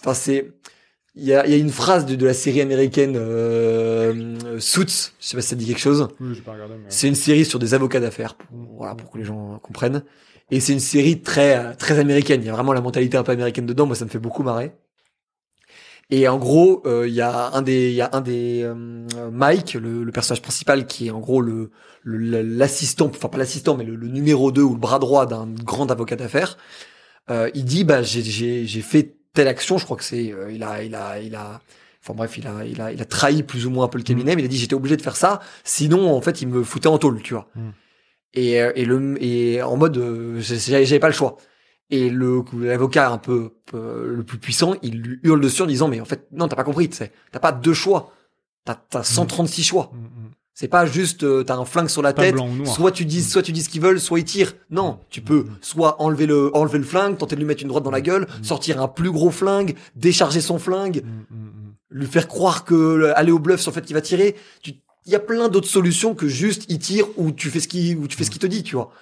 [0.00, 0.52] enfin c'est
[1.14, 5.26] il y a, y a, une phrase de, de la série américaine euh, Suits, je
[5.26, 6.08] sais pas si ça dit quelque chose.
[6.20, 9.24] Oui, pas regardé, C'est une série sur des avocats d'affaires, pour, voilà, pour que les
[9.24, 10.04] gens comprennent.
[10.50, 12.40] Et c'est une série très très américaine.
[12.42, 13.84] Il y a vraiment la mentalité un peu américaine dedans.
[13.84, 14.72] Moi, ça me fait beaucoup marrer.
[16.14, 19.30] Et en gros, euh, il y a un des, il y a un des euh,
[19.32, 21.70] Mike, le, le, personnage principal, qui est en gros le
[22.04, 26.16] l'assistant, enfin pas l'assistant, mais le, numéro 2 ou le bras droit d'un grand avocat
[26.16, 26.58] d'affaires.
[27.30, 30.62] Euh, il dit, bah j'ai j'ai fait telle action, je crois que c'est, euh, il
[30.62, 31.62] a il a il a
[32.04, 34.04] Enfin bref, il a, il a, il a trahi plus ou moins un peu le
[34.04, 34.36] cabinet, mm.
[34.36, 36.88] mais il a dit j'étais obligé de faire ça, sinon en fait il me foutait
[36.88, 37.48] en tôle, tu vois.
[37.54, 37.70] Mm.
[38.34, 39.98] Et, et le, et en mode,
[40.40, 41.38] j'avais pas le choix.
[41.92, 45.88] Et le l'avocat un peu euh, le plus puissant, il lui hurle dessus en disant
[45.88, 48.12] mais en fait non t'as pas compris, tu sais, t'as pas deux choix,
[48.64, 49.92] t'as as 136 choix.
[49.92, 50.30] Mm, mm.
[50.54, 52.34] C'est pas juste euh, t'as un flingue sur la tête,
[52.64, 53.24] soit tu dis mm.
[53.24, 54.54] soit tu dis ce qu'ils veulent, soit ils tirent.
[54.70, 57.84] Non, tu peux soit enlever le enlever le flingue, tenter de lui mettre une droite
[57.84, 61.04] dans la gueule, sortir un plus gros flingue, décharger son flingue,
[61.90, 64.34] lui faire croire que aller au bluff sur le fait qu'il va tirer.
[64.64, 64.76] il
[65.12, 68.08] y a plein d'autres solutions que juste il tire ou tu fais ce qui ou
[68.08, 68.92] tu fais ce qu'il te dit, tu vois.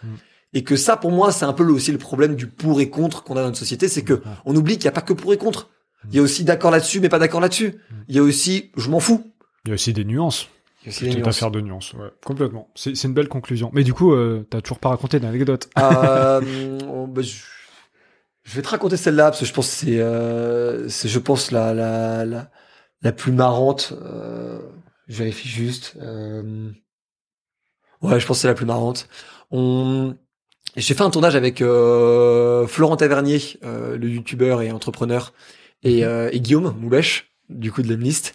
[0.52, 3.22] Et que ça, pour moi, c'est un peu aussi le problème du pour et contre
[3.22, 5.32] qu'on a dans notre société, c'est que on oublie qu'il n'y a pas que pour
[5.32, 5.70] et contre.
[6.08, 7.80] Il y a aussi d'accord là-dessus, mais pas d'accord là-dessus.
[8.08, 9.32] Il y a aussi, je m'en fous.
[9.64, 10.48] Il y a aussi des nuances.
[10.82, 11.36] Il y a aussi des nuances.
[11.36, 12.70] affaire de nuances, ouais, complètement.
[12.74, 13.70] C'est, c'est une belle conclusion.
[13.74, 15.68] Mais du coup, euh, t'as toujours pas raconté d'anecdote.
[15.78, 16.40] Euh,
[17.06, 17.36] bah, je,
[18.44, 21.50] je, vais te raconter celle-là parce que je pense que c'est, euh, c'est, je pense
[21.50, 22.50] la la la,
[23.02, 23.92] la plus marrante.
[24.02, 24.60] Euh,
[25.06, 25.96] je vérifie juste.
[26.00, 26.70] Euh,
[28.00, 29.08] ouais, je pense que c'est la plus marrante.
[29.50, 30.16] On
[30.76, 35.32] j'ai fait un tournage avec euh, Florent Tavernier, euh, le youtubeur et entrepreneur,
[35.82, 36.08] et, mhm.
[36.08, 38.34] euh, et Guillaume Moubèche, du coup de l'Emlist.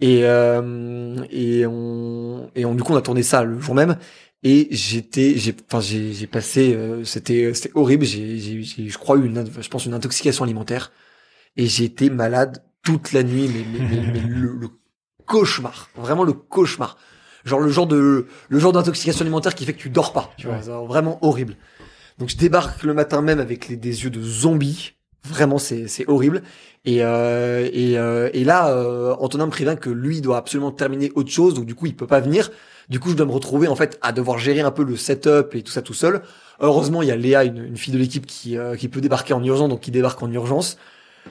[0.00, 3.96] Et, euh, et, on, et on, du coup, on a tourné ça le jour même.
[4.44, 8.04] Et j'étais, j'ai, enfin, j'ai, j'ai passé, euh, c'était, c'était horrible.
[8.04, 10.92] J'ai, j'ai, je crois eu une, je pense une intoxication alimentaire.
[11.56, 14.68] Et j'ai été malade toute la nuit, mais, mais, mais, le, le,
[15.26, 16.96] cauchemar, vraiment le cauchemar
[17.48, 20.46] genre le genre de le genre d'intoxication alimentaire qui fait que tu dors pas, tu
[20.46, 21.56] vois, vraiment horrible.
[22.18, 24.94] Donc je débarque le matin même avec les, des yeux de zombie,
[25.24, 26.42] vraiment c'est c'est horrible.
[26.84, 31.10] Et euh, et, euh, et là, euh, Antonin me prévient que lui doit absolument terminer
[31.14, 32.50] autre chose, donc du coup il peut pas venir.
[32.88, 35.54] Du coup je dois me retrouver en fait à devoir gérer un peu le setup
[35.54, 36.22] et tout ça tout seul.
[36.60, 39.34] Heureusement il y a Léa, une, une fille de l'équipe qui euh, qui peut débarquer
[39.34, 40.78] en urgence, donc qui débarque en urgence.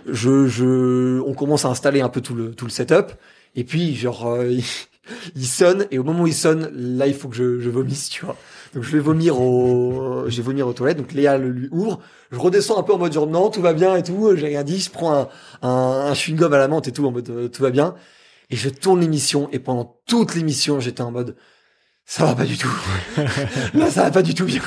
[0.06, 3.14] Je je on commence à installer un peu tout le tout le setup.
[3.56, 4.56] Et puis genre euh,
[5.36, 8.10] il sonne et au moment où il sonne, là il faut que je, je vomisse,
[8.10, 8.36] tu vois.
[8.74, 10.98] Donc je vais vomir au, je vais vomir aux toilettes.
[10.98, 12.00] Donc Léa le lui ouvre.
[12.32, 14.36] Je redescends un peu en mode genre non tout va bien et tout.
[14.36, 14.80] J'ai rien dit.
[14.80, 15.30] Je prends un,
[15.62, 15.70] un,
[16.10, 17.96] un chewing gum à la menthe et tout en mode euh, tout va bien.
[18.50, 21.36] Et je tourne l'émission et pendant toute l'émission j'étais en mode
[22.06, 22.72] ça va pas du tout.
[23.74, 24.62] là ça va pas du tout bien.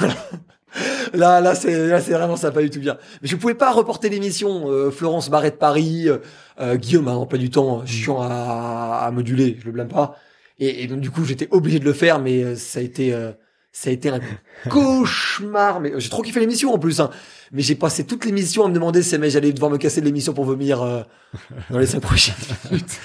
[1.15, 2.97] Là là c'est là c'est vraiment ça va pas du tout bien.
[3.23, 4.71] Mais je pouvais pas reporter l'émission.
[4.71, 6.19] Euh, Florence Barret de Paris, euh,
[6.61, 9.57] euh Guillaume a pas du temps chiant à, à moduler.
[9.61, 10.17] Je le blâme pas.
[10.61, 13.33] Et, donc du coup, j'étais obligé de le faire, mais euh, ça a été euh,
[13.73, 14.21] ça a été un
[14.69, 15.81] cauchemar.
[15.81, 17.01] Mais j'ai trop kiffé l'émission en plus.
[17.01, 17.11] Hein.
[17.53, 20.33] Mais j'ai passé toute l'émission à me demander si j'allais devoir me casser de l'émission
[20.35, 21.03] pour vomir euh,
[21.71, 22.35] dans les cinq prochaines
[22.71, 22.99] minutes.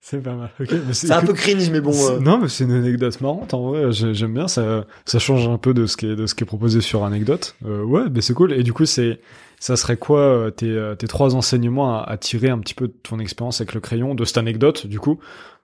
[0.00, 0.50] C'est pas mal.
[0.60, 1.92] Ok, mais C'est un peu cringe, mais bon.
[2.10, 3.90] Euh, Non, mais c'est une anecdote marrante en vrai.
[3.90, 4.86] J'ai- J'aime bien ça.
[5.04, 7.56] Ça change un peu de ce qui est de ce qui est proposé sur anecdote.
[7.64, 8.52] Euh, ouais, mais c'est cool.
[8.52, 9.18] Et du coup, c'est
[9.58, 12.86] ça serait quoi euh, tes euh, tes trois enseignements à, à tirer un petit peu
[12.88, 15.18] de ton expérience avec le crayon, de cette anecdote du coup?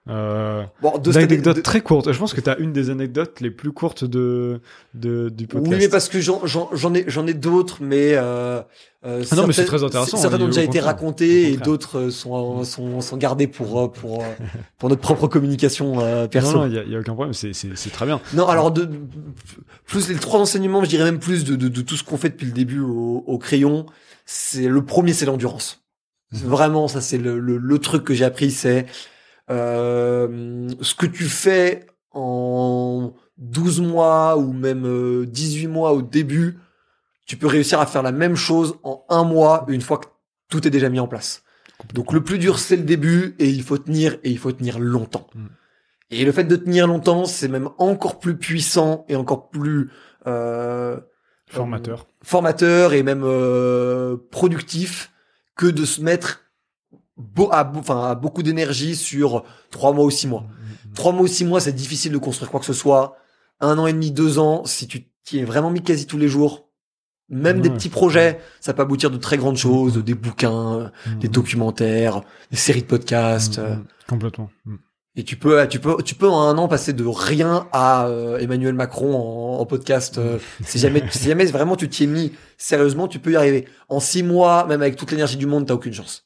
[0.09, 2.11] Euh, Bon, de anecdote de- très courte.
[2.11, 4.59] Je pense que t'as une des anecdotes les plus courtes de
[4.93, 5.71] de du podcast.
[5.73, 8.61] Oui, mais parce que j'en ai j'en ai d'autres, mais euh,
[9.05, 11.57] euh, Ah non, mais c'est certaines- très intéressant, Certaines oui, ont déjà été racontées et
[11.57, 14.25] d'autres euh, sont sont sont gardées pour euh, pour euh,
[14.77, 16.51] pour notre propre communication euh, perso.
[16.51, 17.33] Non, non, il y a, y a aucun problème.
[17.33, 18.19] C'est c'est c'est très bien.
[18.33, 18.89] Non, alors de,
[19.85, 22.29] plus les trois enseignements, je dirais même plus de, de, de tout ce qu'on fait
[22.29, 23.85] depuis le début au, au crayon.
[24.25, 25.81] C'est le premier, c'est l'endurance.
[26.33, 26.39] Mhm.
[26.49, 28.83] Vraiment, ça c'est le, le, le truc que j'ai appris, c'est euh,
[29.49, 36.59] ce que tu fais en 12 mois ou même euh, 18 mois au début,
[37.25, 40.07] tu peux réussir à faire la même chose en un mois une fois que
[40.49, 41.43] tout est déjà mis en place.
[41.93, 44.79] Donc le plus dur c'est le début et il faut tenir et il faut tenir
[44.79, 45.27] longtemps.
[45.33, 45.45] Mm.
[46.11, 49.89] Et le fait de tenir longtemps, c'est même encore plus puissant et encore plus
[50.27, 50.99] euh,
[51.47, 52.07] Formateur.
[52.21, 55.11] formateur et même euh, productif
[55.55, 56.43] que de se mettre
[57.17, 60.45] beau, à, beau- enfin, à beaucoup d'énergie sur trois mois ou six mois.
[60.95, 63.17] Trois mois ou six mois, c'est difficile de construire quoi que ce soit.
[63.59, 66.27] Un an et demi, deux ans, si tu t'y es vraiment mis quasi tous les
[66.27, 66.67] jours,
[67.29, 71.19] même des petits projets, ça peut aboutir de très grandes choses, des bouquins, Mhm.
[71.19, 73.57] des documentaires, des séries de podcasts.
[73.59, 73.75] Euh.
[74.07, 74.49] Complètement.
[74.65, 74.79] Mhm.
[75.15, 78.39] Et tu peux, tu peux, tu peux en un an passer de rien à euh,
[78.39, 80.17] Emmanuel Macron en, en podcast.
[80.17, 83.67] euh, si jamais, si jamais vraiment tu t'y es mis sérieusement, tu peux y arriver.
[83.89, 86.25] En six mois, même avec toute l'énergie du monde, t'as aucune chance.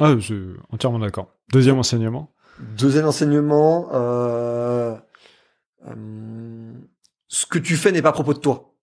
[0.00, 1.28] Ah, je suis entièrement d'accord.
[1.52, 2.30] Deuxième enseignement.
[2.58, 4.94] Deuxième enseignement, euh,
[5.88, 6.72] euh,
[7.28, 8.74] ce que tu fais n'est pas propos de toi.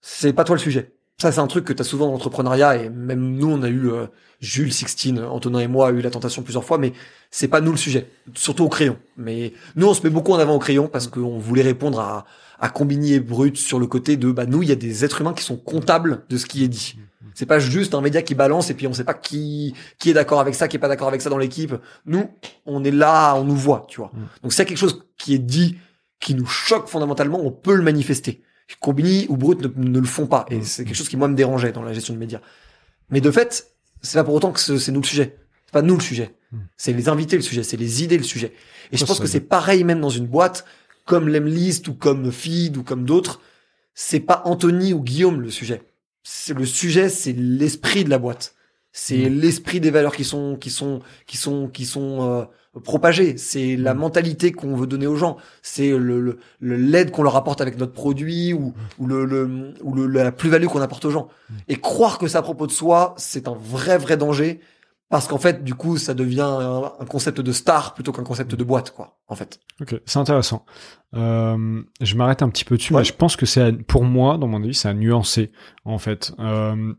[0.00, 0.94] C'est pas toi le sujet.
[1.18, 3.68] Ça, c'est un truc que tu as souvent dans l'entrepreneuriat et même nous, on a
[3.68, 4.06] eu euh,
[4.40, 6.92] Jules, Sixtine, Antonin et moi a eu la tentation plusieurs fois, mais
[7.30, 8.98] c'est pas nous le sujet, surtout au crayon.
[9.16, 12.26] Mais nous, on se met beaucoup en avant au crayon parce qu'on voulait répondre à,
[12.60, 15.20] à Combini et Brut sur le côté de, bah, nous, il y a des êtres
[15.20, 16.96] humains qui sont comptables de ce qui est dit.
[17.36, 20.12] C'est pas juste un média qui balance et puis on sait pas qui qui est
[20.12, 21.74] d'accord avec ça, qui est pas d'accord avec ça dans l'équipe.
[22.06, 22.30] Nous,
[22.64, 24.12] on est là, on nous voit, tu vois.
[24.14, 24.20] Mm.
[24.44, 25.76] Donc s'il y a quelque chose qui est dit,
[26.20, 28.42] qui nous choque fondamentalement, on peut le manifester.
[28.80, 30.62] Combini ou Brut ne, ne le font pas et Mm.
[30.62, 32.40] c'est quelque chose qui moi me dérangeait dans la gestion du média.
[33.10, 33.66] Mais de fait,
[34.00, 35.36] c'est pas pour autant que ce- c'est nous le sujet.
[35.66, 36.36] C'est pas nous le sujet.
[36.52, 36.58] Mm.
[36.76, 38.52] C'est les invités le sujet, c'est les idées le sujet.
[38.92, 40.64] Et je pense que c'est pareil même dans une boîte
[41.04, 43.40] comme l'Emlist ou comme Feed ou comme d'autres.
[43.94, 45.82] C'est pas Anthony ou Guillaume le sujet.
[46.22, 48.54] C'est le sujet, c'est l'esprit de la boîte.
[48.92, 49.40] C'est Mm.
[49.40, 52.44] l'esprit des valeurs qui sont qui sont qui sont qui sont euh,
[52.80, 53.36] propagées.
[53.36, 53.98] C'est la Mm.
[53.98, 55.36] mentalité qu'on veut donner aux gens.
[55.62, 60.06] C'est le l'aide qu'on leur apporte avec notre produit ou ou le, le ou le
[60.06, 61.28] la plus-value qu'on apporte aux gens.
[61.68, 64.60] Et croire que c'est à propos de soi, c'est un vrai vrai danger
[65.10, 68.54] parce qu'en fait, du coup, ça devient un, un concept de star plutôt qu'un concept
[68.54, 69.20] de boîte, quoi.
[69.28, 69.60] En fait.
[69.80, 70.64] Ok, c'est intéressant.
[71.14, 73.00] Euh, je m'arrête un petit peu dessus, Ouais.
[73.00, 75.52] mais je pense que c'est pour moi, dans mon avis, c'est à nuancer
[75.84, 76.32] en fait.
[76.40, 76.92] Euh,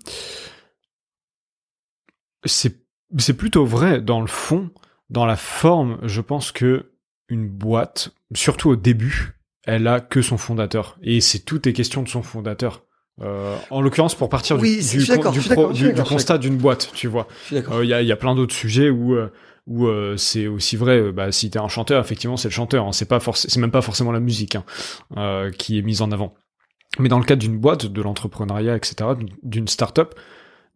[2.45, 2.82] c'est
[3.18, 4.70] c'est plutôt vrai dans le fond,
[5.10, 5.99] dans la forme.
[6.03, 6.91] Je pense que
[7.30, 9.34] une boîte, surtout au début,
[9.64, 12.85] elle a que son fondateur et c'est tout est question de son fondateur.
[13.22, 17.07] Euh, en l'occurrence, pour partir Oui, du, du, du pro- du- constat d'une boîte, tu
[17.07, 17.28] vois.
[17.53, 19.32] Euh, Il y, a, y a plein d'autres sujets où euh,
[19.68, 20.97] où euh, c'est aussi vrai.
[20.99, 22.86] euh, Bah, si t'es un chanteur, effectivement, c'est le chanteur.
[22.86, 24.66] hein, c'est pas c'est même pas forcément la musique hein,
[25.18, 26.34] euh, qui est mise en avant.
[26.99, 30.13] Mais dans le cadre d'une boîte, de l'entrepreneuriat, etc., d'une- d'une start-up,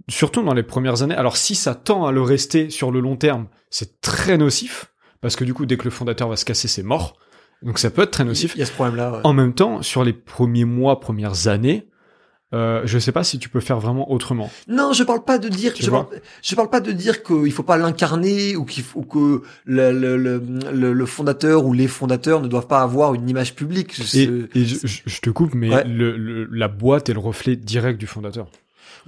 [0.08, 1.16] surtout dans les premières années.
[1.16, 5.36] Alors si ça tend à le rester sur le long terme, c'est très nocif parce
[5.36, 7.18] que du coup, dès que le fondateur va se casser, c'est mort.
[7.64, 8.54] Donc ça peut être très nocif.
[8.56, 9.12] Il y a ce problème-là.
[9.12, 9.20] ouais.
[9.26, 11.89] En même temps, sur les premiers mois, premières années,
[12.54, 14.50] euh, je sais pas si tu peux faire vraiment autrement.
[14.68, 16.08] Non, je parle pas de dire, Tu je parle,
[16.42, 20.18] je parle pas de dire qu'il faut pas l'incarner ou qu'il faut que le, le,
[20.18, 20.42] le,
[20.74, 24.00] le- le fondateur ou les fondateurs ne doivent pas avoir une image publique.
[24.16, 24.30] Et,
[24.66, 25.84] je, te coupe, mais Ouais.
[25.84, 28.48] le, le- la boîte est le reflet direct du fondateur.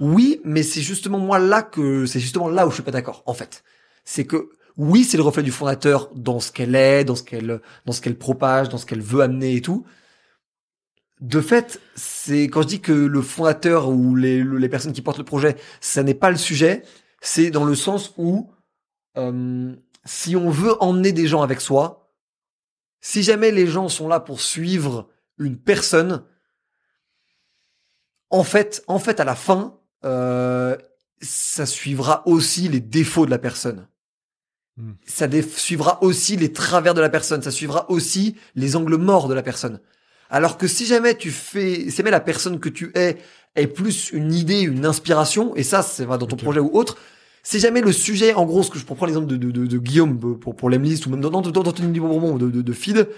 [0.00, 3.22] Oui, mais c'est justement moi là que c'est justement là où je suis pas d'accord.
[3.26, 3.62] En fait,
[4.04, 7.60] c'est que oui, c'est le reflet du fondateur dans ce qu'elle est, dans ce qu'elle,
[7.86, 9.84] dans ce qu'elle propage, dans ce qu'elle veut amener et tout.
[11.22, 15.18] De fait, c'est quand je dis que le fondateur ou les, les personnes qui portent
[15.18, 16.82] le projet, ça n'est pas le sujet.
[17.20, 18.50] C'est dans le sens où
[19.16, 19.72] euh,
[20.04, 22.12] si on veut emmener des gens avec soi,
[23.00, 25.08] si jamais les gens sont là pour suivre
[25.38, 26.24] une personne,
[28.30, 30.76] en fait, en fait, à la fin, euh,
[31.20, 33.86] ça suivra aussi les défauts de la personne.
[34.76, 34.94] Hmm.
[35.06, 37.42] Ça suivra aussi les travers de la personne.
[37.42, 39.80] Ça suivra aussi les angles morts de la personne.
[40.32, 43.18] Alors que si jamais tu fais, si jamais la personne que tu es
[43.54, 46.96] est plus une idée, une inspiration, et ça, c'est vrai dans ton projet ou autre,
[47.44, 49.78] Si jamais le sujet, en gros, ce que je prends l'exemple de, de, de, de
[49.78, 53.08] Guillaume pour, pour l'Emlist ou même d'Anthony Beaumont de, de, de Feed,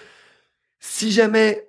[0.81, 1.67] si jamais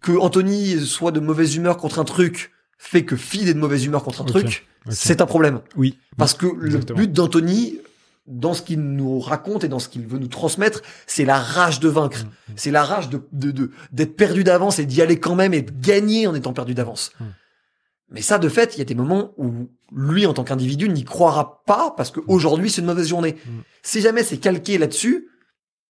[0.00, 3.84] que Anthony soit de mauvaise humeur contre un truc fait que Feed est de mauvaise
[3.84, 5.60] humeur contre un truc, c'est un problème.
[5.76, 5.96] Oui.
[6.18, 6.98] Parce que Exactement.
[6.98, 7.78] le but d'Anthony,
[8.26, 11.78] dans ce qu'il nous raconte et dans ce qu'il veut nous transmettre, c'est la rage
[11.80, 12.24] de vaincre.
[12.24, 15.54] Mm, C'est la rage de de- de- d'être perdu d'avance et d'y aller quand même
[15.54, 17.12] et de gagner en étant perdu d'avance.
[17.20, 17.24] Mm.
[18.10, 21.04] Mais ça, de fait, il y a des moments où lui, en tant qu'individu, n'y
[21.04, 23.36] croira pas parce qu'aujourd'hui, c'est une mauvaise journée.
[23.46, 23.50] Mm.
[23.82, 25.28] Si jamais c'est calqué là-dessus,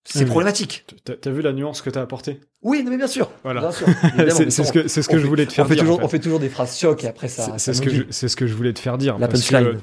[0.05, 0.87] c'est Oui, problématique.
[1.05, 2.41] T'as- vu la nuance que t'as apportée?
[2.63, 3.31] Oui, mais bien sûr.
[3.45, 3.61] Voilà.
[3.61, 3.89] Bien sûr.
[3.89, 5.83] évidemment, C'est ce que c'est ce que on je voulais te faire on fait dire.
[5.83, 6.05] en toujours, fait.
[6.05, 7.55] on fait toujours des phrases choc et après ça.
[7.59, 9.19] C'est ce que c'est ce que je voulais te faire dire.
[9.19, 9.79] La parce punchline.
[9.79, 9.81] que-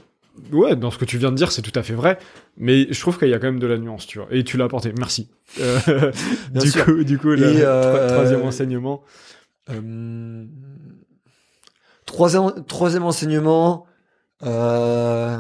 [0.51, 2.18] ouais, dans ce que tu viens de dire, c'est tout à fait vrai.
[2.57, 4.27] Mais je trouve qu'il y a quand même de la nuance, tu vois.
[4.31, 4.93] Et tu l'as apporté.
[4.97, 5.30] Merci.
[5.60, 6.11] Euh,
[6.51, 6.85] du sûr.
[6.85, 9.03] coup, du coup, le euh, tro- troisième enseignement.
[9.69, 10.45] Euh,
[12.05, 13.85] troisième, troisième enseignement.
[14.43, 15.38] Euh...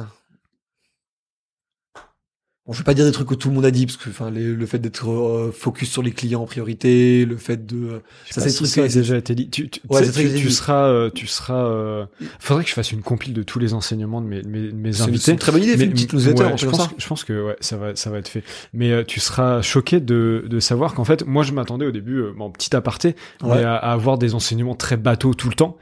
[2.65, 4.09] Bon, je vais pas dire des trucs que tout le monde a dit parce que,
[4.09, 7.75] enfin, le fait d'être euh, focus sur les clients en priorité, le fait de.
[7.75, 7.99] euh,
[8.31, 9.49] Ça, c'est si truc ça a que- déjà été dit.
[9.49, 11.65] Tu, tu, Ouais, tu tu- seras, euh, tu seras.
[11.65, 12.05] euh,
[12.39, 14.99] Faudrait que je fasse une compile de tous les enseignements de mes, mes, mes C'est
[14.99, 15.31] c'est invités.
[15.33, 16.89] une très bonne idée, fais une petite newsletter, ouais, je pense, ça.
[16.97, 18.45] je pense que ouais, ça va, ça va être fait.
[18.71, 22.19] Mais euh, tu seras choqué de, de savoir qu'en fait, moi, je m'attendais au début,
[22.21, 23.57] euh, bon, petit aparté, Ouais.
[23.57, 25.77] mais à, à avoir des enseignements très bateaux tout le temps.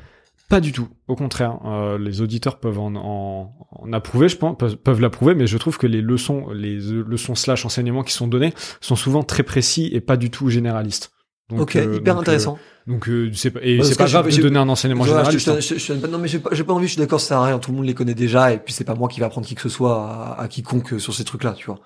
[0.52, 0.90] Pas du tout.
[1.08, 5.48] Au contraire, euh, les auditeurs peuvent en, en, en approuver, je pense, peuvent, l'approuver, mais
[5.48, 9.24] je trouve que les leçons, les euh, leçons slash enseignements qui sont donnés sont souvent
[9.24, 11.14] très précis et pas du tout généralistes.
[11.50, 12.58] Donc, ok, euh, hyper donc, intéressant.
[12.88, 13.60] euh, donc euh, c'est pas,
[14.08, 15.62] grave de donner un enseignement Voilà, généraliste.
[15.62, 17.38] je- je- je- je- non mais j'ai pas, pas envie, je suis d'accord, ça sert
[17.38, 19.28] à rien, tout le monde les connaît déjà, et puis c'est pas moi qui va
[19.28, 21.80] apprendre qui que ce soit à, à quiconque sur ces trucs-là, tu vois.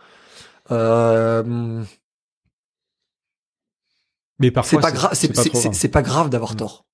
[0.71, 1.83] Euh,
[4.39, 4.81] Mais parfois,
[5.13, 5.31] c'est,
[5.91, 6.57] pas pas grave d'avoir Mm.
[6.57, 6.85] tort.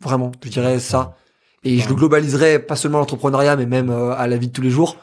[0.00, 1.16] Vraiment, je dirais ça.
[1.62, 4.52] Et je le globaliserais pas seulement à l'entrepreneuriat, mais même euh, à la vie de
[4.52, 4.96] tous les jours.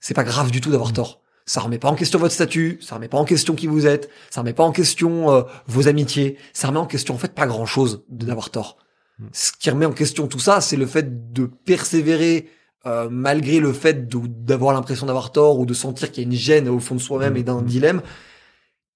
[0.00, 0.94] C'est pas grave du tout d'avoir Mm.
[0.94, 1.20] tort.
[1.46, 4.08] Ça remet pas en question votre statut, ça remet pas en question qui vous êtes,
[4.30, 7.46] ça remet pas en question euh, vos amitiés, ça remet en question en fait pas
[7.46, 8.76] grand chose d'avoir tort.
[9.18, 9.24] Mm.
[9.32, 12.48] Ce qui remet en question tout ça, c'est le fait de persévérer
[12.84, 16.36] euh, malgré le fait d'avoir l'impression d'avoir tort ou de sentir qu'il y a une
[16.36, 17.36] gêne au fond de soi-même Mm.
[17.38, 17.66] et d'un Mm.
[17.66, 18.02] dilemme.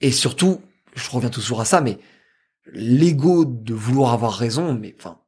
[0.03, 0.61] Et surtout,
[0.95, 1.99] je reviens toujours à ça, mais
[2.73, 5.19] l'ego de vouloir avoir raison, mais enfin,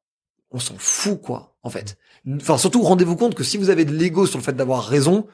[0.50, 1.98] on s'en fout quoi, en fait.
[2.36, 5.26] Enfin, surtout rendez-vous compte que si vous avez de l'ego sur le fait d'avoir raison,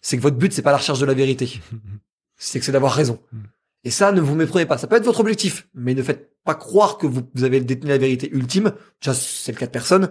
[0.00, 1.60] c'est que votre but c'est pas la recherche de la vérité,
[2.36, 3.18] c'est que c'est d'avoir raison.
[3.32, 3.38] Mm.
[3.84, 4.78] Et ça, ne vous méprenez pas.
[4.78, 7.90] Ça peut être votre objectif, mais ne faites pas croire que vous, vous avez détenu
[7.90, 8.72] la vérité ultime.
[9.00, 10.10] Déjà, c'est le cas de personne.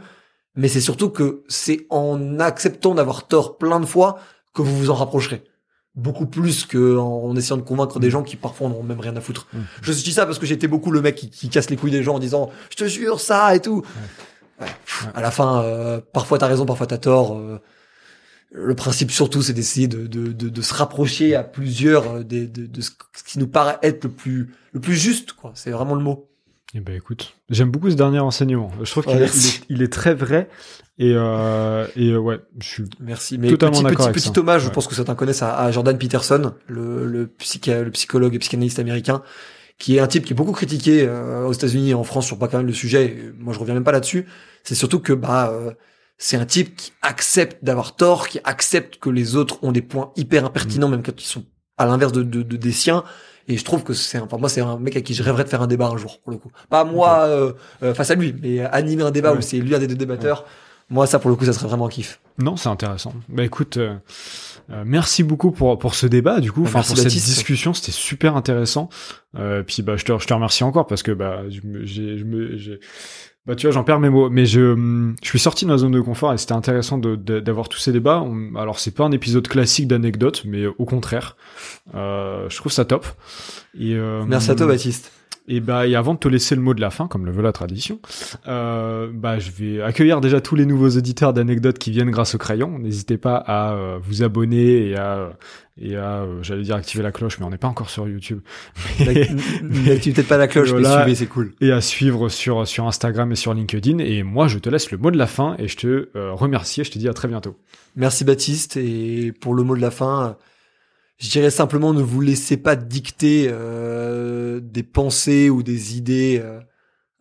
[0.56, 4.20] Mais c'est surtout que c'est en acceptant d'avoir tort plein de fois
[4.54, 5.44] que vous vous en rapprocherez.
[5.96, 9.22] Beaucoup plus que en essayant de convaincre des gens qui parfois n'ont même rien à
[9.22, 9.48] foutre.
[9.54, 9.60] Mm.
[9.84, 12.02] Je dis ça parce que j'étais beaucoup le mec qui, qui casse les couilles des
[12.02, 13.84] gens en disant je te jure ça et tout.
[14.60, 14.68] Ouais.
[15.14, 17.38] À la fin, euh, parfois t'as raison, parfois t'as tort.
[17.38, 17.60] euh,
[18.52, 22.46] le principe surtout, c'est d'essayer de, de, de, de se rapprocher à plusieurs euh, de,
[22.46, 22.90] de ce
[23.26, 25.34] qui nous paraît être le plus le plus juste.
[25.34, 25.52] quoi.
[25.54, 26.28] C'est vraiment le mot.
[26.76, 28.72] Eh ben écoute, j'aime beaucoup ce dernier enseignement.
[28.82, 30.50] Je trouve qu'il est, il est, il est très vrai
[30.98, 33.38] et euh, et ouais, je suis Merci.
[33.38, 34.40] Mais Totalement petit, petit, avec petit ça.
[34.40, 38.34] hommage, je pense que certains connaissent à, à Jordan Peterson, le, le, psycha- le psychologue
[38.34, 39.22] et psychanalyste américain,
[39.78, 42.40] qui est un type qui est beaucoup critiqué euh, aux États-Unis et en France sur
[42.40, 43.06] pas quand même le sujet.
[43.06, 44.26] Et moi, je reviens même pas là-dessus.
[44.64, 45.74] C'est surtout que bah euh,
[46.18, 50.12] c'est un type qui accepte d'avoir tort, qui accepte que les autres ont des points
[50.16, 51.46] hyper impertinents, même quand ils sont
[51.78, 53.04] à l'inverse de, de, de- des siens.
[53.48, 55.50] Et je trouve que c'est, enfin moi, c'est un mec à qui je rêverais de
[55.50, 56.50] faire un débat un jour, pour le coup.
[56.70, 57.52] Pas moi euh,
[57.84, 59.40] euh, face à lui, mais animer un débat Ouais.
[59.40, 60.46] où c'est lui un des deux débatteurs.
[60.90, 62.20] Moi, ça, pour le coup, ça serait vraiment un kiff.
[62.38, 63.14] Non, c'est intéressant.
[63.30, 63.96] Bah écoute, euh,
[64.70, 66.40] euh, merci beaucoup pour pour ce débat.
[66.40, 68.90] Du coup, Bah, enfin pour cette discussion, c'était super intéressant.
[69.38, 72.18] Euh, puis bah je te je te remercie encore parce que bah je me j'ai
[72.18, 72.80] je me j'ai-
[73.46, 75.92] bah tu vois j'en perds mes mots, mais je je suis sorti de ma zone
[75.92, 78.26] de confort et c'était intéressant d'avoir tous ces débats.
[78.56, 81.36] Alors c'est pas un épisode classique d'anecdotes, mais au contraire,
[81.94, 83.06] euh, je trouve ça top.
[83.80, 85.12] Euh, Merci à toi, Baptiste.
[85.50, 87.42] Et bah, et avant de te laisser le mot de la fin, comme le veut
[87.42, 88.00] la tradition,
[88.48, 92.38] euh, bah, je vais accueillir déjà tous les nouveaux auditeurs d'anecdotes qui viennent grâce au
[92.38, 92.80] crayon.
[92.80, 95.34] N'hésitez pas à euh, vous abonner et à,
[95.78, 98.40] et à, euh, j'allais dire activer la cloche, mais on n'est pas encore sur YouTube.
[99.00, 99.28] Mais-
[99.64, 101.02] N'active peut-être pas la cloche, mais Voilà.
[101.04, 101.52] suivez, c'est cool.
[101.60, 103.98] et à suivre sur sur Instagram et sur LinkedIn.
[104.00, 106.80] Et moi, je te laisse le mot de la fin et je te euh, remercie.
[106.80, 107.58] Et je te dis à très bientôt.
[107.98, 108.78] Merci Baptiste.
[108.78, 110.38] Et pour le mot de la fin,
[111.24, 116.60] je dirais simplement ne vous laissez pas dicter euh, des pensées ou des idées euh,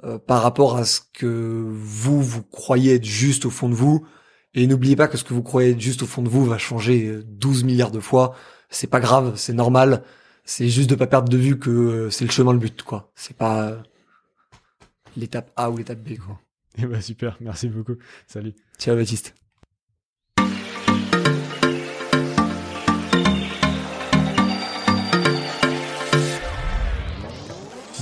[0.03, 4.05] euh, par rapport à ce que vous, vous croyez être juste au fond de vous.
[4.55, 6.59] Et n'oubliez pas que ce que vous croyez être juste au fond de vous va
[6.59, 8.35] changer euh, 12 milliards de fois.
[8.70, 10.03] C'est pas grave, c'est normal.
[10.45, 13.12] C'est juste de pas perdre de vue que euh, c'est le chemin le but, quoi.
[13.15, 13.77] C'est pas euh,
[15.16, 16.41] l'étape A ou l'étape B, quoi.
[16.77, 17.97] Et bah super, merci beaucoup.
[18.27, 18.55] Salut.
[18.79, 19.41] Ciao Baptiste.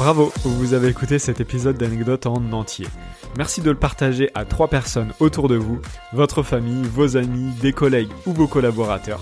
[0.00, 2.86] Bravo, vous avez écouté cet épisode d'anecdote en entier.
[3.36, 5.78] Merci de le partager à trois personnes autour de vous,
[6.14, 9.20] votre famille, vos amis, des collègues ou vos collaborateurs.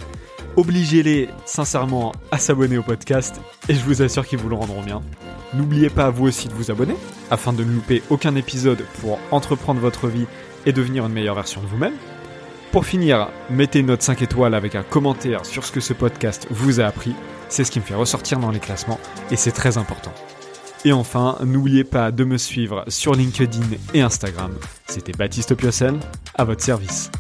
[0.54, 5.02] Obligez-les sincèrement à s'abonner au podcast et je vous assure qu'ils vous le rendront bien.
[5.52, 6.94] N'oubliez pas vous aussi de vous abonner
[7.28, 10.26] afin de ne louper aucun épisode pour entreprendre votre vie
[10.64, 11.96] et devenir une meilleure version de vous-même.
[12.70, 16.46] Pour finir, mettez une note 5 étoiles avec un commentaire sur ce que ce podcast
[16.50, 17.16] vous a appris.
[17.48, 19.00] C'est ce qui me fait ressortir dans les classements
[19.32, 20.12] et c'est très important.
[20.84, 24.52] Et enfin, n'oubliez pas de me suivre sur LinkedIn et Instagram.
[24.86, 25.94] C'était Baptiste Piocel,
[26.34, 27.10] à votre service.